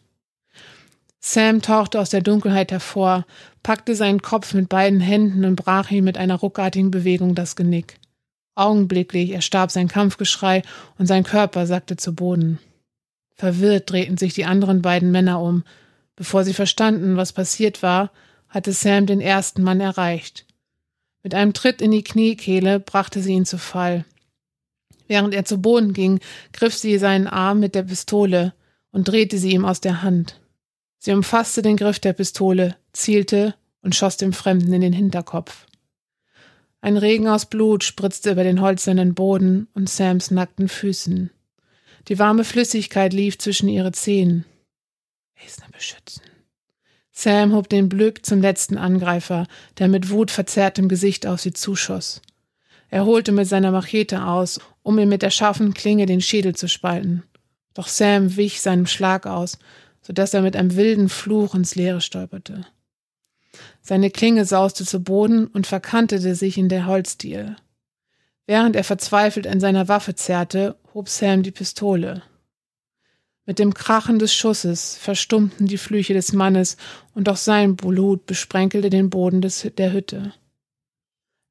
Sam 1.27 1.63
tauchte 1.63 2.01
aus 2.01 2.11
der 2.11 2.21
Dunkelheit 2.21 2.71
hervor, 2.71 3.25
packte 3.63 3.95
seinen 3.95 4.21
Kopf 4.21 4.53
mit 4.53 4.69
beiden 4.69 5.01
Händen 5.01 5.47
und 5.47 5.57
brach 5.57 5.91
ihm 5.91 6.05
mit 6.05 6.19
einer 6.19 6.35
ruckartigen 6.35 6.91
Bewegung 6.91 7.35
das 7.35 7.57
Genick. 7.57 7.99
Augenblicklich 8.55 9.31
erstarb 9.31 9.71
sein 9.71 9.89
Kampfgeschrei 9.89 10.61
und 10.99 11.07
sein 11.07 11.25
Körper 11.25 11.67
sackte 11.67 11.97
zu 11.97 12.15
Boden. 12.15 12.59
Verwirrt 13.37 13.91
drehten 13.91 14.19
sich 14.19 14.35
die 14.35 14.45
anderen 14.45 14.83
beiden 14.83 15.13
Männer 15.13 15.41
um. 15.41 15.65
Bevor 16.15 16.45
sie 16.45 16.53
verstanden, 16.53 17.17
was 17.17 17.33
passiert 17.33 17.83
war, 17.83 18.11
hatte 18.51 18.75
Sam 18.75 19.07
den 19.07 19.23
ersten 19.23 19.63
Mann 19.63 19.81
erreicht. 19.81 20.45
Mit 21.23 21.35
einem 21.35 21.55
Tritt 21.55 21.81
in 21.81 21.93
die 21.93 22.05
Kniekehle 22.05 22.81
brachte 22.81 23.23
sie 23.23 23.33
ihn 23.33 23.47
zu 23.47 23.57
Fall. 23.57 24.05
Während 25.09 25.33
er 25.33 25.47
zu 25.47 25.57
Boden 25.57 25.95
ging, 25.95 26.21
griff 26.53 26.75
sie 26.75 26.99
seinen 26.99 27.29
Arm 27.29 27.61
mit 27.61 27.75
der 27.75 27.85
Pistole 27.85 28.53
und 28.93 29.09
drehte 29.09 29.39
sie 29.39 29.53
ihm 29.53 29.65
aus 29.65 29.81
der 29.81 30.03
Hand. 30.03 30.39
Sie 31.05 31.13
umfasste 31.13 31.61
den 31.61 31.77
Griff 31.77 31.99
der 31.99 32.15
Pistole, 32.15 32.79
zielte 32.95 33.55
und 33.83 33.95
schoss 33.95 34.17
dem 34.17 34.33
Fremden 34.33 34.73
in 34.73 34.81
den 34.81 34.95
Hinterkopf. 34.95 35.67
Ein 36.81 36.97
Regen 36.97 37.29
aus 37.29 37.45
Blut 37.45 37.85
spritzte 37.85 38.31
über 38.31 38.43
den 38.43 38.63
holzernen 38.63 39.13
Boden 39.15 39.69
und 39.75 39.91
Sams 39.91 40.31
nackten 40.31 40.67
Füßen. 40.67 41.29
Die 42.09 42.19
warme 42.19 42.43
Flüssigkeit 42.43 43.13
lief 43.13 43.37
zwischen 43.37 43.69
ihre 43.69 43.93
Zehen. 43.93 44.47
Esner 45.45 45.67
beschützen. 45.71 46.23
Sam 47.13 47.53
hob 47.53 47.69
den 47.69 47.91
Blick 47.91 48.25
zum 48.25 48.41
letzten 48.41 48.79
Angreifer, 48.79 49.47
der 49.77 49.89
mit 49.89 50.09
wutverzerrtem 50.09 50.89
Gesicht 50.89 51.27
auf 51.27 51.39
sie 51.39 51.53
zuschoss. 51.53 52.23
Er 52.89 53.05
holte 53.05 53.33
mit 53.33 53.47
seiner 53.47 53.73
Machete 53.73 54.25
aus, 54.25 54.59
um 54.83 54.99
ihm 54.99 55.11
mit 55.11 55.21
der 55.21 55.29
scharfen 55.29 55.75
Klinge 55.75 56.07
den 56.07 56.23
Schädel 56.23 56.55
zu 56.55 56.67
spalten. 56.67 57.25
Doch 57.75 57.89
Sam 57.89 58.37
wich 58.37 58.63
seinem 58.63 58.87
Schlag 58.87 59.27
aus, 59.27 59.59
so 60.07 60.13
dass 60.13 60.35
er 60.35 60.43
mit 60.43 60.55
einem 60.55 60.77
wilden 60.77 61.09
Fluch 61.09 61.55
ins 61.55 61.75
Leere 61.75 62.01
stolperte. 62.01 62.67
Seine 63.81 64.11
Klinge 64.11 64.45
sauste 64.45 64.85
zu 64.85 65.01
Boden 65.01 65.47
und 65.47 65.67
verkantete 65.67 66.35
sich 66.35 66.59
in 66.59 66.69
der 66.69 66.87
Holzdiel. 66.87 67.57
Während 68.47 68.77
er 68.77 68.85
verzweifelt 68.85 69.47
an 69.47 69.61
seiner 69.61 69.89
Waffe 69.89 70.15
zerrte, 70.15 70.77
hob 70.93 71.09
Sam 71.09 71.43
die 71.43 71.51
Pistole. 71.51 72.23
Mit 73.47 73.59
dem 73.59 73.75
Krachen 73.75 74.19
des 74.19 74.35
Schusses 74.35 74.97
verstummten 74.97 75.67
die 75.67 75.79
Flüche 75.79 76.15
des 76.15 76.33
Mannes 76.33 76.77
und 77.15 77.29
auch 77.29 77.37
sein 77.37 77.77
Blut 77.77 78.27
besprenkelte 78.27 78.91
den 78.91 79.11
Boden 79.11 79.41
des, 79.41 79.69
der 79.77 79.93
Hütte. 79.93 80.33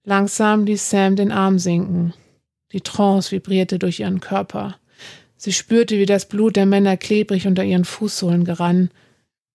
Langsam 0.04 0.66
ließ 0.66 0.90
Sam 0.90 1.16
den 1.16 1.32
Arm 1.32 1.60
sinken. 1.60 2.14
Die 2.72 2.82
Trance 2.82 3.32
vibrierte 3.32 3.80
durch 3.80 4.00
ihren 4.00 4.20
Körper. 4.20 4.78
Sie 5.44 5.52
spürte, 5.52 6.00
wie 6.00 6.06
das 6.06 6.30
Blut 6.30 6.56
der 6.56 6.66
Männer 6.66 6.96
klebrig 6.96 7.48
unter 7.48 7.66
ihren 7.66 7.84
Fußsohlen 7.84 8.46
gerann. 8.46 8.92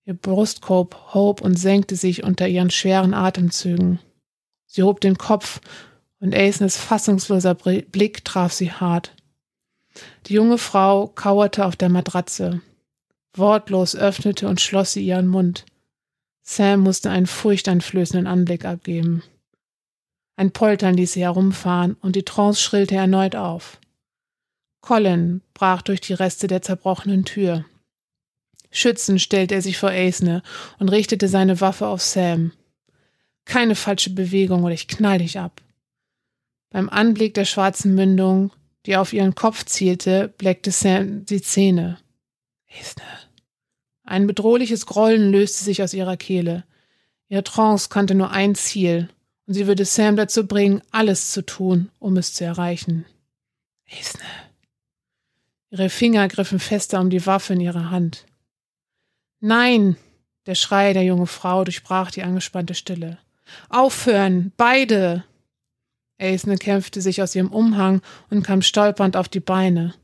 Ihr 0.04 0.12
Brustkorb 0.12 1.14
hob 1.14 1.40
und 1.40 1.58
senkte 1.58 1.96
sich 1.96 2.24
unter 2.24 2.46
ihren 2.46 2.68
schweren 2.68 3.14
Atemzügen. 3.14 3.98
Sie 4.66 4.82
hob 4.82 5.00
den 5.00 5.16
Kopf, 5.16 5.62
und 6.20 6.34
Aisnes 6.34 6.76
fassungsloser 6.76 7.54
Blick 7.54 8.22
traf 8.22 8.52
sie 8.52 8.70
hart. 8.70 9.14
Die 10.26 10.34
junge 10.34 10.58
Frau 10.58 11.06
kauerte 11.06 11.64
auf 11.64 11.74
der 11.74 11.88
Matratze. 11.88 12.60
Wortlos 13.34 13.96
öffnete 13.96 14.46
und 14.46 14.60
schloss 14.60 14.92
sie 14.92 15.06
ihren 15.06 15.26
Mund. 15.26 15.64
Sam 16.42 16.80
musste 16.80 17.08
einen 17.08 17.26
furchteinflößenden 17.26 18.26
Anblick 18.26 18.66
abgeben. 18.66 19.22
Ein 20.36 20.50
Poltern 20.50 20.98
ließ 20.98 21.14
sie 21.14 21.22
herumfahren 21.22 21.96
und 22.02 22.14
die 22.14 22.24
Trance 22.24 22.60
schrillte 22.60 22.96
erneut 22.96 23.36
auf. 23.36 23.78
Colin 24.80 25.42
brach 25.54 25.82
durch 25.82 26.00
die 26.00 26.14
Reste 26.14 26.46
der 26.46 26.62
zerbrochenen 26.62 27.24
Tür. 27.24 27.64
Schützend 28.70 29.20
stellte 29.20 29.54
er 29.54 29.62
sich 29.62 29.78
vor 29.78 29.90
Aisne 29.90 30.42
und 30.78 30.88
richtete 30.88 31.28
seine 31.28 31.60
Waffe 31.60 31.86
auf 31.86 32.02
Sam. 32.02 32.52
Keine 33.44 33.74
falsche 33.74 34.10
Bewegung 34.10 34.64
oder 34.64 34.74
ich 34.74 34.88
knall 34.88 35.18
dich 35.18 35.38
ab. 35.38 35.62
Beim 36.70 36.88
Anblick 36.88 37.34
der 37.34 37.46
schwarzen 37.46 37.94
Mündung, 37.94 38.52
die 38.84 38.96
auf 38.96 39.12
ihren 39.12 39.34
Kopf 39.34 39.64
zielte, 39.64 40.28
bleckte 40.36 40.70
Sam 40.70 41.24
die 41.24 41.40
Zähne. 41.40 41.98
Aisne. 42.70 43.04
Ein 44.04 44.26
bedrohliches 44.26 44.86
Grollen 44.86 45.30
löste 45.32 45.64
sich 45.64 45.82
aus 45.82 45.94
ihrer 45.94 46.16
Kehle. 46.16 46.64
Ihre 47.28 47.44
Trance 47.44 47.88
kannte 47.90 48.14
nur 48.14 48.30
ein 48.30 48.54
Ziel, 48.54 49.08
und 49.46 49.54
sie 49.54 49.66
würde 49.66 49.84
Sam 49.84 50.16
dazu 50.16 50.46
bringen, 50.46 50.82
alles 50.90 51.32
zu 51.32 51.42
tun, 51.42 51.90
um 51.98 52.16
es 52.16 52.34
zu 52.34 52.44
erreichen. 52.44 53.06
Esne. 53.86 54.47
Ihre 55.70 55.90
Finger 55.90 56.28
griffen 56.28 56.58
fester 56.58 57.00
um 57.00 57.10
die 57.10 57.26
Waffe 57.26 57.52
in 57.52 57.60
ihrer 57.60 57.90
Hand. 57.90 58.24
Nein! 59.40 59.96
Der 60.46 60.54
Schrei 60.54 60.94
der 60.94 61.04
jungen 61.04 61.26
Frau 61.26 61.64
durchbrach 61.64 62.10
die 62.10 62.22
angespannte 62.22 62.74
Stille. 62.74 63.18
Aufhören! 63.68 64.52
Beide! 64.56 65.24
Aisne 66.18 66.56
kämpfte 66.56 67.00
sich 67.00 67.22
aus 67.22 67.34
ihrem 67.34 67.52
Umhang 67.52 68.00
und 68.30 68.42
kam 68.42 68.62
stolpernd 68.62 69.16
auf 69.16 69.28
die 69.28 69.40
Beine. 69.40 69.94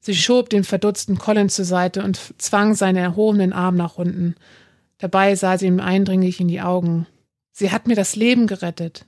Sie 0.00 0.14
schob 0.14 0.50
den 0.50 0.64
verdutzten 0.64 1.18
Colin 1.18 1.48
zur 1.48 1.64
Seite 1.64 2.02
und 2.02 2.34
zwang 2.38 2.74
seinen 2.74 2.96
erhobenen 2.96 3.52
Arm 3.52 3.76
nach 3.76 3.96
unten. 3.96 4.34
Dabei 4.98 5.34
sah 5.36 5.58
sie 5.58 5.66
ihm 5.66 5.80
eindringlich 5.80 6.40
in 6.40 6.48
die 6.48 6.60
Augen. 6.60 7.06
Sie 7.52 7.70
hat 7.70 7.86
mir 7.86 7.94
das 7.96 8.16
Leben 8.16 8.46
gerettet. 8.46 9.06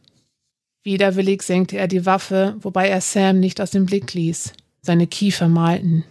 Widerwillig 0.82 1.42
senkte 1.42 1.76
er 1.76 1.88
die 1.88 2.06
Waffe, 2.06 2.56
wobei 2.60 2.88
er 2.88 3.00
Sam 3.00 3.38
nicht 3.38 3.60
aus 3.60 3.70
dem 3.70 3.86
Blick 3.86 4.14
ließ. 4.14 4.52
Seine 4.82 5.06
Kiefer 5.06 5.48
malten. 5.48 6.04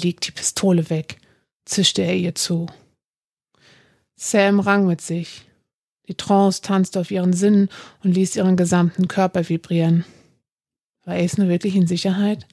Leg 0.00 0.20
die 0.20 0.30
Pistole 0.30 0.88
weg, 0.90 1.18
zischte 1.64 2.02
er 2.02 2.16
ihr 2.16 2.34
zu. 2.34 2.66
Sam 4.16 4.60
rang 4.60 4.86
mit 4.86 5.00
sich. 5.00 5.46
Die 6.08 6.14
Trance 6.14 6.62
tanzte 6.62 7.00
auf 7.00 7.10
ihren 7.10 7.32
Sinnen 7.32 7.68
und 8.02 8.12
ließ 8.12 8.36
ihren 8.36 8.56
gesamten 8.56 9.08
Körper 9.08 9.48
vibrieren. 9.48 10.04
War 11.04 11.14
Ace 11.14 11.38
wirklich 11.38 11.76
in 11.76 11.86
Sicherheit? 11.86 12.46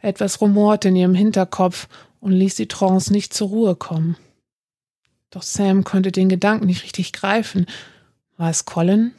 Etwas 0.00 0.40
rumorte 0.40 0.88
in 0.88 0.96
ihrem 0.96 1.14
Hinterkopf 1.14 1.88
und 2.20 2.32
ließ 2.32 2.54
die 2.56 2.68
Trance 2.68 3.12
nicht 3.12 3.34
zur 3.34 3.48
Ruhe 3.48 3.76
kommen. 3.76 4.16
Doch 5.30 5.42
Sam 5.42 5.84
konnte 5.84 6.12
den 6.12 6.28
Gedanken 6.28 6.66
nicht 6.66 6.82
richtig 6.82 7.12
greifen 7.12 7.66
war 8.36 8.50
es 8.50 8.64
Colin? 8.64 9.12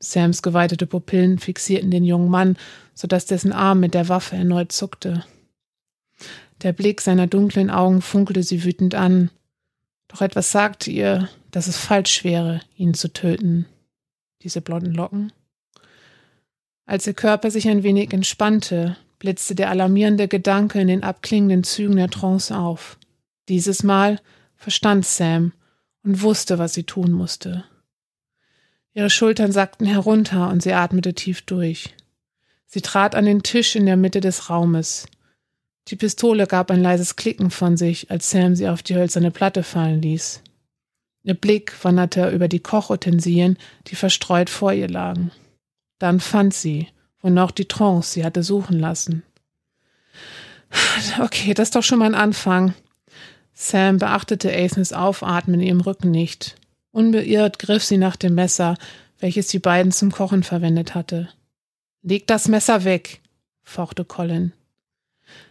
Sams 0.00 0.42
geweitete 0.42 0.86
Pupillen 0.86 1.38
fixierten 1.38 1.90
den 1.90 2.04
jungen 2.04 2.30
Mann, 2.30 2.56
so 2.98 3.06
dass 3.06 3.26
dessen 3.26 3.52
Arm 3.52 3.78
mit 3.78 3.94
der 3.94 4.08
Waffe 4.08 4.34
erneut 4.34 4.72
zuckte. 4.72 5.24
Der 6.62 6.72
Blick 6.72 7.00
seiner 7.00 7.28
dunklen 7.28 7.70
Augen 7.70 8.02
funkelte 8.02 8.42
sie 8.42 8.64
wütend 8.64 8.96
an. 8.96 9.30
Doch 10.08 10.20
etwas 10.20 10.50
sagte 10.50 10.90
ihr, 10.90 11.28
dass 11.52 11.68
es 11.68 11.76
falsch 11.76 12.24
wäre, 12.24 12.60
ihn 12.76 12.94
zu 12.94 13.12
töten. 13.12 13.66
Diese 14.42 14.60
blonden 14.60 14.92
Locken? 14.94 15.32
Als 16.86 17.06
ihr 17.06 17.14
Körper 17.14 17.52
sich 17.52 17.68
ein 17.68 17.84
wenig 17.84 18.12
entspannte, 18.12 18.96
blitzte 19.20 19.54
der 19.54 19.70
alarmierende 19.70 20.26
Gedanke 20.26 20.80
in 20.80 20.88
den 20.88 21.04
abklingenden 21.04 21.62
Zügen 21.62 21.94
der 21.94 22.10
Trance 22.10 22.58
auf. 22.58 22.98
Dieses 23.48 23.84
Mal 23.84 24.20
verstand 24.56 25.06
Sam 25.06 25.52
und 26.02 26.20
wusste, 26.22 26.58
was 26.58 26.74
sie 26.74 26.82
tun 26.82 27.12
musste. 27.12 27.62
Ihre 28.92 29.08
Schultern 29.08 29.52
sackten 29.52 29.86
herunter 29.86 30.48
und 30.48 30.64
sie 30.64 30.72
atmete 30.72 31.14
tief 31.14 31.42
durch. 31.42 31.94
Sie 32.70 32.82
trat 32.82 33.14
an 33.14 33.24
den 33.24 33.42
Tisch 33.42 33.74
in 33.76 33.86
der 33.86 33.96
Mitte 33.96 34.20
des 34.20 34.50
Raumes. 34.50 35.06
Die 35.88 35.96
Pistole 35.96 36.46
gab 36.46 36.70
ein 36.70 36.82
leises 36.82 37.16
Klicken 37.16 37.50
von 37.50 37.78
sich, 37.78 38.10
als 38.10 38.30
Sam 38.30 38.54
sie 38.54 38.68
auf 38.68 38.82
die 38.82 38.94
hölzerne 38.94 39.30
Platte 39.30 39.62
fallen 39.62 40.02
ließ. 40.02 40.42
Ihr 41.24 41.34
Blick 41.34 41.72
wanderte 41.82 42.28
über 42.28 42.46
die 42.46 42.60
Kochutensilien, 42.60 43.56
die 43.86 43.96
verstreut 43.96 44.50
vor 44.50 44.72
ihr 44.72 44.88
lagen. 44.88 45.30
Dann 45.98 46.20
fand 46.20 46.52
sie, 46.52 46.88
wo 47.22 47.30
noch 47.30 47.50
die 47.50 47.66
Trance 47.66 48.12
sie 48.12 48.24
hatte 48.24 48.42
suchen 48.42 48.78
lassen. 48.78 49.22
Okay, 51.20 51.54
das 51.54 51.68
ist 51.68 51.76
doch 51.76 51.82
schon 51.82 52.00
mal 52.00 52.06
ein 52.06 52.14
Anfang. 52.14 52.74
Sam 53.54 53.98
beachtete 53.98 54.54
Athens 54.54 54.92
Aufatmen 54.92 55.60
in 55.60 55.66
ihrem 55.66 55.80
Rücken 55.80 56.10
nicht. 56.10 56.56
Unbeirrt 56.92 57.58
griff 57.58 57.82
sie 57.82 57.96
nach 57.96 58.16
dem 58.16 58.34
Messer, 58.34 58.76
welches 59.18 59.48
die 59.48 59.58
beiden 59.58 59.90
zum 59.90 60.12
Kochen 60.12 60.42
verwendet 60.42 60.94
hatte. 60.94 61.30
Leg 62.08 62.26
das 62.26 62.48
Messer 62.48 62.84
weg, 62.84 63.20
fauchte 63.62 64.02
Colin. 64.02 64.54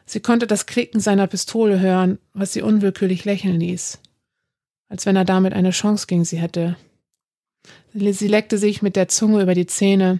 Sie 0.07 0.21
konnte 0.21 0.47
das 0.47 0.65
Klicken 0.65 0.99
seiner 0.99 1.27
Pistole 1.27 1.79
hören, 1.79 2.17
was 2.33 2.51
sie 2.51 2.63
unwillkürlich 2.63 3.25
lächeln 3.25 3.59
ließ, 3.59 3.99
als 4.89 5.05
wenn 5.05 5.15
er 5.15 5.23
damit 5.23 5.53
eine 5.53 5.69
Chance 5.69 6.07
gegen 6.07 6.25
sie 6.25 6.39
hätte. 6.39 6.75
Sie 7.93 8.27
leckte 8.27 8.57
sich 8.57 8.81
mit 8.81 8.95
der 8.95 9.07
Zunge 9.07 9.43
über 9.43 9.53
die 9.53 9.67
Zähne. 9.67 10.19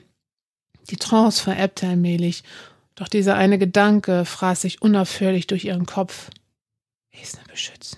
Die 0.92 0.98
Trance 0.98 1.42
verebbte 1.42 1.88
allmählich, 1.88 2.44
doch 2.94 3.08
dieser 3.08 3.34
eine 3.34 3.58
Gedanke 3.58 4.24
fraß 4.24 4.62
sich 4.62 4.80
unaufhörlich 4.80 5.48
durch 5.48 5.66
ihren 5.66 5.88
Kopf. 5.88 6.30
Esne 7.20 7.42
beschützen. 7.50 7.98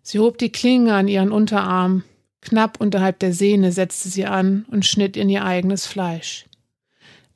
Sie 0.00 0.18
hob 0.18 0.38
die 0.38 0.50
Klinge 0.50 0.94
an 0.94 1.08
ihren 1.08 1.32
Unterarm, 1.32 2.04
knapp 2.40 2.80
unterhalb 2.80 3.18
der 3.18 3.34
Sehne 3.34 3.70
setzte 3.70 4.08
sie 4.08 4.24
an 4.24 4.64
und 4.70 4.86
schnitt 4.86 5.18
in 5.18 5.28
ihr 5.28 5.44
eigenes 5.44 5.86
Fleisch. 5.86 6.47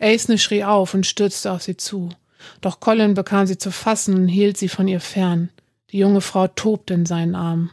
Aisne 0.02 0.38
schrie 0.38 0.64
auf 0.64 0.94
und 0.94 1.06
stürzte 1.06 1.52
auf 1.52 1.62
sie 1.62 1.76
zu. 1.76 2.10
Doch 2.60 2.80
Colin 2.80 3.14
bekam 3.14 3.46
sie 3.46 3.58
zu 3.58 3.70
fassen 3.70 4.14
und 4.14 4.28
hielt 4.28 4.56
sie 4.56 4.68
von 4.68 4.88
ihr 4.88 5.00
fern. 5.00 5.50
Die 5.90 5.98
junge 5.98 6.20
Frau 6.20 6.48
tobte 6.48 6.94
in 6.94 7.06
seinen 7.06 7.34
Armen. 7.34 7.70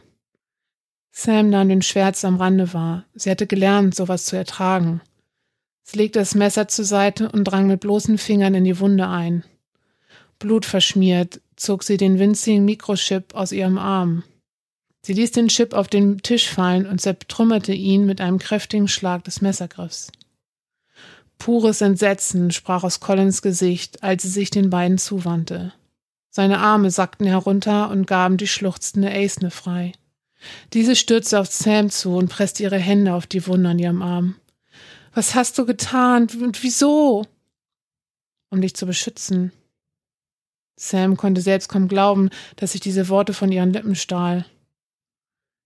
Sam 1.10 1.50
nahm 1.50 1.68
den 1.68 1.82
Schmerz 1.82 2.24
am 2.24 2.36
Rande 2.36 2.72
wahr. 2.72 3.04
Sie 3.14 3.30
hatte 3.30 3.46
gelernt, 3.46 3.94
sowas 3.94 4.26
zu 4.26 4.36
ertragen. 4.36 5.00
Sie 5.82 5.98
legte 5.98 6.20
das 6.20 6.34
Messer 6.34 6.68
zur 6.68 6.84
Seite 6.84 7.30
und 7.30 7.44
drang 7.44 7.66
mit 7.66 7.80
bloßen 7.80 8.16
Fingern 8.16 8.54
in 8.54 8.64
die 8.64 8.78
Wunde 8.78 9.08
ein. 9.08 9.44
Blutverschmiert 10.38 11.40
zog 11.56 11.82
sie 11.82 11.96
den 11.96 12.18
winzigen 12.18 12.64
Mikrochip 12.64 13.34
aus 13.34 13.52
ihrem 13.52 13.76
Arm. 13.76 14.22
Sie 15.02 15.14
ließ 15.14 15.32
den 15.32 15.48
Chip 15.48 15.74
auf 15.74 15.88
den 15.88 16.18
Tisch 16.18 16.48
fallen 16.48 16.86
und 16.86 17.00
zertrümmerte 17.00 17.72
ihn 17.72 18.06
mit 18.06 18.20
einem 18.20 18.38
kräftigen 18.38 18.88
Schlag 18.88 19.24
des 19.24 19.40
Messergriffs. 19.40 20.12
Pures 21.40 21.80
Entsetzen 21.80 22.52
sprach 22.52 22.84
aus 22.84 23.00
Collins 23.00 23.42
Gesicht, 23.42 24.04
als 24.04 24.22
sie 24.22 24.28
sich 24.28 24.50
den 24.50 24.70
beiden 24.70 24.98
zuwandte. 24.98 25.72
Seine 26.28 26.58
Arme 26.58 26.92
sackten 26.92 27.26
herunter 27.26 27.90
und 27.90 28.06
gaben 28.06 28.36
die 28.36 28.46
schluchzende 28.46 29.10
Aisne 29.10 29.50
frei. 29.50 29.92
Diese 30.74 30.94
stürzte 30.94 31.40
auf 31.40 31.50
Sam 31.50 31.90
zu 31.90 32.14
und 32.14 32.28
presste 32.28 32.62
ihre 32.62 32.78
Hände 32.78 33.14
auf 33.14 33.26
die 33.26 33.46
Wunde 33.46 33.70
an 33.70 33.78
ihrem 33.78 34.02
Arm. 34.02 34.36
Was 35.14 35.34
hast 35.34 35.58
du 35.58 35.66
getan 35.66 36.28
und 36.40 36.62
wieso? 36.62 37.26
Um 38.50 38.60
dich 38.60 38.74
zu 38.76 38.86
beschützen. 38.86 39.50
Sam 40.76 41.16
konnte 41.16 41.40
selbst 41.40 41.68
kaum 41.68 41.88
glauben, 41.88 42.30
dass 42.56 42.72
sich 42.72 42.80
diese 42.80 43.08
Worte 43.08 43.32
von 43.32 43.50
ihren 43.50 43.72
Lippen 43.72 43.96
stahl. 43.96 44.44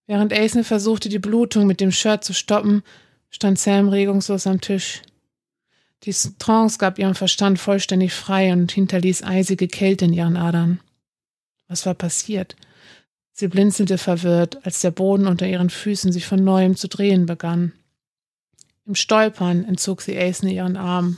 Während 0.07 0.33
Aisne 0.33 0.65
versuchte, 0.65 1.09
die 1.09 1.19
Blutung 1.19 1.67
mit 1.67 1.81
dem 1.81 1.93
Shirt 1.93 2.25
zu 2.25 2.33
stoppen, 2.33 2.83
stand 3.31 3.59
Sam 3.59 3.89
regungslos 3.89 4.47
am 4.47 4.61
Tisch. 4.61 5.03
Die 6.05 6.15
Trance 6.39 6.79
gab 6.79 6.99
ihrem 6.99 7.15
Verstand 7.15 7.59
vollständig 7.59 8.13
frei 8.13 8.53
und 8.53 8.71
hinterließ 8.73 9.23
eisige 9.23 9.69
Kälte 9.69 10.05
in 10.05 10.13
ihren 10.13 10.37
Adern. 10.37 10.81
Was 11.67 11.87
war 11.87 11.95
passiert? 11.95 12.57
Sie 13.33 13.49
blinzelte 13.49 13.97
verwirrt, 13.97 14.65
als 14.67 14.81
der 14.81 14.91
Boden 14.91 15.27
unter 15.27 15.47
ihren 15.47 15.71
Füßen 15.71 16.13
sich 16.13 16.27
von 16.27 16.45
neuem 16.45 16.77
zu 16.77 16.89
drehen 16.89 17.27
begann. 17.27 17.73
Im 18.87 18.95
Stolpern 18.95 19.65
entzog 19.65 20.03
sie 20.03 20.17
Aisne 20.17 20.53
ihren 20.53 20.77
Arm. 20.77 21.17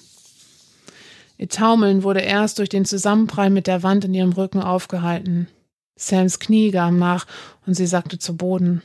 Ihr 1.36 1.48
Taumeln 1.48 2.04
wurde 2.04 2.20
erst 2.20 2.60
durch 2.60 2.68
den 2.68 2.84
Zusammenprall 2.84 3.50
mit 3.50 3.66
der 3.66 3.82
Wand 3.82 4.04
in 4.04 4.14
ihrem 4.14 4.32
Rücken 4.32 4.60
aufgehalten. 4.60 5.48
Sams 5.96 6.38
Knie 6.38 6.70
gaben 6.70 6.98
nach 6.98 7.26
und 7.66 7.74
sie 7.74 7.86
sackte 7.86 8.18
zu 8.18 8.36
Boden. 8.36 8.82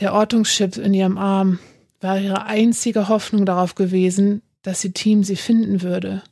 Der 0.00 0.12
Ortungschip 0.12 0.76
in 0.76 0.92
ihrem 0.92 1.18
Arm, 1.18 1.58
war 2.00 2.18
ihre 2.18 2.46
einzige 2.46 3.08
Hoffnung 3.08 3.44
darauf 3.44 3.74
gewesen, 3.74 4.42
dass 4.62 4.84
ihr 4.84 4.94
Team 4.94 5.24
sie 5.24 5.36
finden 5.36 5.82
würde. 5.82 6.22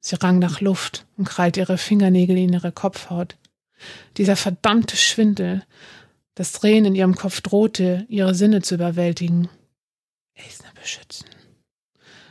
Sie 0.00 0.16
rang 0.16 0.38
nach 0.38 0.60
Luft 0.60 1.06
und 1.16 1.28
krallte 1.28 1.60
ihre 1.60 1.78
Fingernägel 1.78 2.36
in 2.38 2.52
ihre 2.52 2.72
Kopfhaut. 2.72 3.36
Dieser 4.16 4.36
verdammte 4.36 4.96
Schwindel, 4.96 5.64
das 6.34 6.52
Drehen 6.52 6.84
in 6.84 6.94
ihrem 6.94 7.14
Kopf 7.14 7.40
drohte, 7.40 8.06
ihre 8.08 8.34
Sinne 8.34 8.62
zu 8.62 8.74
überwältigen. 8.74 9.48
Eisner 10.36 10.70
beschützen. 10.80 11.26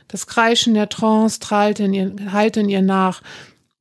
Das 0.08 0.28
Kreischen 0.28 0.74
der 0.74 0.90
Trance 0.90 1.40
trahlte 1.40 1.84
in 1.84 1.94
ihr, 1.94 2.32
hallte 2.32 2.60
in 2.60 2.70
ihr 2.70 2.82
nach. 2.82 3.22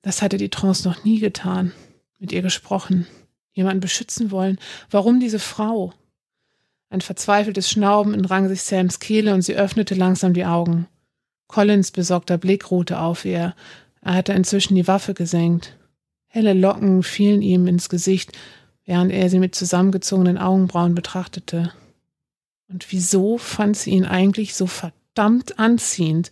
Das 0.03 0.23
hatte 0.23 0.39
die 0.39 0.49
Trance 0.49 0.89
noch 0.89 1.05
nie 1.05 1.19
getan. 1.19 1.73
Mit 2.19 2.33
ihr 2.33 2.43
gesprochen. 2.43 3.07
Jemanden 3.53 3.81
beschützen 3.81 4.31
wollen. 4.31 4.59
Warum 4.91 5.21
diese 5.21 5.39
Frau? 5.39 5.93
Ein 6.95 7.01
verzweifeltes 7.01 7.69
Schnauben 7.69 8.15
entrang 8.15 8.49
sich 8.49 8.63
Sams 8.63 9.01
Kehle 9.01 9.35
und 9.35 9.43
sie 9.43 9.57
öffnete 9.57 9.97
langsam 9.97 10.33
die 10.33 10.45
Augen. 10.45 10.87
Collins 11.49 11.91
besorgter 11.91 12.39
Blick 12.39 12.71
ruhte 12.71 13.01
auf 13.01 13.25
ihr. 13.25 13.57
Er 14.01 14.15
hatte 14.15 14.33
inzwischen 14.33 14.77
die 14.77 14.87
Waffe 14.87 15.13
gesenkt. 15.13 15.77
Helle 16.29 16.53
Locken 16.53 17.03
fielen 17.03 17.43
ihm 17.43 17.67
ins 17.67 17.89
Gesicht, 17.89 18.31
während 18.85 19.11
er 19.11 19.29
sie 19.29 19.41
mit 19.41 19.57
zusammengezogenen 19.57 20.39
Augenbrauen 20.39 20.95
betrachtete. 20.95 21.73
Und 22.69 22.93
wieso 22.93 23.39
fand 23.39 23.77
sie 23.77 23.91
ihn 23.91 24.05
eigentlich 24.05 24.55
so 24.55 24.69
verdammt 24.69 25.59
anziehend? 25.59 26.31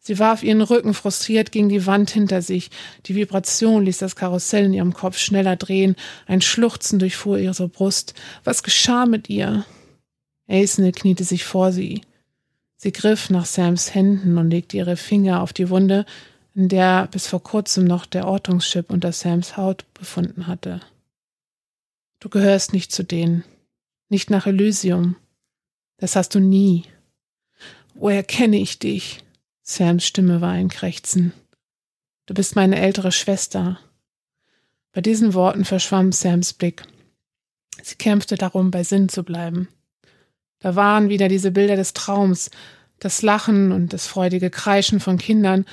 Sie 0.00 0.18
warf 0.18 0.42
ihren 0.42 0.60
Rücken 0.60 0.92
frustriert 0.92 1.50
gegen 1.50 1.70
die 1.70 1.86
Wand 1.86 2.10
hinter 2.10 2.42
sich. 2.42 2.70
Die 3.06 3.14
Vibration 3.14 3.86
ließ 3.86 3.96
das 3.96 4.16
Karussell 4.16 4.66
in 4.66 4.74
ihrem 4.74 4.92
Kopf 4.92 5.16
schneller 5.16 5.56
drehen. 5.56 5.96
Ein 6.26 6.42
Schluchzen 6.42 6.98
durchfuhr 6.98 7.38
ihre 7.38 7.68
Brust. 7.70 8.12
Was 8.44 8.62
geschah 8.62 9.06
mit 9.06 9.30
ihr? 9.30 9.64
Aisne 10.48 10.92
kniete 10.92 11.24
sich 11.24 11.44
vor 11.44 11.72
sie. 11.72 12.02
Sie 12.76 12.92
griff 12.92 13.30
nach 13.30 13.46
Sams 13.46 13.94
Händen 13.94 14.36
und 14.36 14.50
legte 14.50 14.76
ihre 14.76 14.96
Finger 14.96 15.42
auf 15.42 15.52
die 15.52 15.70
Wunde, 15.70 16.04
in 16.54 16.68
der 16.68 17.06
bis 17.08 17.26
vor 17.26 17.42
kurzem 17.42 17.84
noch 17.84 18.06
der 18.06 18.26
Ortungschip 18.26 18.90
unter 18.90 19.12
Sams 19.12 19.56
Haut 19.56 19.84
befunden 19.94 20.46
hatte. 20.46 20.80
Du 22.20 22.28
gehörst 22.28 22.72
nicht 22.72 22.92
zu 22.92 23.02
denen, 23.02 23.44
nicht 24.08 24.30
nach 24.30 24.46
Elysium. 24.46 25.16
Das 25.96 26.16
hast 26.16 26.34
du 26.34 26.40
nie. 26.40 26.84
Woher 27.94 28.22
kenne 28.22 28.58
ich 28.58 28.78
dich? 28.78 29.24
Sams 29.62 30.06
Stimme 30.06 30.40
war 30.40 30.52
ein 30.52 30.68
Krächzen. 30.68 31.32
Du 32.26 32.34
bist 32.34 32.56
meine 32.56 32.80
ältere 32.80 33.12
Schwester. 33.12 33.78
Bei 34.92 35.00
diesen 35.00 35.34
Worten 35.34 35.64
verschwamm 35.64 36.12
Sams 36.12 36.52
Blick. 36.52 36.82
Sie 37.82 37.96
kämpfte 37.96 38.36
darum, 38.36 38.70
bei 38.70 38.84
Sinn 38.84 39.08
zu 39.08 39.24
bleiben. 39.24 39.68
Da 40.64 40.76
waren 40.76 41.10
wieder 41.10 41.28
diese 41.28 41.50
Bilder 41.50 41.76
des 41.76 41.92
Traums, 41.92 42.50
das 42.98 43.20
Lachen 43.20 43.70
und 43.70 43.92
das 43.92 44.06
freudige 44.06 44.48
Kreischen 44.48 44.98
von 44.98 45.18
Kindern, 45.18 45.66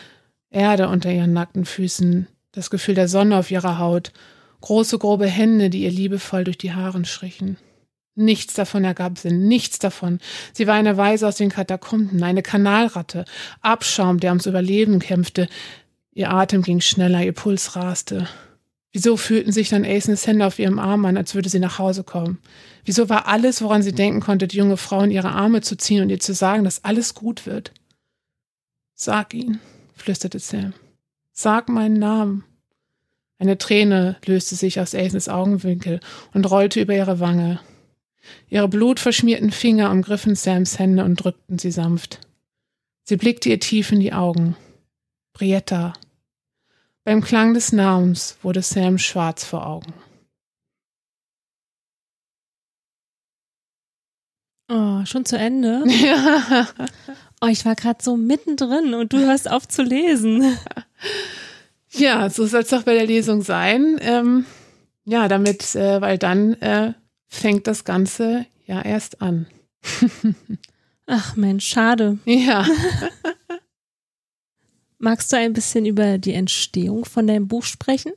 Erde 0.50 0.90
unter 0.90 1.10
ihren 1.10 1.32
nackten 1.32 1.64
Füßen, 1.64 2.28
das 2.52 2.70
Gefühl 2.70 2.96
der 2.96 3.08
Sonne 3.08 3.38
auf 3.38 3.52
ihrer 3.52 3.80
Haut, 3.80 4.12
große 4.60 5.00
grobe 5.00 5.28
Hände, 5.28 5.70
die 5.70 5.84
ihr 5.84 5.92
liebevoll 5.92 6.44
durch 6.44 6.58
die 6.58 6.74
Haaren 6.74 7.06
strichen. 7.06 7.56
Nichts 8.16 8.54
davon 8.54 8.84
ergab 8.84 9.18
Sinn, 9.18 9.48
nichts 9.48 9.80
davon. 9.80 10.20
Sie 10.52 10.68
war 10.68 10.76
eine 10.76 10.98
Weise 10.98 11.26
aus 11.26 11.38
den 11.38 11.52
Katakomben, 11.52 12.22
eine 12.22 12.42
Kanalratte, 12.42 13.24
Abschaum, 13.62 14.20
der 14.20 14.32
ums 14.32 14.46
Überleben 14.46 15.00
kämpfte. 15.00 15.48
Ihr 16.12 16.32
Atem 16.32 16.64
ging 16.64 16.82
schneller, 16.82 17.24
ihr 17.24 17.32
Puls 17.32 17.78
raste. 17.78 18.28
Wieso 18.94 19.16
fühlten 19.16 19.52
sich 19.54 19.70
dann 19.70 19.86
Aisnes 19.86 20.28
Hände 20.28 20.46
auf 20.46 20.60
ihrem 20.60 20.78
Arm 20.78 21.06
an, 21.06 21.16
als 21.16 21.34
würde 21.34 21.48
sie 21.48 21.60
nach 21.60 21.80
Hause 21.80 22.04
kommen? 22.04 22.40
Wieso 22.84 23.08
war 23.08 23.28
alles, 23.28 23.62
woran 23.62 23.82
sie 23.82 23.94
denken 23.94 24.20
konnte, 24.20 24.48
die 24.48 24.58
junge 24.58 24.78
Frau 24.78 25.02
in 25.02 25.12
ihre 25.12 25.32
Arme 25.32 25.62
zu 25.62 25.78
ziehen 25.78 26.04
und 26.04 26.10
ihr 26.10 26.20
zu 26.20 26.34
sagen, 26.34 26.66
dass 26.66 26.84
alles 26.84 27.14
gut 27.14 27.46
wird? 27.46 27.72
Sag 28.94 29.34
ihn, 29.34 29.60
flüsterte 29.96 30.40
Sam. 30.40 30.74
Sag 31.32 31.70
meinen 31.70 32.00
Namen. 32.00 32.44
Eine 33.40 33.58
Träne 33.58 34.18
löste 34.26 34.56
sich 34.56 34.80
aus 34.80 34.94
Aisnes 34.94 35.30
Augenwinkel 35.30 36.00
und 36.34 36.52
rollte 36.52 36.82
über 36.82 36.94
ihre 36.94 37.20
Wange. 37.20 37.60
Ihre 38.50 38.68
blutverschmierten 38.68 39.52
Finger 39.52 39.90
umgriffen 39.90 40.36
Sams 40.36 40.78
Hände 40.78 41.04
und 41.04 41.16
drückten 41.16 41.58
sie 41.58 41.72
sanft. 41.72 42.20
Sie 43.04 43.18
blickte 43.18 43.50
ihr 43.50 43.60
tief 43.60 43.92
in 43.92 44.00
die 44.00 44.14
Augen. 44.14 44.56
Brietta. 45.34 45.94
Beim 47.04 47.22
Klang 47.22 47.54
des 47.56 47.72
Namens 47.72 48.38
wurde 48.44 48.62
Sam 48.62 49.00
schwarz 49.00 49.44
vor 49.44 49.66
Augen. 49.66 49.94
Oh, 54.70 55.04
schon 55.06 55.26
zu 55.26 55.38
Ende? 55.38 55.84
Ja. 55.88 56.68
Oh, 57.44 57.48
ich 57.48 57.66
war 57.66 57.74
gerade 57.74 58.04
so 58.04 58.18
mittendrin 58.18 58.94
und 58.94 59.14
du 59.14 59.18
hörst 59.18 59.50
auf 59.50 59.68
zu 59.68 59.82
lesen. 59.82 60.60
Ja, 61.90 62.30
so 62.30 62.46
soll 62.46 62.62
es 62.62 62.70
doch 62.70 62.84
bei 62.84 62.94
der 62.94 63.08
Lesung 63.08 63.42
sein. 63.42 63.98
Ähm, 64.00 64.46
ja, 65.06 65.28
damit, 65.28 65.74
äh, 65.74 66.00
weil 66.02 66.20
dann 66.20 66.54
äh, 66.62 66.94
fängt 67.28 67.66
das 67.66 67.84
Ganze 67.84 68.46
ja 68.68 68.80
erst 68.84 69.24
an. 69.24 69.48
Ach 71.08 71.36
Mensch, 71.36 71.66
schade. 71.66 72.20
Ja. 72.26 72.64
Magst 75.02 75.34
du 75.34 75.38
ein 75.38 75.54
bisschen 75.54 75.88
über 75.88 76.20
die 76.20 76.34
Entstehung 76.34 77.06
von 77.06 77.26
deinem 77.26 77.48
Buch 77.48 77.64
sprechen? 77.64 78.12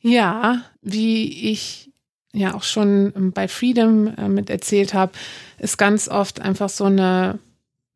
Ja, 0.00 0.62
wie 0.80 1.50
ich 1.50 1.90
ja 2.32 2.54
auch 2.54 2.62
schon 2.62 3.32
bei 3.34 3.46
Freedom 3.46 4.06
äh, 4.16 4.28
mit 4.28 4.48
erzählt 4.48 4.94
habe, 4.94 5.12
ist 5.58 5.76
ganz 5.76 6.08
oft 6.08 6.40
einfach 6.40 6.70
so 6.70 6.84
eine, 6.84 7.38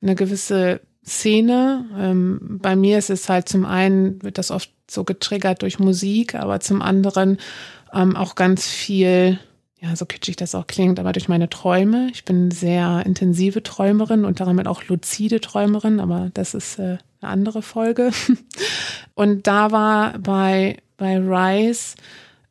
eine 0.03 0.15
gewisse 0.15 0.83
Szene. 1.07 1.87
Ähm, 1.97 2.59
bei 2.61 2.77
mir 2.77 2.99
ist 2.99 3.09
es 3.09 3.31
halt 3.31 3.49
zum 3.49 3.65
einen, 3.65 4.23
wird 4.23 4.37
das 4.37 4.51
oft 4.51 4.71
so 4.91 5.05
getriggert 5.05 5.63
durch 5.63 5.79
Musik, 5.79 6.35
aber 6.35 6.61
zum 6.61 6.83
anderen 6.83 7.39
ähm, 7.95 8.17
auch 8.17 8.35
ganz 8.35 8.67
viel, 8.67 9.39
ja, 9.85 9.95
so 9.97 10.07
kitschig 10.07 10.37
das 10.37 10.55
auch 10.55 10.67
klingt, 10.67 10.99
aber 10.99 11.13
durch 11.13 11.29
meine 11.29 11.51
Träume. 11.51 12.09
Ich 12.13 12.25
bin 12.25 12.51
sehr 12.51 13.03
intensive 13.05 13.63
Träumerin 13.63 14.25
und 14.25 14.41
damit 14.41 14.67
auch 14.67 14.85
luzide 14.85 15.43
Träumerin, 15.43 16.01
aber 16.01 16.31
das 16.33 16.55
ist 16.55 16.79
äh, 16.79 16.97
eine 17.21 17.31
andere 17.31 17.61
Folge. 17.61 18.11
Und 19.15 19.47
da 19.47 19.71
war 19.71 20.19
bei, 20.19 20.79
bei 20.97 21.19
Rise 21.19 21.97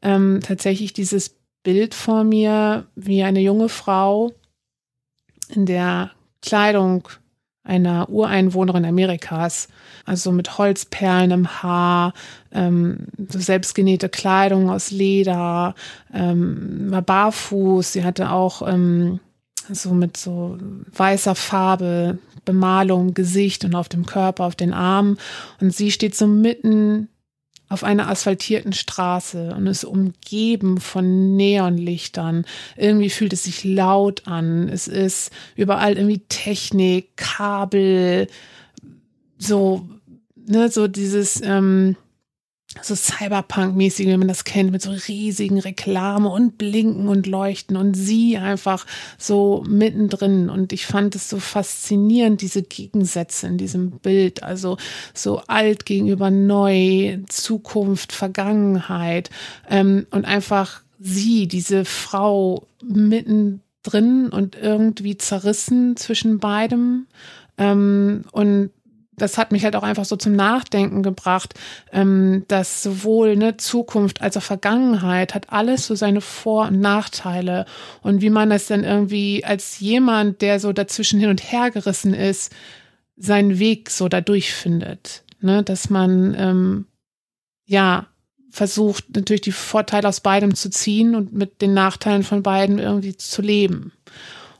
ähm, 0.02 0.42
tatsächlich 0.44 0.94
dieses 0.94 1.36
Bild 1.64 1.96
vor 1.96 2.24
mir, 2.24 2.86
wie 2.96 3.24
eine 3.24 3.42
junge 3.42 3.70
Frau 3.70 4.32
in 5.50 5.66
der 5.66 6.12
Kleidung 6.42 7.08
einer 7.64 8.10
Ureinwohnerin 8.10 8.86
Amerikas, 8.86 9.68
also 10.06 10.32
mit 10.32 10.58
Holzperlen 10.58 11.32
im 11.32 11.64
Haar, 11.64 12.14
ähm, 12.52 13.08
so 13.30 13.40
selbstgenähte 13.40 14.10
Kleidung 14.10 14.70
aus 14.70 14.92
Leder, 14.92 15.76
ähm, 16.14 16.92
war 16.92 17.02
barfuß, 17.02 17.94
sie 17.94 18.04
hatte 18.04 18.32
auch 18.32 18.68
ähm, 18.68 19.20
so 19.70 19.94
mit 19.94 20.18
so 20.18 20.58
weißer 20.96 21.36
Farbe 21.36 22.18
Bemalung 22.46 23.14
Gesicht 23.14 23.64
und 23.64 23.76
auf 23.76 23.88
dem 23.88 24.06
Körper, 24.06 24.44
auf 24.44 24.56
den 24.56 24.74
Armen. 24.74 25.18
Und 25.62 25.74
sie 25.74 25.92
steht 25.92 26.16
so 26.16 26.28
mitten 26.28 27.08
auf 27.70 27.84
einer 27.84 28.08
asphaltierten 28.10 28.74
Straße 28.74 29.54
und 29.56 29.68
ist 29.68 29.84
umgeben 29.84 30.80
von 30.80 31.36
Neonlichtern. 31.36 32.46
Irgendwie 32.78 33.10
fühlt 33.10 33.34
es 33.34 33.44
sich 33.44 33.64
laut 33.64 34.28
an. 34.28 34.70
Es 34.70 34.88
ist 34.88 35.32
überall 35.56 35.98
irgendwie 35.98 36.22
Technik, 36.30 37.18
Kabel, 37.18 38.28
so, 39.38 39.88
ne, 40.36 40.70
so 40.70 40.88
dieses, 40.88 41.42
ähm, 41.44 41.96
so 42.82 42.96
Cyberpunk-mäßig, 42.96 44.08
wie 44.08 44.18
man 44.18 44.28
das 44.28 44.44
kennt, 44.44 44.72
mit 44.72 44.82
so 44.82 44.92
riesigen 44.92 45.60
Reklame 45.60 46.30
und 46.30 46.58
Blinken 46.58 47.08
und 47.08 47.28
Leuchten 47.28 47.78
und 47.78 47.94
sie 47.94 48.38
einfach 48.38 48.86
so 49.18 49.64
mittendrin. 49.68 50.50
Und 50.50 50.74
ich 50.74 50.86
fand 50.86 51.16
es 51.16 51.30
so 51.30 51.40
faszinierend, 51.40 52.42
diese 52.42 52.64
Gegensätze 52.64 53.48
in 53.48 53.58
diesem 53.58 53.92
Bild. 54.00 54.44
Also 54.44 54.78
so 55.14 55.42
alt 55.48 55.86
gegenüber 55.86 56.32
neu, 56.32 57.20
Zukunft, 57.30 58.12
Vergangenheit 58.12 59.30
ähm, 59.70 60.08
und 60.12 60.26
einfach 60.26 60.82
sie, 61.00 61.48
diese 61.48 61.86
Frau 61.86 62.66
mittendrin 62.84 64.30
und 64.30 64.56
irgendwie 64.56 65.18
zerrissen 65.18 65.96
zwischen 65.96 66.40
beidem. 66.40 67.08
Ähm, 67.58 68.26
und 68.32 68.72
das 69.18 69.38
hat 69.38 69.52
mich 69.52 69.64
halt 69.64 69.76
auch 69.76 69.84
einfach 69.84 70.06
so 70.06 70.16
zum 70.16 70.36
Nachdenken 70.36 71.04
gebracht, 71.04 71.54
ähm, 71.92 72.46
dass 72.48 72.84
sowohl 72.84 73.36
ne, 73.36 73.58
Zukunft 73.58 74.22
als 74.22 74.38
auch 74.38 74.44
Vergangenheit 74.44 75.36
hat 75.36 75.52
alles 75.52 75.88
so 75.88 75.96
seine 75.96 76.22
Vor- 76.22 76.68
und 76.68 76.80
Nachteile. 76.80 77.66
Und 78.02 78.22
wie 78.22 78.30
man 78.30 78.50
das 78.50 78.68
dann 78.68 78.84
irgendwie 78.84 79.44
als 79.46 79.80
jemand, 79.80 80.42
der 80.42 80.60
so 80.60 80.74
dazwischen 80.74 81.20
hin 81.20 81.30
und 81.30 81.52
her 81.52 81.72
gerissen 81.72 82.14
ist, 82.14 82.52
seinen 83.16 83.60
Weg 83.60 83.90
so 83.90 84.10
dadurch 84.10 84.54
findet. 84.54 85.24
Ne? 85.42 85.64
Dass 85.64 85.90
man 85.90 86.36
ähm, 86.38 86.86
ja 87.66 88.08
versucht, 88.50 89.16
natürlich 89.16 89.42
die 89.42 89.52
Vorteile 89.52 90.08
aus 90.08 90.22
beidem 90.22 90.54
zu 90.56 90.70
ziehen 90.70 91.16
und 91.16 91.34
mit 91.34 91.62
den 91.62 91.74
Nachteilen 91.74 92.24
von 92.24 92.44
beiden 92.44 92.78
irgendwie 92.80 93.18
zu 93.18 93.42
leben. 93.42 93.92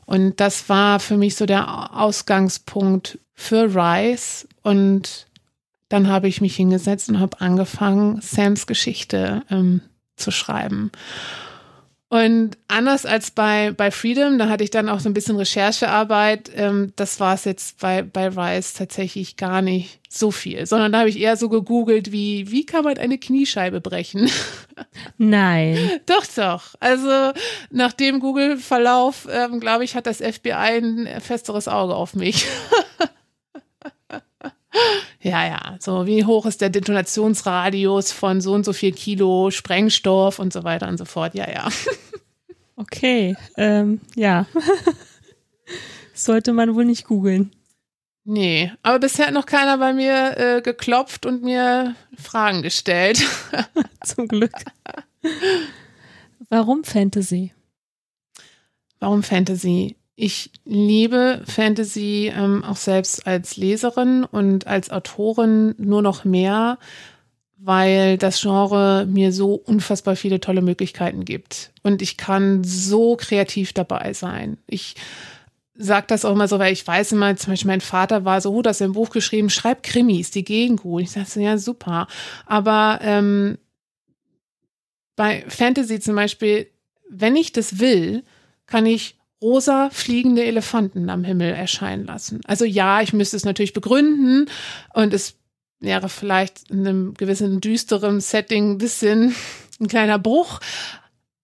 Und 0.06 0.40
das 0.40 0.68
war 0.68 1.00
für 1.00 1.16
mich 1.16 1.36
so 1.36 1.46
der 1.46 1.96
Ausgangspunkt 1.96 3.18
für 3.34 3.74
Rice 3.74 4.46
und 4.62 5.26
dann 5.88 6.08
habe 6.08 6.28
ich 6.28 6.40
mich 6.40 6.56
hingesetzt 6.56 7.08
und 7.08 7.20
habe 7.20 7.40
angefangen, 7.40 8.20
Sams 8.20 8.66
Geschichte 8.66 9.42
ähm, 9.50 9.80
zu 10.16 10.30
schreiben. 10.30 10.90
Und 12.14 12.56
anders 12.68 13.06
als 13.06 13.32
bei, 13.32 13.72
bei 13.72 13.90
Freedom, 13.90 14.38
da 14.38 14.48
hatte 14.48 14.62
ich 14.62 14.70
dann 14.70 14.88
auch 14.88 15.00
so 15.00 15.08
ein 15.08 15.14
bisschen 15.14 15.34
Recherchearbeit. 15.34 16.48
Ähm, 16.54 16.92
das 16.94 17.18
war 17.18 17.34
es 17.34 17.44
jetzt 17.44 17.80
bei, 17.80 18.02
bei 18.02 18.28
Rice 18.28 18.74
tatsächlich 18.74 19.36
gar 19.36 19.62
nicht 19.62 19.98
so 20.08 20.30
viel, 20.30 20.64
sondern 20.64 20.92
da 20.92 21.00
habe 21.00 21.08
ich 21.08 21.18
eher 21.18 21.36
so 21.36 21.48
gegoogelt, 21.48 22.12
wie, 22.12 22.52
wie 22.52 22.66
kann 22.66 22.84
man 22.84 22.98
eine 22.98 23.18
Kniescheibe 23.18 23.80
brechen? 23.80 24.30
Nein. 25.18 25.76
doch, 26.06 26.24
doch. 26.36 26.76
Also 26.78 27.32
nach 27.70 27.92
dem 27.92 28.20
Google-Verlauf, 28.20 29.26
ähm, 29.28 29.58
glaube 29.58 29.82
ich, 29.82 29.96
hat 29.96 30.06
das 30.06 30.18
FBI 30.18 30.52
ein 30.52 31.08
festeres 31.20 31.66
Auge 31.66 31.96
auf 31.96 32.14
mich. 32.14 32.46
Ja, 35.20 35.46
ja, 35.46 35.76
so 35.80 36.06
wie 36.06 36.24
hoch 36.24 36.46
ist 36.46 36.60
der 36.60 36.70
Detonationsradius 36.70 38.12
von 38.12 38.40
so 38.40 38.52
und 38.52 38.64
so 38.64 38.72
viel 38.72 38.92
Kilo 38.92 39.50
Sprengstoff 39.50 40.38
und 40.38 40.52
so 40.52 40.64
weiter 40.64 40.88
und 40.88 40.98
so 40.98 41.04
fort. 41.04 41.34
Ja, 41.34 41.50
ja. 41.50 41.68
Okay, 42.76 43.36
ähm, 43.56 44.00
ja. 44.16 44.46
Sollte 46.12 46.52
man 46.52 46.74
wohl 46.74 46.84
nicht 46.84 47.04
googeln. 47.04 47.52
Nee, 48.24 48.72
aber 48.82 48.98
bisher 48.98 49.28
hat 49.28 49.34
noch 49.34 49.46
keiner 49.46 49.78
bei 49.78 49.92
mir 49.92 50.36
äh, 50.36 50.60
geklopft 50.60 51.24
und 51.24 51.42
mir 51.42 51.94
Fragen 52.16 52.62
gestellt. 52.62 53.22
Zum 54.04 54.26
Glück. 54.26 54.52
Warum 56.48 56.82
Fantasy? 56.82 57.52
Warum 58.98 59.22
Fantasy? 59.22 59.96
Ich 60.16 60.50
liebe 60.64 61.42
Fantasy 61.44 62.32
ähm, 62.34 62.62
auch 62.62 62.76
selbst 62.76 63.26
als 63.26 63.56
Leserin 63.56 64.24
und 64.24 64.66
als 64.66 64.90
Autorin 64.90 65.74
nur 65.76 66.02
noch 66.02 66.24
mehr, 66.24 66.78
weil 67.56 68.16
das 68.16 68.40
Genre 68.40 69.06
mir 69.06 69.32
so 69.32 69.54
unfassbar 69.54 70.14
viele 70.14 70.38
tolle 70.38 70.62
Möglichkeiten 70.62 71.24
gibt. 71.24 71.72
Und 71.82 72.00
ich 72.00 72.16
kann 72.16 72.62
so 72.62 73.16
kreativ 73.16 73.72
dabei 73.72 74.12
sein. 74.12 74.58
Ich 74.68 74.94
sage 75.74 76.06
das 76.06 76.24
auch 76.24 76.32
immer 76.32 76.46
so, 76.46 76.60
weil 76.60 76.72
ich 76.72 76.86
weiß 76.86 77.12
immer, 77.12 77.34
zum 77.36 77.52
Beispiel 77.52 77.70
mein 77.70 77.80
Vater 77.80 78.24
war 78.24 78.40
so, 78.40 78.52
oh, 78.52 78.62
das 78.62 78.80
ist 78.80 78.86
ein 78.86 78.92
Buch 78.92 79.10
geschrieben, 79.10 79.50
schreib 79.50 79.82
Krimis, 79.82 80.30
die 80.30 80.44
gehen 80.44 80.76
gut. 80.76 81.02
Ich 81.02 81.10
sage 81.10 81.26
so, 81.26 81.40
ja, 81.40 81.58
super. 81.58 82.06
Aber 82.46 83.00
ähm, 83.02 83.58
bei 85.16 85.44
Fantasy 85.48 85.98
zum 85.98 86.14
Beispiel, 86.14 86.68
wenn 87.08 87.34
ich 87.34 87.50
das 87.50 87.80
will, 87.80 88.22
kann 88.66 88.86
ich 88.86 89.16
rosa 89.44 89.90
fliegende 89.90 90.42
Elefanten 90.42 91.10
am 91.10 91.22
Himmel 91.22 91.52
erscheinen 91.52 92.06
lassen. 92.06 92.40
Also 92.46 92.64
ja, 92.64 93.02
ich 93.02 93.12
müsste 93.12 93.36
es 93.36 93.44
natürlich 93.44 93.74
begründen 93.74 94.46
und 94.94 95.12
es 95.12 95.34
wäre 95.80 96.08
vielleicht 96.08 96.70
in 96.70 96.80
einem 96.80 97.14
gewissen 97.14 97.60
düsteren 97.60 98.20
Setting 98.20 98.72
ein 98.72 98.78
bisschen 98.78 99.34
ein 99.80 99.88
kleiner 99.88 100.18
Bruch. 100.18 100.60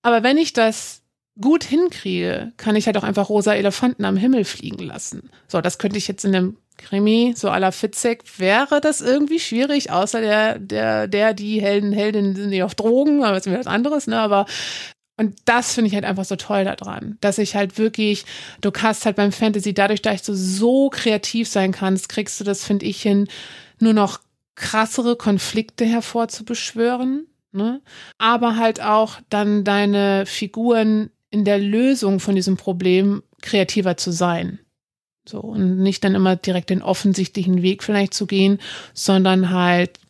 Aber 0.01 0.23
wenn 0.23 0.39
ich 0.39 0.55
das 0.55 1.03
gut 1.39 1.63
hinkriege, 1.63 2.53
kann 2.57 2.75
ich 2.75 2.87
halt 2.87 2.97
auch 2.97 3.03
einfach 3.03 3.29
rosa 3.29 3.55
Elefanten 3.55 4.07
am 4.07 4.17
Himmel 4.17 4.45
fliegen 4.45 4.85
lassen. 4.85 5.31
So, 5.47 5.61
das 5.61 5.79
könnte 5.79 5.99
ich 5.99 6.09
jetzt 6.09 6.25
in 6.25 6.35
einem 6.35 6.57
Krimi, 6.79 7.35
so 7.37 7.51
à 7.51 7.59
la 7.59 7.71
Fitzek, 7.71 8.23
wäre 8.39 8.81
das 8.81 9.03
irgendwie 9.03 9.41
schwierig, 9.41 9.91
außer 9.91 10.23
der, 10.23 10.59
der, 10.59 11.07
der, 11.07 11.35
die 11.35 11.61
Helden, 11.61 11.93
Heldinnen 11.93 12.35
sind 12.35 12.49
nicht 12.49 12.63
auf 12.63 12.75
Drogen, 12.75 13.23
aber 13.23 13.35
das 13.35 13.45
ist 13.45 13.53
mir 13.53 13.59
was 13.59 13.67
anderes, 13.67 14.07
ne, 14.07 14.19
aber 14.19 14.47
und 15.21 15.37
das 15.45 15.75
finde 15.75 15.89
ich 15.89 15.95
halt 15.95 16.07
einfach 16.07 16.25
so 16.25 16.37
toll 16.37 16.65
daran, 16.65 17.19
dass 17.21 17.37
ich 17.37 17.55
halt 17.55 17.77
wirklich, 17.77 18.25
du 18.63 18.71
kannst 18.71 19.05
halt 19.05 19.17
beim 19.17 19.33
Fantasy, 19.33 19.75
dadurch, 19.75 20.01
dass 20.01 20.23
du 20.23 20.35
so 20.35 20.89
kreativ 20.89 21.47
sein 21.47 21.73
kannst, 21.73 22.09
kriegst 22.09 22.41
du 22.41 22.45
das, 22.45 22.65
finde 22.65 22.87
ich, 22.87 23.03
hin, 23.03 23.29
nur 23.81 23.93
noch 23.93 24.21
krassere 24.55 25.17
Konflikte 25.17 25.85
hervorzubeschwören, 25.85 27.27
ne? 27.53 27.83
aber 28.17 28.57
halt 28.57 28.81
auch 28.81 29.21
dann 29.29 29.63
deine 29.63 30.25
Figuren 30.25 31.11
in 31.29 31.45
der 31.45 31.59
Lösung 31.59 32.19
von 32.19 32.35
diesem 32.35 32.57
Problem 32.57 33.23
kreativer 33.43 33.99
zu 33.99 34.13
sein. 34.13 34.59
So, 35.29 35.41
und 35.41 35.83
nicht 35.83 36.03
dann 36.03 36.15
immer 36.15 36.37
direkt 36.37 36.71
den 36.71 36.81
offensichtlichen 36.81 37.61
Weg 37.61 37.83
vielleicht 37.83 38.15
zu 38.15 38.27
gehen, 38.27 38.59
sondern 38.95 39.51
halt, 39.51 40.01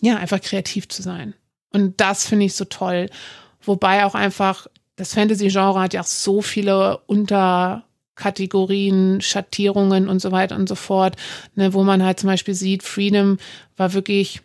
ja, 0.00 0.16
einfach 0.16 0.40
kreativ 0.40 0.88
zu 0.88 1.02
sein. 1.02 1.34
Und 1.74 2.00
das 2.00 2.26
finde 2.26 2.46
ich 2.46 2.54
so 2.54 2.64
toll. 2.64 3.10
Wobei 3.70 4.04
auch 4.04 4.16
einfach 4.16 4.66
das 4.96 5.14
Fantasy-Genre 5.14 5.80
hat 5.80 5.94
ja 5.94 6.00
auch 6.00 6.06
so 6.06 6.42
viele 6.42 6.98
Unterkategorien, 7.06 9.20
Schattierungen 9.20 10.08
und 10.08 10.18
so 10.18 10.32
weiter 10.32 10.56
und 10.56 10.68
so 10.68 10.74
fort, 10.74 11.14
ne, 11.54 11.72
wo 11.72 11.84
man 11.84 12.02
halt 12.02 12.18
zum 12.18 12.26
Beispiel 12.26 12.54
sieht, 12.54 12.82
Freedom 12.82 13.38
war 13.76 13.92
wirklich 13.92 14.40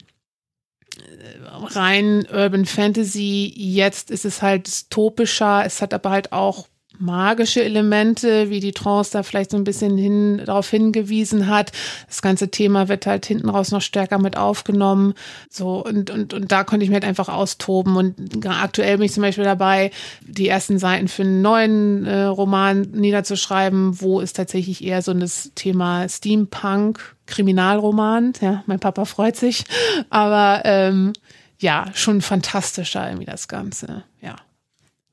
äh, 0.98 1.40
rein 1.74 2.28
Urban 2.32 2.68
Fantasy. 2.68 3.52
Jetzt 3.58 4.12
ist 4.12 4.26
es 4.26 4.44
halt 4.44 4.68
dystopischer. 4.68 5.66
Es 5.66 5.82
hat 5.82 5.96
aber 5.96 6.12
halt 6.12 6.32
auch 6.32 6.68
magische 7.00 7.64
Elemente, 7.64 8.50
wie 8.50 8.60
die 8.60 8.72
Trance 8.72 9.12
da 9.12 9.24
vielleicht 9.24 9.52
so 9.52 9.58
ein 9.58 9.64
bisschen 9.64 9.98
hin, 9.98 10.42
darauf 10.46 10.70
hingewiesen 10.70 11.48
hat. 11.48 11.72
Das 12.08 12.22
ganze 12.22 12.50
Thema 12.50 12.88
wird 12.88 13.06
halt 13.06 13.26
hinten 13.26 13.50
raus 13.50 13.72
noch 13.72 13.82
stärker 13.82 14.18
mit 14.18 14.38
aufgenommen. 14.38 15.14
So, 15.50 15.84
und, 15.84 16.10
und, 16.10 16.34
und 16.34 16.52
da 16.52 16.64
konnte 16.64 16.84
ich 16.84 16.90
mir 16.90 16.96
halt 16.96 17.06
einfach 17.06 17.30
austoben. 17.30 17.96
Und 17.96 18.46
aktuell 18.46 18.98
bin 18.98 19.06
ich 19.06 19.14
zum 19.14 19.24
Beispiel 19.24 19.44
dabei, 19.44 19.92
die 20.22 20.48
ersten 20.48 20.80
Seiten 20.80 21.08
für 21.08 21.24
einen 21.24 21.42
neuen 21.42 22.06
äh, 22.06 22.24
Roman 22.24 22.82
niederzuschreiben, 22.82 24.02
wo 24.02 24.22
es 24.22 24.34
tatsächlich 24.34 24.84
eher 24.84 25.02
so 25.02 25.14
das 25.14 25.52
Thema 25.56 26.08
Steampunk, 26.10 27.16
Kriminalroman, 27.26 28.34
ja, 28.42 28.64
mein 28.68 28.80
Papa 28.80 29.06
freut 29.06 29.36
sich, 29.36 29.64
aber 30.10 30.62
ähm, 30.66 31.14
ja, 31.60 31.86
schon 31.94 32.22
fantastischer 32.22 33.08
irgendwie 33.08 33.26
das 33.26 33.48
Ganze, 33.48 34.04
ja. 34.22 34.36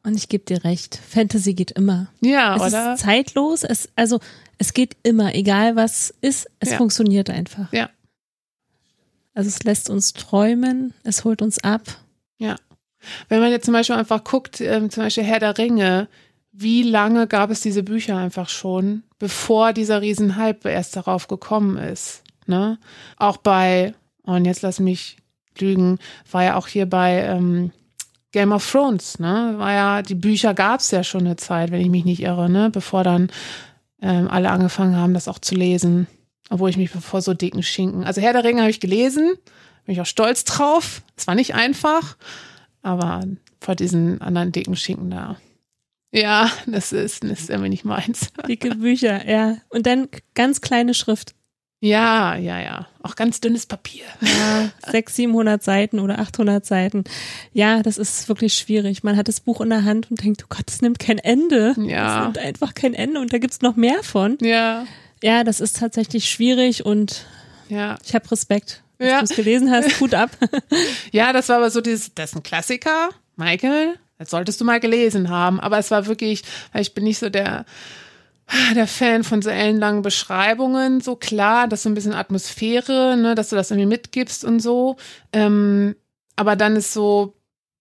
Und 0.05 0.16
ich 0.16 0.28
gebe 0.28 0.44
dir 0.44 0.64
recht, 0.64 0.96
Fantasy 0.96 1.55
geht 1.55 1.70
immer. 1.72 2.09
Ja, 2.20 2.57
es 2.57 2.62
oder? 2.62 2.94
ist 2.94 3.03
zeitlos, 3.03 3.62
es, 3.62 3.88
also 3.94 4.18
es 4.59 4.74
geht 4.74 4.96
immer, 5.05 5.34
egal 5.34 5.76
was 5.76 6.12
ist, 6.20 6.50
es 6.59 6.70
Ja. 6.70 6.76
funktioniert 6.76 7.30
einfach. 7.30 7.72
Ja. 7.72 7.88
Also 9.34 9.48
es 9.48 9.62
lässt 9.62 9.88
uns 9.90 10.12
träumen, 10.12 10.92
es 11.05 11.24
holt 11.24 11.40
uns 11.40 11.62
ab. 11.62 11.82
Ja. 12.38 12.57
Wenn 13.28 13.40
man 13.40 13.50
jetzt 13.50 13.64
zum 13.64 13.74
Beispiel 13.74 13.96
einfach 13.96 14.24
guckt, 14.24 14.61
ähm, 14.61 14.90
zum 14.90 15.05
Beispiel 15.05 15.24
Herr 15.24 15.38
der 15.40 15.57
Ringe, 15.59 16.09
wie 16.53 16.82
lange 16.82 17.26
gab 17.26 17.50
es 17.50 17.61
diese 17.61 17.82
Bücher 17.82 18.16
einfach 18.18 18.48
schon, 18.48 19.05
bevor 19.18 19.72
dieser 19.72 20.03
Riesenhype 20.03 20.68
erst 20.68 20.96
darauf 20.96 21.28
gekommen 21.28 21.76
ist? 21.78 22.22
Ne? 22.46 22.78
Auch 23.16 23.38
bei, 23.38 23.94
und 24.24 24.44
jetzt 24.44 24.62
lass 24.62 24.80
mich 24.80 25.16
lügen, 25.59 25.98
war 26.30 26.44
ja 26.44 26.57
auch 26.57 26.66
hier 26.68 26.86
bei 26.86 27.20
ähm, 27.22 27.72
Game 28.33 28.53
of 28.53 28.68
Thrones, 28.68 29.18
ne? 29.18 29.55
War 29.59 29.72
ja, 29.72 30.03
die 30.03 30.14
Bücher 30.14 30.55
gab 30.55 30.80
es 30.80 30.91
ja 30.91 31.05
schon 31.05 31.26
eine 31.26 31.37
Zeit, 31.37 31.70
wenn 31.70 31.80
ich 31.80 31.91
mich 31.91 32.05
nicht 32.05 32.22
irre, 32.22 32.49
ne? 32.49 32.70
Bevor 32.70 33.05
dann 33.05 33.30
ähm, 34.01 34.28
alle 34.28 34.51
angefangen 34.51 34.97
haben, 34.97 35.14
das 35.14 35.28
auch 35.28 35.39
zu 35.39 35.55
lesen. 35.55 36.07
Obwohl 36.51 36.70
ich 36.70 36.76
mich 36.76 36.91
vor 36.91 37.22
so 37.22 37.35
dicken 37.35 37.62
Schinken. 37.62 38.05
Also 38.05 38.20
Herr 38.20 38.33
der 38.33 38.45
Ringe 38.45 38.62
habe 38.62 38.70
ich 38.70 38.80
gelesen, 38.80 39.35
bin 39.85 39.95
ich 39.95 40.01
auch 40.01 40.07
stolz 40.07 40.45
drauf. 40.45 41.03
Es 41.16 41.26
war 41.26 41.35
nicht 41.35 41.55
einfach, 41.55 42.16
aber 42.83 43.24
vor 43.61 43.74
diesen 43.74 44.20
anderen 44.20 44.53
dicken 44.53 44.76
Schinken 44.76 45.11
da. 45.11 45.37
Ja, 46.11 46.51
das 46.66 46.93
ist, 46.93 47.24
das 47.24 47.41
ist 47.41 47.51
irgendwie 47.51 47.70
nicht 47.70 47.85
meins. 47.85 48.33
Dicke 48.47 48.74
Bücher, 48.74 49.26
ja. 49.28 49.57
Und 49.70 49.87
dann 49.87 50.09
ganz 50.35 50.61
kleine 50.61 50.95
Schrift. 50.95 51.35
Ja, 51.85 52.37
ja, 52.37 52.61
ja. 52.61 52.87
Auch 53.03 53.16
ganz 53.16 53.41
dünnes 53.41 53.66
Papier. 53.66 54.05
Ja, 54.20 54.70
600, 54.93 55.09
700 55.11 55.62
Seiten 55.64 55.99
oder 55.99 56.20
800 56.20 56.64
Seiten. 56.64 57.03
Ja, 57.53 57.83
das 57.83 57.99
ist 57.99 58.28
wirklich 58.28 58.55
schwierig. 58.55 59.03
Man 59.03 59.16
hat 59.16 59.26
das 59.26 59.41
Buch 59.41 59.61
in 59.61 59.70
der 59.70 59.83
Hand 59.85 60.09
und 60.09 60.22
denkt, 60.22 60.43
oh 60.45 60.47
Gott, 60.49 60.66
es 60.68 60.80
nimmt 60.80 61.01
kein 61.01 61.18
Ende. 61.18 61.74
Ja. 61.78 62.18
Es 62.20 62.24
nimmt 62.24 62.39
einfach 62.39 62.74
kein 62.74 62.95
Ende 62.95 63.18
und 63.18 63.33
da 63.33 63.39
gibt's 63.39 63.62
noch 63.62 63.74
mehr 63.74 64.03
von. 64.05 64.39
Ja, 64.41 64.87
Ja, 65.24 65.43
das 65.43 65.61
ist 65.61 65.76
tatsächlich 65.78 66.30
schwierig 66.30 66.87
und 66.87 67.26
ja. 67.68 67.97
ich 68.07 68.14
habe 68.14 68.30
Respekt, 68.30 68.85
dass 68.99 69.09
Ja. 69.09 69.18
du 69.18 69.24
es 69.24 69.30
gelesen 69.35 69.72
hast. 69.72 69.89
Hut 70.01 70.14
ab. 70.14 70.30
Ja, 71.11 71.33
das 71.33 71.49
war 71.49 71.57
aber 71.57 71.70
so 71.72 71.80
dieses, 71.80 72.14
das 72.14 72.30
ist 72.30 72.37
ein 72.37 72.43
Klassiker, 72.45 73.09
Michael, 73.35 73.95
das 74.18 74.30
solltest 74.30 74.61
du 74.61 74.64
mal 74.64 74.78
gelesen 74.78 75.30
haben. 75.30 75.59
Aber 75.59 75.78
es 75.78 75.91
war 75.91 76.07
wirklich, 76.07 76.45
ich 76.78 76.95
bin 76.95 77.03
nicht 77.03 77.18
so 77.18 77.28
der, 77.28 77.64
der 78.74 78.86
Fan 78.86 79.24
von 79.24 79.43
so 79.43 79.51
ellenlangen 79.51 80.03
Beschreibungen, 80.03 81.01
so 81.01 81.16
klar, 81.16 81.68
das 81.68 81.80
ist 81.80 81.82
so 81.84 81.90
ein 81.90 81.95
bisschen 81.95 82.14
Atmosphäre, 82.14 83.16
ne, 83.16 83.34
dass 83.34 83.51
du 83.51 83.57
das 83.57 83.70
irgendwie 83.70 83.88
mitgibst 83.88 84.45
und 84.45 84.61
so. 84.61 84.97
Ähm, 85.32 85.95
aber 86.36 86.57
dann 86.57 86.76
ist 86.76 86.93
so, 86.93 87.34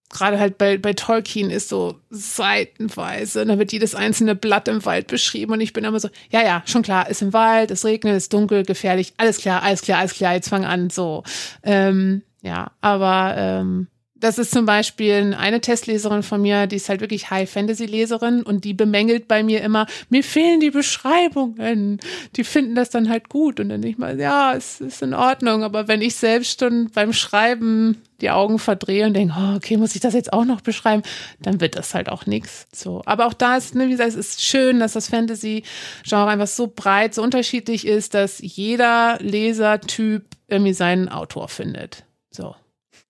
gerade 0.09 0.39
halt 0.39 0.57
bei, 0.57 0.77
bei 0.77 0.93
Tolkien 0.93 1.49
ist 1.49 1.69
so 1.69 1.95
seitenweise, 2.09 3.45
da 3.45 3.57
wird 3.57 3.71
jedes 3.71 3.95
einzelne 3.95 4.35
Blatt 4.35 4.67
im 4.67 4.85
Wald 4.85 5.07
beschrieben 5.07 5.53
und 5.53 5.61
ich 5.61 5.73
bin 5.73 5.83
immer 5.83 5.99
so, 5.99 6.09
ja, 6.29 6.41
ja, 6.43 6.63
schon 6.65 6.83
klar, 6.83 7.09
ist 7.09 7.21
im 7.21 7.33
Wald, 7.33 7.71
es 7.71 7.85
regnet, 7.85 8.15
ist 8.15 8.33
dunkel, 8.33 8.63
gefährlich, 8.63 9.13
alles 9.17 9.37
klar, 9.37 9.63
alles 9.63 9.81
klar, 9.81 9.99
alles 9.99 10.13
klar, 10.13 10.33
jetzt 10.33 10.49
fang 10.49 10.65
an, 10.65 10.89
so. 10.89 11.23
Ähm, 11.63 12.23
ja, 12.41 12.71
aber 12.81 13.35
ähm, 13.37 13.87
das 14.21 14.37
ist 14.37 14.51
zum 14.51 14.65
Beispiel 14.65 15.35
eine 15.37 15.61
Testleserin 15.61 16.23
von 16.23 16.41
mir, 16.41 16.67
die 16.67 16.77
ist 16.77 16.89
halt 16.89 17.01
wirklich 17.01 17.29
High-Fantasy-Leserin 17.31 18.43
und 18.43 18.63
die 18.63 18.73
bemängelt 18.73 19.27
bei 19.27 19.43
mir 19.43 19.61
immer, 19.61 19.87
mir 20.09 20.23
fehlen 20.23 20.59
die 20.59 20.69
Beschreibungen. 20.69 21.99
Die 22.35 22.43
finden 22.43 22.75
das 22.75 22.91
dann 22.91 23.09
halt 23.09 23.29
gut 23.29 23.59
und 23.59 23.69
dann 23.69 23.81
nicht 23.81 23.99
mal, 23.99 24.19
ja, 24.19 24.53
es 24.53 24.79
ist 24.79 25.01
in 25.01 25.13
Ordnung. 25.13 25.63
Aber 25.63 25.87
wenn 25.87 26.01
ich 26.01 26.15
selbst 26.15 26.59
schon 26.59 26.89
beim 26.93 27.13
Schreiben 27.13 27.97
die 28.21 28.29
Augen 28.29 28.59
verdrehe 28.59 29.07
und 29.07 29.15
denke, 29.15 29.33
oh, 29.35 29.55
okay, 29.55 29.77
muss 29.77 29.95
ich 29.95 30.01
das 30.01 30.13
jetzt 30.13 30.31
auch 30.31 30.45
noch 30.45 30.61
beschreiben, 30.61 31.01
dann 31.39 31.59
wird 31.59 31.75
das 31.75 31.95
halt 31.95 32.07
auch 32.07 32.27
nichts. 32.27 32.67
So. 32.73 33.01
Aber 33.05 33.25
auch 33.25 33.33
da 33.33 33.57
ist, 33.57 33.73
ne, 33.73 33.87
wie 33.87 33.91
gesagt, 33.91 34.09
es 34.09 34.15
ist 34.15 34.43
schön, 34.43 34.79
dass 34.79 34.93
das 34.93 35.09
Fantasy-Genre 35.09 36.29
einfach 36.29 36.47
so 36.47 36.71
breit, 36.73 37.15
so 37.15 37.23
unterschiedlich 37.23 37.87
ist, 37.87 38.13
dass 38.13 38.39
jeder 38.39 39.17
Lesertyp 39.19 40.25
irgendwie 40.47 40.73
seinen 40.73 41.09
Autor 41.09 41.47
findet. 41.47 42.05
So. 42.29 42.55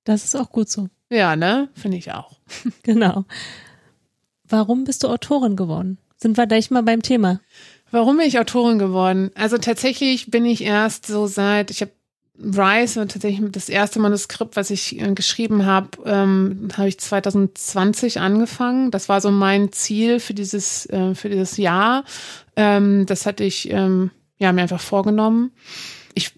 Das 0.04 0.24
ist 0.24 0.36
auch 0.36 0.50
gut 0.50 0.70
so. 0.70 0.88
Ja, 1.12 1.36
ne? 1.36 1.70
Finde 1.76 1.98
ich 1.98 2.12
auch. 2.12 2.40
Genau. 2.84 3.26
Warum 4.48 4.84
bist 4.86 5.04
du 5.04 5.08
Autorin 5.08 5.56
geworden? 5.56 5.98
Sind 6.18 6.38
wir 6.38 6.48
gleich 6.48 6.72
mal 6.72 6.84
beim 6.84 7.02
Thema. 7.02 7.40
Warum 7.92 8.18
bin 8.18 8.28
ich 8.28 8.40
Autorin 8.40 8.80
geworden? 8.80 9.32
Also 9.36 9.58
tatsächlich 9.58 10.32
bin 10.32 10.46
ich 10.46 10.64
erst 10.64 11.06
so 11.06 11.28
seit, 11.28 11.72
ich 11.72 11.82
habe 11.82 11.92
Rise, 12.38 13.00
war 13.00 13.08
tatsächlich 13.08 13.52
das 13.52 13.70
erste 13.70 14.00
Manuskript, 14.00 14.56
was 14.56 14.72
ich 14.72 15.00
äh, 15.00 15.14
geschrieben 15.14 15.66
habe, 15.66 15.90
ähm, 16.06 16.70
habe 16.76 16.88
ich 16.88 17.00
2020 17.00 18.20
angefangen. 18.20 18.90
Das 18.92 19.10
war 19.10 19.22
so 19.22 19.32
mein 19.32 19.72
Ziel 19.72 20.20
für 20.20 20.34
dieses, 20.34 20.86
äh, 20.88 21.14
für 21.14 21.30
dieses 21.30 21.58
Jahr. 21.58 22.04
Ähm, 22.56 23.06
das 23.06 23.26
hatte 23.26 23.44
ich 23.44 23.70
ähm, 23.70 24.12
ja, 24.38 24.52
mir 24.54 24.64
einfach 24.64 24.82
vorgenommen. 24.82 25.52
Ich 26.14 26.34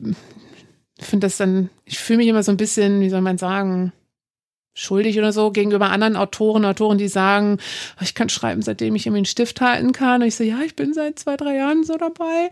finde 1.00 1.28
das 1.28 1.38
dann, 1.38 1.70
ich 1.86 2.00
fühle 2.00 2.18
mich 2.18 2.28
immer 2.28 2.44
so 2.44 2.52
ein 2.52 2.58
bisschen, 2.58 3.00
wie 3.00 3.10
soll 3.10 3.22
man 3.22 3.38
sagen, 3.38 3.94
schuldig 4.74 5.18
oder 5.20 5.32
so 5.32 5.52
gegenüber 5.52 5.90
anderen 5.92 6.16
Autoren, 6.16 6.66
Autoren, 6.66 6.98
die 6.98 7.08
sagen, 7.08 7.58
"Oh, 7.98 8.04
ich 8.04 8.16
kann 8.16 8.30
schreiben, 8.30 8.62
seitdem 8.62 8.96
ich 8.96 9.06
irgendwie 9.06 9.20
einen 9.20 9.26
Stift 9.26 9.62
halten 9.62 9.92
kann. 9.92 10.22
Und 10.22 10.28
ich 10.28 10.36
so, 10.36 10.44
ja, 10.44 10.62
ich 10.66 10.76
bin 10.76 10.94
seit 10.94 11.20
zwei, 11.20 11.38
drei 11.38 11.56
Jahren 11.56 11.84
so 11.84 11.98
dabei. 11.98 12.50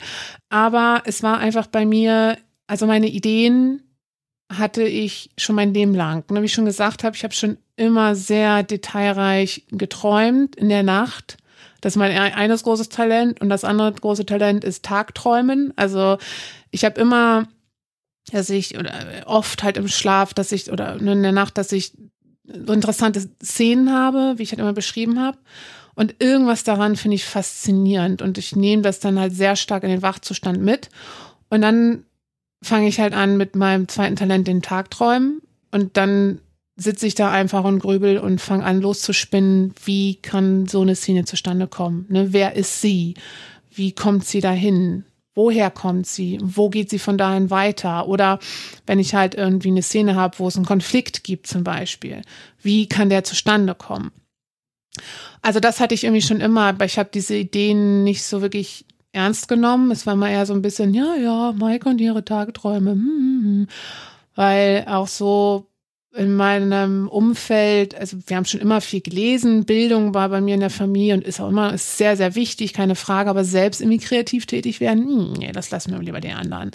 Aber 0.50 1.02
es 1.06 1.24
war 1.24 1.40
einfach 1.40 1.68
bei 1.68 1.86
mir, 1.86 2.38
also 2.68 2.86
meine 2.86 3.08
Ideen 3.08 3.82
hatte 4.52 4.84
ich 4.84 5.32
schon 5.38 5.56
mein 5.56 5.74
Leben 5.74 5.96
lang. 5.96 6.24
Und 6.28 6.40
wie 6.42 6.46
ich 6.46 6.54
schon 6.54 6.66
gesagt 6.66 7.04
habe, 7.04 7.16
ich 7.16 7.24
habe 7.24 7.34
schon 7.34 7.58
immer 7.76 8.16
sehr 8.16 8.64
detailreich 8.64 9.66
geträumt 9.72 10.56
in 10.56 10.70
der 10.70 10.84
Nacht. 10.84 11.38
Das 11.82 11.94
ist 11.94 11.98
mein 11.98 12.12
eines 12.12 12.64
großes 12.64 12.90
Talent 12.90 13.42
und 13.42 13.50
das 13.50 13.64
andere 13.64 13.92
große 13.92 14.26
Talent 14.26 14.64
ist 14.64 14.86
Tagträumen. 14.86 15.74
Also 15.78 16.18
ich 16.70 16.86
habe 16.86 17.02
immer, 17.02 17.48
dass 18.32 18.50
ich 18.50 18.78
oder 18.78 18.94
oft 19.26 19.64
halt 19.64 19.78
im 19.78 19.88
Schlaf, 19.88 20.34
dass 20.34 20.52
ich 20.52 20.72
oder 20.72 20.96
in 20.96 21.24
der 21.24 21.32
Nacht, 21.32 21.58
dass 21.58 21.72
ich 21.72 21.94
so 22.46 22.74
interessante 22.74 23.30
Szenen 23.44 23.92
habe, 23.92 24.34
wie 24.38 24.44
ich 24.44 24.52
halt 24.52 24.60
immer 24.60 24.74
beschrieben 24.74 25.20
habe. 25.20 25.38
Und 25.96 26.16
irgendwas 26.20 26.64
daran 26.64 26.96
finde 26.96 27.16
ich 27.16 27.26
faszinierend 27.26 28.22
und 28.22 28.38
ich 28.38 28.56
nehme 28.56 28.82
das 28.82 29.00
dann 29.00 29.20
halt 29.20 29.34
sehr 29.34 29.56
stark 29.56 29.84
in 29.84 29.90
den 29.90 30.02
Wachzustand 30.02 30.62
mit. 30.62 30.90
Und 31.50 31.62
dann 31.62 32.06
fange 32.64 32.88
ich 32.88 33.00
halt 33.00 33.14
an 33.14 33.38
mit 33.38 33.56
meinem 33.56 33.88
zweiten 33.88 34.16
Talent, 34.16 34.48
den 34.48 34.62
Tagträumen. 34.62 35.42
Und 35.72 35.98
dann 35.98 36.40
sitze 36.78 37.08
ich 37.08 37.16
da 37.16 37.32
einfach 37.32 37.64
und 37.64 37.80
grübel 37.80 38.18
und 38.18 38.40
fange 38.40 38.64
an 38.64 38.82
loszuspinnen, 38.82 39.74
wie 39.84 40.16
kann 40.16 40.68
so 40.68 40.82
eine 40.82 40.96
Szene 40.96 41.26
zustande 41.26 41.68
kommen? 41.68 42.06
Ne? 42.10 42.34
Wer 42.34 42.56
ist 42.56 42.82
sie? 42.82 43.16
Wie 43.70 43.94
kommt 43.94 44.26
sie 44.26 44.42
dahin? 44.42 45.06
Woher 45.34 45.72
kommt 45.72 46.08
sie? 46.08 46.40
Wo 46.42 46.70
geht 46.70 46.90
sie 46.90 47.00
von 47.00 47.18
dahin 47.18 47.50
weiter? 47.50 48.08
Oder 48.08 48.40
wenn 48.86 49.00
ich 49.00 49.16
halt 49.16 49.36
irgendwie 49.36 49.70
eine 49.70 49.82
Szene 49.82 50.16
habe, 50.16 50.40
wo 50.40 50.48
es 50.48 50.58
einen 50.58 50.66
Konflikt 50.66 51.24
gibt 51.24 51.48
zum 51.48 51.64
Beispiel, 51.64 52.22
wie 52.62 52.88
kann 52.88 53.10
der 53.10 53.24
zustande 53.24 53.74
kommen? 53.74 54.12
Also 55.42 55.60
das 55.60 55.80
hatte 55.80 55.96
ich 55.96 56.04
irgendwie 56.04 56.22
schon 56.22 56.42
immer, 56.42 56.68
aber 56.68 56.86
ich 56.86 57.00
habe 57.00 57.10
diese 57.14 57.36
Ideen 57.36 58.04
nicht 58.04 58.24
so 58.24 58.42
wirklich 58.42 58.86
ernst 59.14 59.48
genommen. 59.48 59.92
Es 59.92 60.06
war 60.06 60.16
mal 60.16 60.30
eher 60.30 60.46
so 60.46 60.54
ein 60.54 60.62
bisschen, 60.62 60.94
ja, 60.94 61.16
ja, 61.16 61.54
Maike 61.54 61.90
und 61.90 62.02
ihre 62.02 62.26
Tagträume, 62.26 62.92
hm, 62.92 63.00
hm, 63.00 63.44
hm. 63.44 63.68
weil 64.36 64.86
auch 64.88 65.08
so 65.08 65.71
in 66.14 66.36
meinem 66.36 67.08
Umfeld, 67.08 67.96
also 67.96 68.18
wir 68.26 68.36
haben 68.36 68.46
schon 68.46 68.60
immer 68.60 68.82
viel 68.82 69.02
gelesen, 69.02 69.66
Bildung 69.66 70.14
war 70.14 70.28
bei 70.30 70.42
mir 70.42 70.56
in 70.56 70.60
der 70.60 70.70
Familie 70.70 71.14
und 71.14 71.24
ist 71.24 71.40
auch 71.40 71.50
immer 71.50 71.74
ist 71.74 71.98
sehr, 71.98 72.18
sehr 72.18 72.36
wichtig, 72.36 72.74
keine 72.74 72.96
Frage, 72.96 73.30
aber 73.30 73.46
selbst 73.46 73.82
irgendwie 73.82 74.00
kreativ 74.00 74.46
tätig 74.46 74.82
werden, 74.82 75.06
hm, 75.06 75.34
nee, 75.34 75.52
das 75.52 75.72
lassen 75.72 75.92
wir 75.92 76.00
lieber 76.00 76.20
den 76.20 76.36
anderen. 76.36 76.72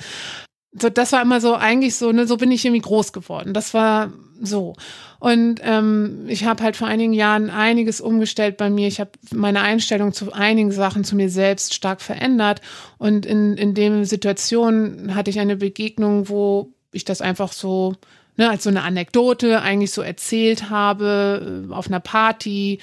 so, 0.73 0.89
das 0.89 1.13
war 1.13 1.23
immer 1.23 1.41
so 1.41 1.55
eigentlich 1.55 1.97
so, 1.97 2.13
ne, 2.13 2.27
so 2.27 2.37
bin 2.39 2.51
ich 2.51 2.65
irgendwie 2.65 2.83
groß 2.83 3.13
geworden. 3.13 3.53
Das 3.53 3.75
war 3.75 4.13
so. 4.41 4.75
Und 5.19 5.61
ähm, 5.63 6.25
ich 6.29 6.45
habe 6.45 6.63
halt 6.63 6.77
vor 6.77 6.89
einigen 6.89 7.13
Jahren 7.13 7.51
einiges 7.51 8.01
umgestellt 8.01 8.57
bei 8.57 8.71
mir. 8.71 8.87
Ich 8.87 9.01
habe 9.01 9.11
meine 9.35 9.63
Einstellung 9.63 10.13
zu 10.13 10.33
einigen 10.33 10.73
Sachen 10.73 11.05
zu 11.05 11.17
mir 11.17 11.31
selbst 11.31 11.75
stark 11.75 12.03
verändert. 12.03 12.61
Und 12.99 13.27
in, 13.27 13.57
in 13.57 13.75
dem 13.75 14.05
Situation 14.05 15.15
hatte 15.15 15.31
ich 15.31 15.41
eine 15.41 15.57
Begegnung, 15.57 16.29
wo 16.29 16.73
ich 16.93 17.05
das 17.05 17.21
einfach 17.21 17.53
so, 17.53 17.95
ne, 18.37 18.51
als 18.51 18.65
so 18.65 18.71
eine 18.71 18.83
Anekdote 18.83 19.63
eigentlich 19.63 19.93
so 19.93 20.03
erzählt 20.03 20.71
habe, 20.71 21.67
äh, 21.71 21.73
auf 21.73 21.89
einer 21.89 22.01
Party. 22.01 22.79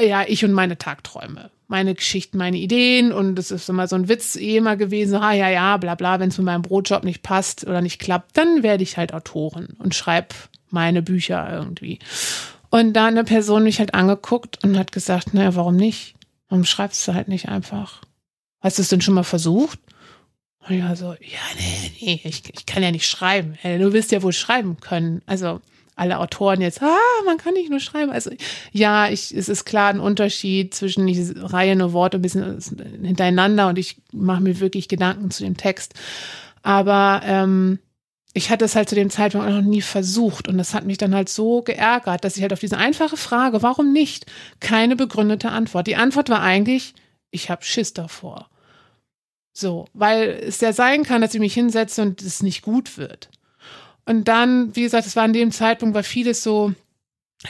Ja, 0.00 0.24
ich 0.26 0.44
und 0.44 0.52
meine 0.52 0.78
Tagträume 0.78 1.50
meine 1.72 1.94
Geschichten, 1.94 2.36
meine 2.36 2.58
Ideen 2.58 3.12
und 3.12 3.38
es 3.38 3.50
ist 3.50 3.68
immer 3.70 3.88
so 3.88 3.96
ein 3.96 4.08
Witz 4.08 4.36
eh 4.36 4.58
immer 4.58 4.76
gewesen, 4.76 5.16
ah 5.16 5.32
ja, 5.32 5.48
ja, 5.48 5.78
bla 5.78 5.94
bla, 5.94 6.20
wenn 6.20 6.28
es 6.28 6.36
mit 6.36 6.44
meinem 6.44 6.60
Brotjob 6.60 7.02
nicht 7.02 7.22
passt 7.22 7.66
oder 7.66 7.80
nicht 7.80 7.98
klappt, 7.98 8.36
dann 8.36 8.62
werde 8.62 8.82
ich 8.82 8.98
halt 8.98 9.14
Autorin 9.14 9.68
und 9.78 9.94
schreibe 9.94 10.34
meine 10.68 11.00
Bücher 11.00 11.50
irgendwie. 11.50 11.98
Und 12.68 12.92
da 12.92 13.06
eine 13.06 13.24
Person 13.24 13.64
mich 13.64 13.78
halt 13.78 13.94
angeguckt 13.94 14.62
und 14.62 14.78
hat 14.78 14.92
gesagt, 14.92 15.32
naja, 15.32 15.56
warum 15.56 15.76
nicht? 15.76 16.14
Warum 16.48 16.66
schreibst 16.66 17.08
du 17.08 17.14
halt 17.14 17.28
nicht 17.28 17.48
einfach? 17.48 18.02
Hast 18.60 18.76
du 18.76 18.82
es 18.82 18.90
denn 18.90 19.00
schon 19.00 19.14
mal 19.14 19.24
versucht? 19.24 19.78
Und 20.68 20.76
ich 20.76 20.82
war 20.82 20.94
so, 20.94 21.06
ja, 21.06 21.40
nee, 21.58 21.92
nee, 22.00 22.20
ich, 22.24 22.42
ich 22.52 22.66
kann 22.66 22.82
ja 22.82 22.90
nicht 22.90 23.06
schreiben. 23.08 23.58
Du 23.62 23.92
wirst 23.92 24.12
ja 24.12 24.22
wohl 24.22 24.32
schreiben 24.32 24.78
können. 24.80 25.22
Also 25.26 25.60
alle 25.94 26.18
Autoren 26.18 26.60
jetzt, 26.60 26.82
ah, 26.82 26.98
man 27.26 27.36
kann 27.36 27.54
nicht 27.54 27.70
nur 27.70 27.80
schreiben. 27.80 28.12
Also 28.12 28.30
ja, 28.72 29.08
ich, 29.08 29.34
es 29.36 29.48
ist 29.48 29.64
klar 29.64 29.90
ein 29.90 30.00
Unterschied 30.00 30.74
zwischen 30.74 31.06
ich 31.06 31.18
reihe 31.36 31.76
nur 31.76 31.92
Worte 31.92 32.18
ein 32.18 32.22
bisschen 32.22 32.58
hintereinander 33.02 33.68
und 33.68 33.78
ich 33.78 33.96
mache 34.12 34.42
mir 34.42 34.58
wirklich 34.60 34.88
Gedanken 34.88 35.30
zu 35.30 35.42
dem 35.42 35.56
Text. 35.56 35.94
Aber 36.62 37.20
ähm, 37.24 37.78
ich 38.32 38.50
hatte 38.50 38.64
es 38.64 38.74
halt 38.74 38.88
zu 38.88 38.94
dem 38.94 39.10
Zeitpunkt 39.10 39.48
noch 39.48 39.60
nie 39.60 39.82
versucht 39.82 40.48
und 40.48 40.56
das 40.56 40.72
hat 40.72 40.86
mich 40.86 40.96
dann 40.96 41.14
halt 41.14 41.28
so 41.28 41.60
geärgert, 41.60 42.24
dass 42.24 42.36
ich 42.36 42.42
halt 42.42 42.54
auf 42.54 42.60
diese 42.60 42.78
einfache 42.78 43.18
Frage, 43.18 43.62
warum 43.62 43.92
nicht, 43.92 44.24
keine 44.60 44.96
begründete 44.96 45.50
Antwort. 45.50 45.86
Die 45.86 45.96
Antwort 45.96 46.30
war 46.30 46.40
eigentlich, 46.40 46.94
ich 47.30 47.50
habe 47.50 47.64
Schiss 47.64 47.92
davor. 47.92 48.48
So, 49.52 49.86
weil 49.92 50.40
es 50.46 50.60
ja 50.60 50.72
sein 50.72 51.02
kann, 51.02 51.20
dass 51.20 51.34
ich 51.34 51.40
mich 51.40 51.54
hinsetze 51.54 52.02
und 52.02 52.22
es 52.22 52.42
nicht 52.42 52.62
gut 52.62 52.96
wird. 52.96 53.28
Und 54.06 54.26
dann, 54.28 54.74
wie 54.74 54.82
gesagt, 54.82 55.06
es 55.06 55.16
war 55.16 55.24
an 55.24 55.32
dem 55.32 55.52
Zeitpunkt, 55.52 55.94
war 55.94 56.02
vieles 56.02 56.42
so, 56.42 56.72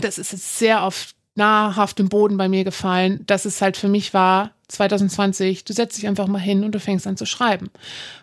das 0.01 0.19
ist 0.19 0.33
jetzt 0.33 0.59
sehr 0.59 0.83
auf 0.83 1.15
nahrhaftem 1.35 2.09
Boden 2.09 2.37
bei 2.37 2.49
mir 2.49 2.65
gefallen, 2.65 3.25
dass 3.27 3.45
es 3.45 3.63
halt 3.63 3.77
für 3.77 3.89
mich 3.89 4.13
war, 4.13 4.51
2020, 4.69 5.65
du 5.65 5.73
setzt 5.73 5.99
dich 5.99 6.07
einfach 6.07 6.27
mal 6.27 6.39
hin 6.39 6.65
und 6.65 6.75
du 6.75 6.81
fängst 6.81 7.07
an 7.07 7.17
zu 7.17 7.27
schreiben. 7.27 7.71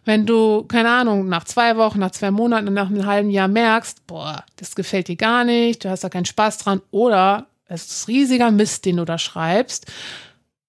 Wenn 0.03 0.25
du, 0.25 0.63
keine 0.63 0.89
Ahnung, 0.89 1.29
nach 1.29 1.43
zwei 1.43 1.77
Wochen, 1.77 1.99
nach 1.99 2.11
zwei 2.11 2.31
Monaten 2.31 2.73
nach 2.73 2.89
einem 2.89 3.05
halben 3.05 3.29
Jahr 3.29 3.47
merkst, 3.47 4.05
boah, 4.07 4.43
das 4.55 4.75
gefällt 4.75 5.07
dir 5.07 5.15
gar 5.15 5.43
nicht, 5.43 5.85
du 5.85 5.89
hast 5.89 6.03
da 6.03 6.09
keinen 6.09 6.25
Spaß 6.25 6.57
dran 6.57 6.81
oder 6.91 7.47
es 7.65 7.85
ist 7.85 8.07
riesiger 8.07 8.49
Mist, 8.51 8.85
den 8.85 8.97
du 8.97 9.05
da 9.05 9.17
schreibst, 9.19 9.85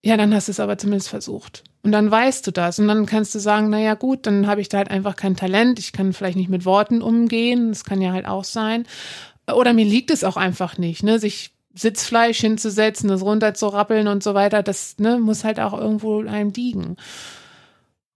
ja, 0.02 0.16
dann 0.16 0.34
hast 0.34 0.48
du 0.48 0.52
es 0.52 0.60
aber 0.60 0.78
zumindest 0.78 1.08
versucht. 1.08 1.64
Und 1.82 1.92
dann 1.92 2.10
weißt 2.10 2.46
du 2.46 2.50
das. 2.50 2.78
Und 2.78 2.88
dann 2.88 3.06
kannst 3.06 3.34
du 3.34 3.38
sagen, 3.38 3.70
naja 3.70 3.94
gut, 3.94 4.26
dann 4.26 4.46
habe 4.46 4.60
ich 4.60 4.68
da 4.68 4.78
halt 4.78 4.90
einfach 4.90 5.16
kein 5.16 5.36
Talent. 5.36 5.78
Ich 5.78 5.92
kann 5.92 6.12
vielleicht 6.12 6.36
nicht 6.36 6.50
mit 6.50 6.64
Worten 6.64 7.00
umgehen. 7.00 7.70
Das 7.70 7.84
kann 7.84 8.02
ja 8.02 8.12
halt 8.12 8.26
auch 8.26 8.44
sein. 8.44 8.86
Oder 9.50 9.72
mir 9.72 9.86
liegt 9.86 10.10
es 10.10 10.24
auch 10.24 10.36
einfach 10.36 10.78
nicht, 10.78 11.02
ne? 11.02 11.18
Sich 11.18 11.52
Sitzfleisch 11.74 12.40
hinzusetzen, 12.40 13.08
das 13.08 13.22
runterzurappeln 13.22 14.08
und 14.08 14.22
so 14.22 14.34
weiter, 14.34 14.62
das 14.62 14.98
ne, 14.98 15.18
muss 15.18 15.44
halt 15.44 15.60
auch 15.60 15.72
irgendwo 15.72 16.20
einem 16.20 16.50
liegen. 16.50 16.96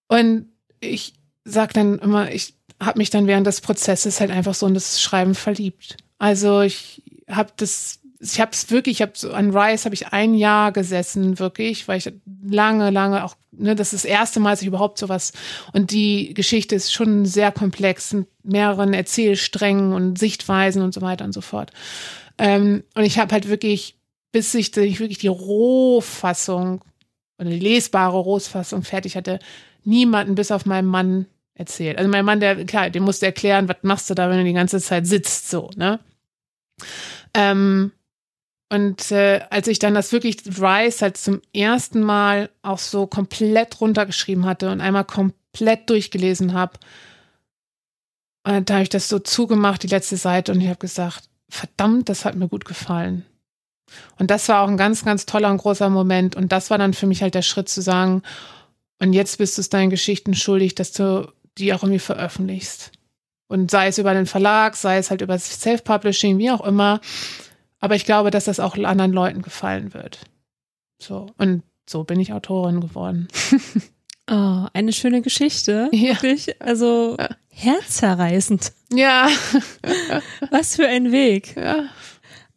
Und 0.09 0.49
ich 0.81 1.15
sag 1.45 1.73
dann 1.73 1.99
immer, 2.01 2.33
ich 2.33 2.55
habe 2.81 2.99
mich 2.99 3.11
dann 3.11 3.27
während 3.27 3.47
des 3.47 3.61
Prozesses 3.61 4.21
halt 4.21 4.33
einfach 4.33 4.55
so 4.55 4.67
in 4.67 4.75
das 4.75 5.01
Schreiben 5.01 5.35
verliebt. 5.35 5.97
Also 6.19 6.62
ich 6.62 7.03
habe 7.29 7.53
das 7.57 8.01
ich 8.33 8.41
habe 8.41 8.53
es 8.53 8.70
wirklich, 8.70 8.97
ich 8.97 9.03
habe 9.03 9.12
so 9.14 9.33
an 9.33 9.57
Rice 9.57 9.85
habe 9.85 9.95
ich 9.95 10.09
ein 10.09 10.35
Jahr 10.35 10.72
gesessen, 10.72 11.39
wirklich, 11.39 11.87
weil 11.89 11.99
ich 11.99 12.12
lange, 12.43 12.91
lange 12.91 13.25
auch, 13.25 13.37
ne, 13.53 13.75
das 13.75 13.93
ist 13.93 14.05
das 14.05 14.11
erste 14.11 14.41
Mal, 14.41 14.51
dass 14.51 14.62
ich 14.62 14.68
überhaupt 14.68 14.99
sowas 14.99 15.33
und 15.72 15.91
die 15.91 16.35
Geschichte 16.35 16.75
ist 16.75 16.93
schon 16.93 17.27
sehr 17.27 17.53
komplex 17.53 18.12
mit 18.12 18.29
mehreren 18.43 18.95
Erzählsträngen 18.95 19.93
und 19.93 20.18
Sichtweisen 20.18 20.83
und 20.83 20.95
so 20.95 21.03
weiter 21.03 21.25
und 21.25 21.33
so 21.33 21.41
fort. 21.41 21.70
Ähm, 22.39 22.83
und 22.95 23.05
ich 23.05 23.18
habe 23.18 23.33
halt 23.33 23.49
wirklich, 23.49 23.97
bis 24.33 24.55
ich, 24.55 24.77
ich 24.77 25.01
wirklich 25.01 25.18
die 25.18 25.29
Rohfassung 25.29 26.83
oder 27.39 27.51
die 27.51 27.59
lesbare 27.59 28.18
Rohfassung 28.18 28.83
fertig 28.83 29.16
hatte, 29.16 29.39
niemanden 29.85 30.35
bis 30.35 30.51
auf 30.51 30.66
meinen 30.66 30.89
Mann 30.89 31.27
erzählt. 31.55 31.99
Also 31.99 32.11
mein 32.11 32.25
Mann, 32.25 32.41
der, 32.41 32.64
klar, 32.64 32.91
dem 32.91 33.05
musste 33.05 33.27
erklären, 33.27 33.68
was 33.68 33.77
machst 33.83 34.11
du 34.11 34.14
da, 34.14 34.29
wenn 34.29 34.39
du 34.39 34.45
die 34.45 34.53
ganze 34.53 34.81
Zeit 34.81 35.07
sitzt, 35.07 35.51
so, 35.51 35.70
ne? 35.77 36.01
Ähm, 37.35 37.93
und 38.75 39.12
äh, 39.12 39.41
als 39.51 39.68
ich 39.68 39.79
dann 39.79 39.95
das 39.95 40.11
wirklich 40.11 40.39
Rise 40.47 41.03
halt 41.03 41.16
zum 41.16 41.41
ersten 41.53 42.03
Mal 42.03 42.51
auch 42.62 42.79
so 42.79 43.07
komplett 43.07 43.81
runtergeschrieben 43.81 44.47
hatte 44.47 44.68
und 44.68 44.81
einmal 44.81 45.05
komplett 45.05 45.89
durchgelesen 45.89 46.55
habe, 46.55 46.72
äh, 48.43 48.62
da 48.62 48.75
habe 48.75 48.83
ich 48.83 48.89
das 48.89 49.09
so 49.09 49.20
zugemacht, 49.20 49.85
die 49.85 49.89
letzte 49.89 50.16
Seite, 50.16 50.51
und 50.51 50.61
ich 50.61 50.66
habe 50.66 50.79
gesagt, 50.81 51.29
verdammt, 51.49 52.09
das 52.09 52.25
hat 52.25 52.35
mir 52.35 52.49
gut 52.49 52.64
gefallen. 52.64 53.25
Und 54.18 54.33
das 54.33 54.49
war 54.49 54.62
auch 54.62 54.68
ein 54.68 54.77
ganz, 54.77 55.05
ganz 55.05 55.25
toller 55.25 55.53
und 55.53 55.59
großer 55.59 55.89
Moment. 55.89 56.35
Und 56.35 56.51
das 56.51 56.70
war 56.70 56.79
dann 56.79 56.95
für 56.95 57.07
mich 57.07 57.22
halt 57.22 57.37
der 57.37 57.43
Schritt 57.43 57.68
zu 57.68 57.81
sagen, 57.81 58.22
und 58.99 59.12
jetzt 59.12 59.39
bist 59.39 59.57
du 59.57 59.61
es 59.61 59.68
deinen 59.68 59.91
Geschichten 59.91 60.35
schuldig, 60.35 60.75
dass 60.75 60.91
du 60.91 61.33
die 61.59 61.72
auch 61.75 61.85
irgendwie 61.85 62.01
veröffentlichst. 62.01 62.91
Und 63.47 63.70
sei 63.70 63.87
es 63.87 63.99
über 63.99 64.14
den 64.14 64.27
Verlag, 64.27 64.75
sei 64.75 64.99
es 64.99 65.11
halt 65.11 65.20
über 65.20 65.39
Self-Publishing, 65.39 66.39
wie 66.39 66.51
auch 66.51 66.66
immer. 66.66 67.01
Aber 67.85 67.97
ich 67.97 68.07
glaube, 68.07 68.30
dass 68.30 68.45
das 68.45 68.61
auch 68.61 68.78
anderen 68.78 69.12
Leuten 69.12 69.43
gefallen 69.43 69.93
wird. 69.93 70.20
So. 70.99 71.26
Und 71.37 71.62
so 71.87 72.05
bin 72.05 72.18
ich 72.18 72.32
Autorin 72.32 72.80
geworden. 72.80 73.28
Oh, 74.26 74.66
eine 74.72 74.95
schöne 74.95 75.20
Geschichte. 75.20 75.91
Ja. 75.93 76.14
Wirklich, 76.14 76.59
also 76.62 77.18
herzerreißend. 77.51 78.72
Ja. 78.91 79.28
Was 80.51 80.76
für 80.76 80.89
ein 80.89 81.12
Weg. 81.12 81.55
Ja. 81.57 81.91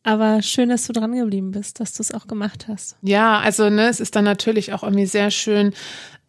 Aber 0.01 0.41
schön, 0.41 0.69
dass 0.69 0.87
du 0.87 0.93
dran 0.93 1.13
geblieben 1.13 1.51
bist, 1.51 1.81
dass 1.81 1.91
du 1.91 2.03
es 2.03 2.13
auch 2.13 2.27
gemacht 2.27 2.69
hast. 2.69 2.95
Ja, 3.01 3.39
also 3.39 3.69
ne, 3.69 3.89
es 3.89 3.99
ist 3.99 4.15
dann 4.15 4.23
natürlich 4.23 4.71
auch 4.71 4.83
irgendwie 4.83 5.07
sehr 5.07 5.29
schön, 5.29 5.73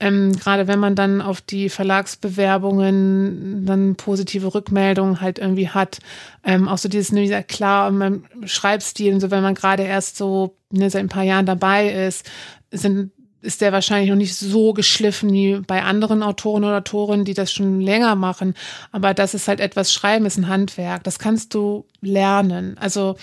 ähm, 0.00 0.32
gerade 0.32 0.68
wenn 0.68 0.78
man 0.78 0.94
dann 0.94 1.20
auf 1.20 1.40
die 1.40 1.68
Verlagsbewerbungen 1.68 3.66
dann 3.66 3.96
positive 3.96 4.54
Rückmeldungen 4.54 5.20
halt 5.20 5.38
irgendwie 5.38 5.68
hat, 5.68 5.98
ähm, 6.44 6.68
auch 6.68 6.78
so 6.78 6.88
dieses, 6.88 7.12
ne, 7.12 7.42
klar, 7.44 7.90
mein 7.90 8.24
Schreibstil 8.44 9.14
und 9.14 9.20
so, 9.20 9.30
wenn 9.30 9.42
man 9.42 9.54
gerade 9.54 9.82
erst 9.82 10.16
so 10.16 10.56
ne, 10.70 10.88
seit 10.88 11.02
ein 11.02 11.08
paar 11.08 11.24
Jahren 11.24 11.46
dabei 11.46 11.88
ist, 12.06 12.30
sind 12.70 13.10
ist 13.40 13.60
der 13.60 13.72
wahrscheinlich 13.72 14.10
noch 14.10 14.16
nicht 14.16 14.34
so 14.34 14.72
geschliffen 14.72 15.32
wie 15.32 15.60
bei 15.60 15.82
anderen 15.82 16.24
Autoren 16.24 16.64
oder 16.64 16.78
Autorinnen, 16.78 17.24
die 17.24 17.34
das 17.34 17.52
schon 17.52 17.80
länger 17.80 18.16
machen. 18.16 18.54
Aber 18.90 19.14
das 19.14 19.32
ist 19.32 19.46
halt 19.46 19.60
etwas, 19.60 19.92
Schreiben 19.92 20.26
ist 20.26 20.38
ein 20.38 20.48
Handwerk. 20.48 21.04
Das 21.04 21.20
kannst 21.20 21.54
du 21.54 21.86
lernen. 22.00 22.76
Also 22.78 23.14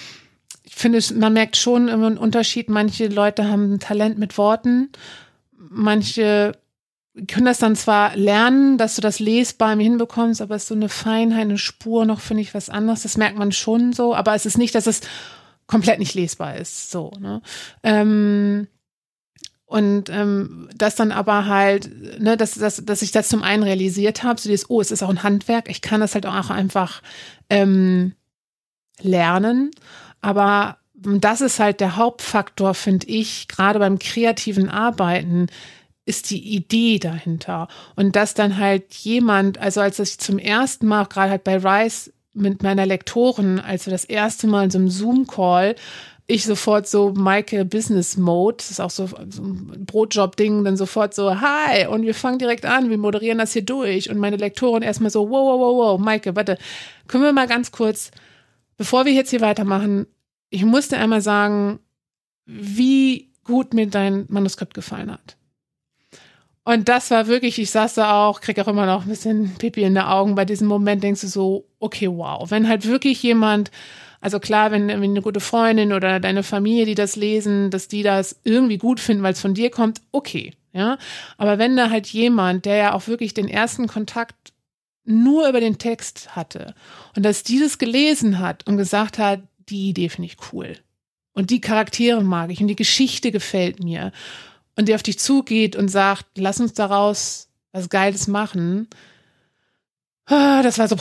ich 0.63 0.73
finde, 0.73 0.99
man 1.15 1.33
merkt 1.33 1.57
schon 1.57 1.89
einen 1.89 2.17
Unterschied. 2.17 2.69
Manche 2.69 3.07
Leute 3.07 3.49
haben 3.49 3.73
ein 3.73 3.79
Talent 3.79 4.17
mit 4.17 4.37
Worten. 4.37 4.89
Manche 5.57 6.53
können 7.27 7.45
das 7.45 7.59
dann 7.59 7.75
zwar 7.75 8.15
lernen, 8.15 8.77
dass 8.77 8.95
du 8.95 9.01
das 9.01 9.19
lesbar 9.19 9.75
hinbekommst, 9.77 10.41
aber 10.41 10.55
es 10.55 10.63
ist 10.63 10.69
so 10.69 10.75
eine 10.75 10.89
Feinheit, 10.89 11.43
eine 11.43 11.57
Spur 11.57 12.05
noch, 12.05 12.19
finde 12.19 12.41
ich, 12.41 12.53
was 12.53 12.69
anderes. 12.69 13.03
Das 13.03 13.17
merkt 13.17 13.37
man 13.37 13.51
schon 13.51 13.93
so, 13.93 14.13
aber 14.13 14.35
es 14.35 14.45
ist 14.45 14.57
nicht, 14.57 14.75
dass 14.75 14.87
es 14.87 15.01
komplett 15.67 15.99
nicht 15.99 16.13
lesbar 16.13 16.57
ist. 16.57 16.91
So, 16.91 17.11
ne? 17.19 17.41
Ähm, 17.83 18.67
und 19.65 20.09
ähm, 20.09 20.69
das 20.75 20.95
dann 20.95 21.11
aber 21.11 21.47
halt, 21.47 22.21
ne, 22.21 22.37
dass, 22.37 22.53
dass, 22.53 22.85
dass 22.85 23.01
ich 23.01 23.11
das 23.11 23.29
zum 23.29 23.41
einen 23.41 23.63
realisiert 23.63 24.23
habe, 24.23 24.39
so 24.39 24.49
dieses, 24.49 24.69
oh, 24.69 24.79
es 24.79 24.91
ist 24.91 25.01
auch 25.01 25.09
ein 25.09 25.23
Handwerk, 25.23 25.69
ich 25.69 25.81
kann 25.81 26.01
das 26.01 26.13
halt 26.13 26.25
auch 26.25 26.49
einfach 26.49 27.01
ähm, 27.49 28.13
lernen. 29.01 29.71
Aber 30.21 30.77
das 30.93 31.41
ist 31.41 31.59
halt 31.59 31.79
der 31.79 31.95
Hauptfaktor, 31.95 32.73
finde 32.73 33.07
ich, 33.07 33.47
gerade 33.47 33.79
beim 33.79 33.99
kreativen 33.99 34.69
Arbeiten, 34.69 35.47
ist 36.05 36.29
die 36.29 36.55
Idee 36.55 36.99
dahinter. 36.99 37.67
Und 37.95 38.15
dass 38.15 38.33
dann 38.33 38.57
halt 38.57 38.93
jemand, 38.93 39.57
also 39.57 39.81
als 39.81 39.99
ich 39.99 40.19
zum 40.19 40.37
ersten 40.39 40.87
Mal, 40.87 41.05
gerade 41.05 41.31
halt 41.31 41.43
bei 41.43 41.57
Rice 41.57 42.13
mit 42.33 42.63
meiner 42.63 42.85
Lektorin, 42.85 43.59
als 43.59 43.85
wir 43.85 43.91
das 43.91 44.05
erste 44.05 44.47
Mal 44.47 44.65
in 44.65 44.71
so 44.71 44.77
einem 44.77 44.89
Zoom-Call, 44.89 45.75
ich 46.27 46.43
sofort 46.43 46.87
so 46.87 47.13
Maike 47.13 47.65
Business 47.65 48.17
Mode, 48.17 48.57
das 48.57 48.71
ist 48.71 48.79
auch 48.79 48.89
so, 48.89 49.07
so 49.29 49.43
ein 49.43 49.85
Brotjob-Ding, 49.85 50.63
dann 50.63 50.75
sofort 50.75 51.13
so, 51.13 51.39
hi, 51.39 51.85
und 51.85 52.03
wir 52.03 52.15
fangen 52.15 52.39
direkt 52.39 52.65
an, 52.65 52.89
wir 52.89 52.97
moderieren 52.97 53.37
das 53.37 53.53
hier 53.53 53.63
durch. 53.63 54.09
Und 54.09 54.17
meine 54.17 54.37
Lektorin 54.37 54.81
erstmal 54.81 55.11
so, 55.11 55.29
wow, 55.29 55.45
wow, 55.45 55.59
wow, 55.59 55.77
wow, 55.77 55.99
Maike, 55.99 56.35
warte, 56.35 56.57
können 57.07 57.23
wir 57.23 57.33
mal 57.33 57.47
ganz 57.47 57.71
kurz, 57.71 58.11
bevor 58.77 59.05
wir 59.05 59.13
jetzt 59.13 59.29
hier 59.29 59.41
weitermachen, 59.41 60.07
ich 60.49 60.65
musste 60.65 60.97
einmal 60.97 61.21
sagen, 61.21 61.79
wie 62.45 63.31
gut 63.43 63.73
mir 63.73 63.87
dein 63.87 64.25
Manuskript 64.27 64.73
gefallen 64.73 65.11
hat. 65.11 65.37
Und 66.67 66.89
das 66.89 67.11
war 67.11 67.27
wirklich, 67.27 67.59
ich 67.59 67.69
saß 67.69 67.93
da 67.93 68.25
auch, 68.25 68.41
krieg 68.41 68.59
auch 68.59 68.67
immer 68.67 68.87
noch 68.87 69.03
ein 69.03 69.09
bisschen 69.09 69.53
Pipi 69.55 69.83
in 69.83 69.93
den 69.93 70.03
Augen. 70.03 70.33
Bei 70.33 70.45
diesem 70.45 70.67
Moment 70.67 71.03
denkst 71.03 71.21
du 71.21 71.27
so, 71.27 71.65
okay, 71.79 72.09
wow. 72.09 72.49
Wenn 72.49 72.67
halt 72.67 72.87
wirklich 72.87 73.21
jemand, 73.21 73.69
also 74.19 74.39
klar, 74.39 74.71
wenn, 74.71 74.87
wenn 74.87 75.03
eine 75.03 75.21
gute 75.21 75.39
Freundin 75.39 75.93
oder 75.93 76.19
deine 76.19 76.41
Familie, 76.41 76.85
die 76.85 76.95
das 76.95 77.15
lesen, 77.15 77.69
dass 77.69 77.87
die 77.87 78.01
das 78.01 78.39
irgendwie 78.43 78.79
gut 78.79 78.99
finden, 78.99 79.21
weil 79.21 79.33
es 79.33 79.41
von 79.41 79.53
dir 79.53 79.69
kommt, 79.69 80.01
okay. 80.11 80.53
Ja. 80.73 80.97
Aber 81.37 81.59
wenn 81.59 81.77
da 81.77 81.91
halt 81.91 82.07
jemand, 82.07 82.65
der 82.65 82.75
ja 82.77 82.93
auch 82.93 83.07
wirklich 83.07 83.35
den 83.35 83.47
ersten 83.47 83.85
Kontakt 83.85 84.51
nur 85.03 85.47
über 85.47 85.59
den 85.59 85.77
Text 85.77 86.35
hatte 86.35 86.73
und 87.15 87.23
dass 87.23 87.43
die 87.43 87.59
das 87.59 87.77
gelesen 87.77 88.39
hat 88.39 88.65
und 88.67 88.77
gesagt 88.77 89.19
hat, 89.19 89.41
die 89.69 89.89
Idee 89.89 90.09
finde 90.09 90.29
ich 90.29 90.37
cool. 90.51 90.75
Und 91.33 91.51
die 91.51 91.61
Charaktere 91.61 92.23
mag 92.23 92.49
ich 92.49 92.59
und 92.59 92.69
die 92.69 92.75
Geschichte 92.75 93.31
gefällt 93.31 93.83
mir 93.83 94.11
und 94.75 94.87
der 94.87 94.95
auf 94.95 95.03
dich 95.03 95.19
zugeht 95.19 95.75
und 95.75 95.89
sagt, 95.89 96.25
lass 96.35 96.59
uns 96.59 96.73
daraus 96.73 97.47
was 97.71 97.89
Geiles 97.89 98.27
machen. 98.27 98.87
Ah, 100.25 100.63
das 100.63 100.79
war 100.79 100.87
so, 100.87 100.95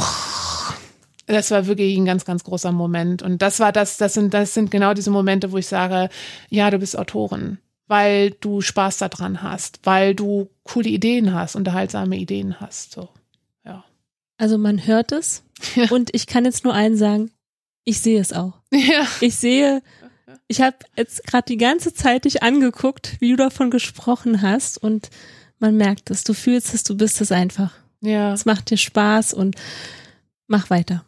das 1.27 1.51
war 1.51 1.67
wirklich 1.67 1.97
ein 1.97 2.05
ganz, 2.05 2.25
ganz 2.25 2.45
großer 2.45 2.73
Moment. 2.73 3.23
Und 3.23 3.43
das 3.43 3.61
war 3.61 3.73
das, 3.73 3.97
das 3.97 4.15
sind, 4.15 4.35
das 4.35 4.55
sind 4.55 4.71
genau 4.71 4.95
diese 4.95 5.11
Momente, 5.11 5.53
wo 5.53 5.59
ich 5.59 5.67
sage, 5.67 6.09
ja, 6.51 6.71
du 6.71 6.79
bist 6.79 6.99
Autorin, 6.99 7.59
weil 7.87 8.33
du 8.33 8.61
Spaß 8.61 8.99
daran 8.99 9.43
hast, 9.43 9.81
weil 9.85 10.15
du 10.15 10.51
coole 10.65 10.89
Ideen 10.89 11.33
hast, 11.33 11.57
unterhaltsame 11.57 12.17
Ideen 12.17 12.61
hast, 12.61 12.93
so, 12.93 13.09
ja. 13.65 13.85
Also 14.37 14.59
man 14.59 14.87
hört 14.87 15.13
es. 15.13 15.43
Ja. 15.77 15.91
Und 15.91 16.11
ich 16.13 16.27
kann 16.27 16.45
jetzt 16.45 16.65
nur 16.65 16.75
einen 16.75 16.97
sagen, 16.97 17.31
ich 17.85 18.01
sehe 18.01 18.21
es 18.21 18.33
auch. 18.33 18.55
Ja. 18.73 19.07
Ich 19.21 19.37
sehe, 19.37 19.83
ich 20.49 20.61
habe 20.61 20.77
jetzt 20.97 21.27
gerade 21.27 21.47
die 21.49 21.57
ganze 21.57 21.95
Zeit 21.95 22.25
dich 22.25 22.43
angeguckt, 22.43 23.17
wie 23.21 23.31
du 23.31 23.37
davon 23.37 23.71
gesprochen 23.71 24.43
hast 24.43 24.79
und 24.79 25.11
man 25.59 25.77
merkt 25.77 26.11
es, 26.11 26.25
du 26.25 26.35
fühlst 26.35 26.75
es, 26.75 26.85
du 26.85 26.97
bist 26.97 27.21
es 27.21 27.33
einfach. 27.33 27.73
Ja. 28.01 28.33
Es 28.33 28.45
macht 28.45 28.71
dir 28.71 28.77
Spaß 28.77 29.33
und 29.33 29.57
mach 30.47 30.69
weiter. 30.69 31.05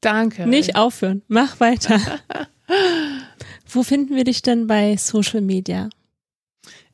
Danke. 0.00 0.46
Nicht 0.46 0.76
aufhören, 0.76 1.22
mach 1.28 1.60
weiter. 1.60 2.00
Wo 3.68 3.82
finden 3.82 4.14
wir 4.14 4.24
dich 4.24 4.42
denn 4.42 4.66
bei 4.66 4.96
Social 4.96 5.42
Media? 5.42 5.90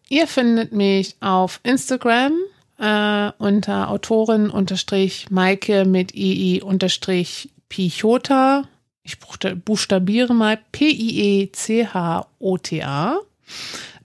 Ihr 0.08 0.26
findet 0.26 0.72
mich 0.72 1.16
auf 1.20 1.60
Instagram 1.62 2.32
äh, 2.78 3.30
unter 3.38 3.90
Autorin 3.90 4.50
unterstrich 4.50 5.30
Maike 5.30 5.84
mit 5.84 6.14
ii 6.14 6.62
unterstrich 6.62 7.50
Pichota 7.68 8.68
ich 9.04 9.18
buchstabiere 9.20 10.34
mal 10.34 10.58
P-I-E-C-H-O-T-A. 10.72 11.50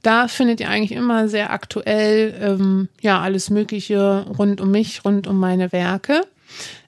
Da 0.01 0.27
findet 0.27 0.59
ihr 0.59 0.69
eigentlich 0.69 0.91
immer 0.97 1.27
sehr 1.27 1.51
aktuell 1.51 2.33
ähm, 2.41 2.89
ja 3.01 3.19
alles 3.21 3.49
Mögliche 3.49 4.25
rund 4.37 4.61
um 4.61 4.71
mich, 4.71 5.03
rund 5.03 5.25
um 5.27 5.39
meine 5.39 5.71
Werke. 5.71 6.21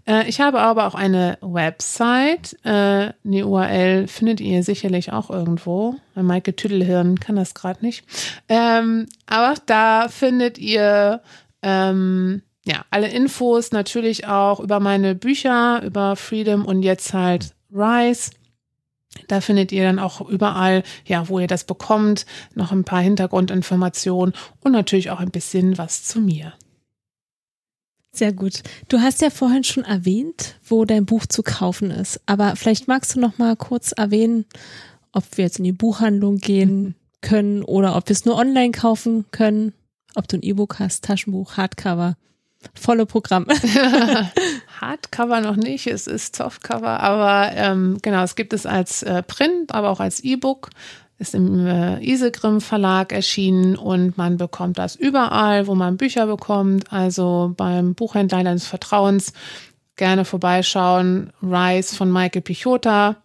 Äh, 0.06 0.28
ich 0.30 0.42
habe 0.42 0.60
aber 0.60 0.88
auch 0.88 0.96
eine 0.96 1.38
Website. 1.42 2.58
Äh, 2.64 3.14
eine 3.26 3.48
URL 3.48 4.08
findet 4.08 4.42
ihr 4.42 4.64
sicherlich 4.64 5.12
auch 5.14 5.30
irgendwo. 5.30 5.96
Maike 6.16 6.56
Tüdelhirn 6.56 7.20
kann 7.20 7.38
das 7.38 7.54
gerade 7.54 7.84
nicht. 7.84 8.04
Ähm, 8.50 9.08
aber 9.26 9.56
da 9.66 10.08
findet 10.10 10.58
ihr 10.58 11.22
ähm, 11.62 12.42
ja 12.66 12.86
alle 12.90 13.10
Infos 13.10 13.72
natürlich 13.72 14.28
auch 14.28 14.60
über 14.60 14.80
meine 14.82 15.16
Bücher, 15.16 15.82
über 15.84 16.16
Freedom 16.16 16.66
und 16.66 16.84
jetzt 16.84 17.14
halt 17.14 17.54
Rise. 17.74 18.32
Da 19.28 19.42
findet 19.42 19.72
ihr 19.72 19.84
dann 19.84 20.00
auch 20.00 20.22
überall, 20.22 20.84
ja, 21.06 21.28
wo 21.28 21.40
ihr 21.40 21.48
das 21.48 21.66
bekommt, 21.66 22.26
noch 22.56 22.72
ein 22.72 22.86
paar 22.86 23.02
Hintergrundinformationen 23.02 24.34
und 24.62 24.72
natürlich 24.72 25.10
auch 25.10 25.20
ein 25.20 25.32
bisschen 25.32 25.78
was 25.78 26.04
zu 26.04 26.22
mir. 26.22 26.54
Sehr 28.14 28.34
gut. 28.34 28.62
Du 28.90 29.00
hast 29.00 29.22
ja 29.22 29.30
vorhin 29.30 29.64
schon 29.64 29.84
erwähnt, 29.84 30.56
wo 30.66 30.84
dein 30.84 31.06
Buch 31.06 31.26
zu 31.26 31.44
kaufen 31.44 31.92
ist. 31.92 32.20
Aber 32.26 32.56
vielleicht 32.58 32.88
magst 32.88 33.16
du 33.16 33.20
noch 33.22 33.38
mal 33.38 33.56
kurz 33.56 33.94
erwähnen, 33.94 34.46
ob 35.14 35.24
wir 35.38 35.46
jetzt 35.46 35.60
in 35.60 35.64
die 35.64 35.72
Buchhandlung 35.72 36.38
gehen 36.38 36.82
mhm. 36.82 36.96
können 37.22 37.64
oder 37.64 37.96
ob 37.96 38.10
wir 38.10 38.14
es 38.14 38.26
nur 38.26 38.36
online 38.36 38.72
kaufen 38.72 39.26
können. 39.32 39.74
Ob 40.16 40.28
du 40.28 40.38
ein 40.38 40.44
E-Book 40.44 40.80
hast, 40.80 41.06
Taschenbuch, 41.06 41.56
Hardcover 41.56 42.18
volle 42.74 43.06
Programm. 43.06 43.48
Hardcover 44.82 45.42
noch 45.42 45.56
nicht, 45.56 45.88
es 45.88 46.08
ist 46.08 46.36
Softcover, 46.36 47.00
aber 47.00 47.52
ähm, 47.56 47.98
genau, 48.02 48.24
es 48.24 48.36
gibt 48.36 48.54
es 48.54 48.66
als 48.66 49.04
äh, 49.04 49.24
Print, 49.24 49.74
aber 49.74 49.90
auch 49.90 50.00
als 50.00 50.20
E-Book. 50.22 50.70
Ist 51.18 51.36
im 51.36 51.68
äh, 51.68 52.04
Isegrim 52.04 52.62
Verlag 52.62 53.14
erschienen 53.14 53.76
und 53.76 54.18
man 54.18 54.38
bekommt 54.38 54.80
das 54.80 54.96
überall, 54.96 55.68
wo 55.68 55.76
man 55.76 55.98
Bücher 55.98 56.26
bekommt. 56.26 56.92
Also 56.92 57.54
beim 57.56 57.94
Buchhändler 57.94 58.44
deines 58.44 58.66
Vertrauens 58.66 59.34
gerne 59.98 60.26
vorbeischauen. 60.26 61.32
Rise 61.44 61.96
von 61.96 62.12
Michael 62.12 62.42
Pichota. 62.42 63.18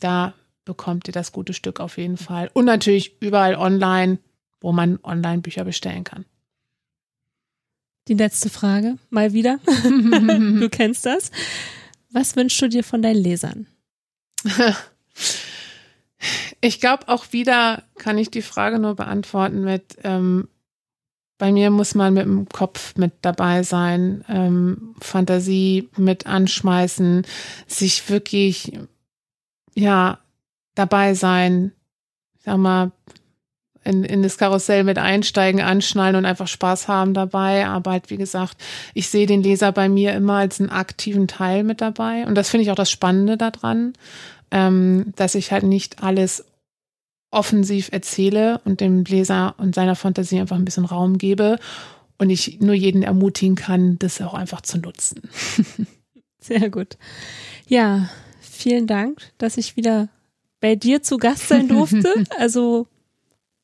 Da 0.00 0.34
bekommt 0.64 1.06
ihr 1.06 1.12
das 1.12 1.30
gute 1.30 1.52
Stück 1.52 1.78
auf 1.78 1.98
jeden 1.98 2.16
Fall. 2.16 2.50
Und 2.52 2.64
natürlich 2.64 3.22
überall 3.22 3.54
online, 3.54 4.18
wo 4.60 4.72
man 4.72 4.98
online 5.04 5.40
Bücher 5.40 5.62
bestellen 5.62 6.02
kann. 6.02 6.24
Die 8.08 8.14
letzte 8.14 8.50
Frage, 8.50 8.98
mal 9.10 9.32
wieder. 9.32 9.58
du 9.66 10.68
kennst 10.70 11.06
das. 11.06 11.30
Was 12.10 12.36
wünschst 12.36 12.62
du 12.62 12.68
dir 12.68 12.84
von 12.84 13.02
deinen 13.02 13.22
Lesern? 13.22 13.66
Ich 16.60 16.80
glaube, 16.80 17.08
auch 17.08 17.32
wieder 17.32 17.82
kann 17.96 18.18
ich 18.18 18.30
die 18.30 18.42
Frage 18.42 18.78
nur 18.78 18.94
beantworten 18.94 19.62
mit, 19.62 19.96
ähm, 20.04 20.48
bei 21.38 21.52
mir 21.52 21.70
muss 21.70 21.94
man 21.94 22.14
mit 22.14 22.24
dem 22.24 22.48
Kopf 22.48 22.96
mit 22.96 23.12
dabei 23.20 23.62
sein, 23.62 24.24
ähm, 24.28 24.94
Fantasie 25.00 25.90
mit 25.96 26.26
anschmeißen, 26.26 27.26
sich 27.66 28.08
wirklich, 28.08 28.72
ja, 29.74 30.18
dabei 30.74 31.14
sein, 31.14 31.72
sag 32.38 32.56
mal, 32.56 32.92
in, 33.86 34.04
in 34.04 34.22
das 34.22 34.38
Karussell 34.38 34.84
mit 34.84 34.98
einsteigen, 34.98 35.60
anschnallen 35.60 36.16
und 36.16 36.24
einfach 36.24 36.48
Spaß 36.48 36.88
haben 36.88 37.14
dabei. 37.14 37.66
Aber 37.66 37.92
halt, 37.92 38.10
wie 38.10 38.16
gesagt, 38.16 38.56
ich 38.94 39.08
sehe 39.08 39.26
den 39.26 39.42
Leser 39.42 39.72
bei 39.72 39.88
mir 39.88 40.12
immer 40.14 40.34
als 40.34 40.60
einen 40.60 40.70
aktiven 40.70 41.28
Teil 41.28 41.64
mit 41.64 41.80
dabei. 41.80 42.26
Und 42.26 42.34
das 42.34 42.50
finde 42.50 42.64
ich 42.64 42.70
auch 42.70 42.76
das 42.76 42.90
Spannende 42.90 43.36
daran, 43.36 43.92
ähm, 44.50 45.12
dass 45.16 45.34
ich 45.34 45.52
halt 45.52 45.62
nicht 45.62 46.02
alles 46.02 46.44
offensiv 47.30 47.90
erzähle 47.92 48.60
und 48.64 48.80
dem 48.80 49.04
Leser 49.04 49.54
und 49.58 49.74
seiner 49.74 49.96
Fantasie 49.96 50.40
einfach 50.40 50.56
ein 50.56 50.64
bisschen 50.64 50.84
Raum 50.84 51.18
gebe 51.18 51.58
und 52.18 52.30
ich 52.30 52.60
nur 52.60 52.74
jeden 52.74 53.02
ermutigen 53.02 53.56
kann, 53.56 53.98
das 53.98 54.20
auch 54.20 54.34
einfach 54.34 54.62
zu 54.62 54.78
nutzen. 54.78 55.22
Sehr 56.40 56.70
gut. 56.70 56.96
Ja, 57.66 58.08
vielen 58.40 58.86
Dank, 58.86 59.20
dass 59.38 59.56
ich 59.56 59.76
wieder 59.76 60.08
bei 60.60 60.76
dir 60.76 61.02
zu 61.02 61.18
Gast 61.18 61.48
sein 61.48 61.68
durfte. 61.68 62.12
Also 62.38 62.86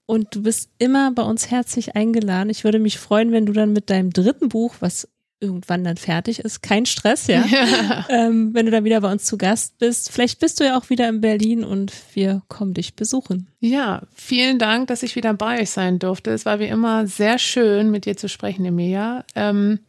und 0.07 0.35
du 0.35 0.43
bist 0.43 0.71
immer 0.79 1.13
bei 1.13 1.23
uns 1.23 1.51
herzlich 1.51 1.97
eingeladen. 1.97 2.51
Ich 2.51 2.65
würde 2.65 2.79
mich 2.79 2.99
freuen, 2.99 3.33
wenn 3.33 3.47
du 3.47 3.53
dann 3.53 3.73
mit 3.73 3.91
deinem 3.91 4.11
dritten 4.11 4.49
Buch, 4.49 4.75
was 4.81 5.09
irgendwann 5.43 5.83
dann 5.83 5.97
fertig 5.97 6.39
ist, 6.39 6.63
kein 6.63 6.87
Stress, 6.87 7.27
ja, 7.27 7.45
ja. 7.45 8.07
Ähm, 8.09 8.55
wenn 8.55 8.67
du 8.67 8.73
dann 8.73 8.85
wieder 8.85 9.01
bei 9.01 9.11
uns 9.11 9.25
zu 9.25 9.37
Gast 9.37 9.79
bist. 9.79 10.11
Vielleicht 10.11 10.39
bist 10.39 10.61
du 10.61 10.65
ja 10.65 10.79
auch 10.79 10.89
wieder 10.89 11.09
in 11.09 11.21
Berlin 11.21 11.65
und 11.65 11.93
wir 12.15 12.43
kommen 12.49 12.75
dich 12.75 12.95
besuchen. 12.95 13.49
Ja, 13.59 14.03
vielen 14.15 14.59
Dank, 14.59 14.87
dass 14.87 15.03
ich 15.03 15.17
wieder 15.17 15.35
bei 15.35 15.61
euch 15.61 15.71
sein 15.71 15.99
durfte. 15.99 16.31
Es 16.31 16.47
war 16.47 16.61
wie 16.61 16.67
immer 16.67 17.07
sehr 17.07 17.39
schön, 17.39 17.91
mit 17.91 18.07
dir 18.07 18.17
zu 18.17 18.29
sprechen, 18.29 18.65
Emilia. 18.65 19.25
Ähm, 19.35 19.81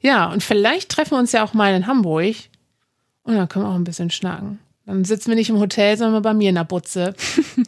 ja, 0.00 0.30
und 0.32 0.42
vielleicht 0.42 0.90
treffen 0.90 1.12
wir 1.12 1.18
uns 1.18 1.32
ja 1.32 1.44
auch 1.44 1.54
mal 1.54 1.74
in 1.74 1.86
Hamburg 1.86 2.36
und 3.24 3.34
dann 3.36 3.48
können 3.48 3.66
wir 3.66 3.70
auch 3.70 3.76
ein 3.76 3.84
bisschen 3.84 4.10
schnacken. 4.10 4.58
Dann 4.86 5.04
sitzen 5.04 5.28
wir 5.28 5.34
nicht 5.34 5.48
im 5.48 5.58
Hotel, 5.58 5.96
sondern 5.96 6.22
bei 6.22 6.34
mir 6.34 6.50
in 6.50 6.56
der 6.56 6.64
Butze. 6.64 7.14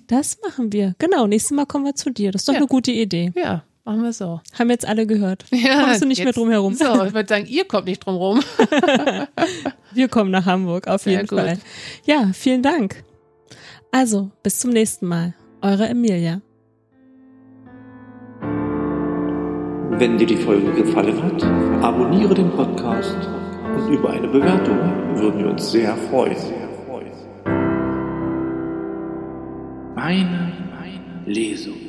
Das 0.09 0.39
machen 0.47 0.73
wir. 0.73 0.95
Genau, 0.99 1.27
nächstes 1.27 1.51
Mal 1.51 1.67
kommen 1.67 1.85
wir 1.85 1.97
zu 1.97 2.11
dir. 2.11 2.31
Das 2.31 2.43
ist 2.43 2.49
doch 2.49 2.53
ja. 2.53 2.61
eine 2.61 2.69
gute 2.69 2.93
Idee. 2.93 3.33
Ja, 3.35 3.65
machen 3.85 4.03
wir 4.05 4.13
so. 4.13 4.41
Haben 4.57 4.71
jetzt 4.71 4.87
alle 4.87 5.05
gehört. 5.05 5.45
Ja, 5.51 5.83
Kommst 5.83 6.03
du 6.03 6.07
nicht 6.07 6.19
jetzt, 6.19 6.27
mehr 6.27 6.33
drum 6.33 6.51
herum. 6.51 6.75
So, 6.75 7.05
ich 7.05 7.13
würde 7.13 7.29
sagen, 7.29 7.47
ihr 7.47 7.65
kommt 7.65 7.87
nicht 7.87 8.07
drum 8.07 8.15
rum. 8.15 8.41
wir 9.93 10.09
kommen 10.09 10.31
nach 10.31 10.47
Hamburg, 10.47 10.87
auf 10.87 11.03
Sehr 11.03 11.15
jeden 11.15 11.27
gut. 11.27 11.41
Fall. 11.41 11.59
Ja, 12.05 12.31
vielen 12.33 12.63
Dank. 12.63 13.03
Also, 13.91 14.31
bis 14.45 14.61
zum 14.61 14.71
nächsten 14.71 15.07
Mal. 15.07 15.35
Eure 15.61 15.89
Emilia. 15.89 16.41
Wenn 19.99 20.19
dir 20.19 20.27
die 20.27 20.37
Folge 20.37 20.73
gefallen 20.73 21.21
hat, 21.21 21.43
abonniere 21.83 22.35
den 22.35 22.51
Podcast 22.51 23.17
und 23.75 23.93
über 23.93 24.11
eine 24.11 24.29
Bewertung 24.29 24.79
würden 25.19 25.41
wir 25.41 25.51
uns 25.51 25.73
sehr 25.73 25.97
freuen. 25.97 26.66
Meine 30.07 30.53
Lesung. 31.27 31.86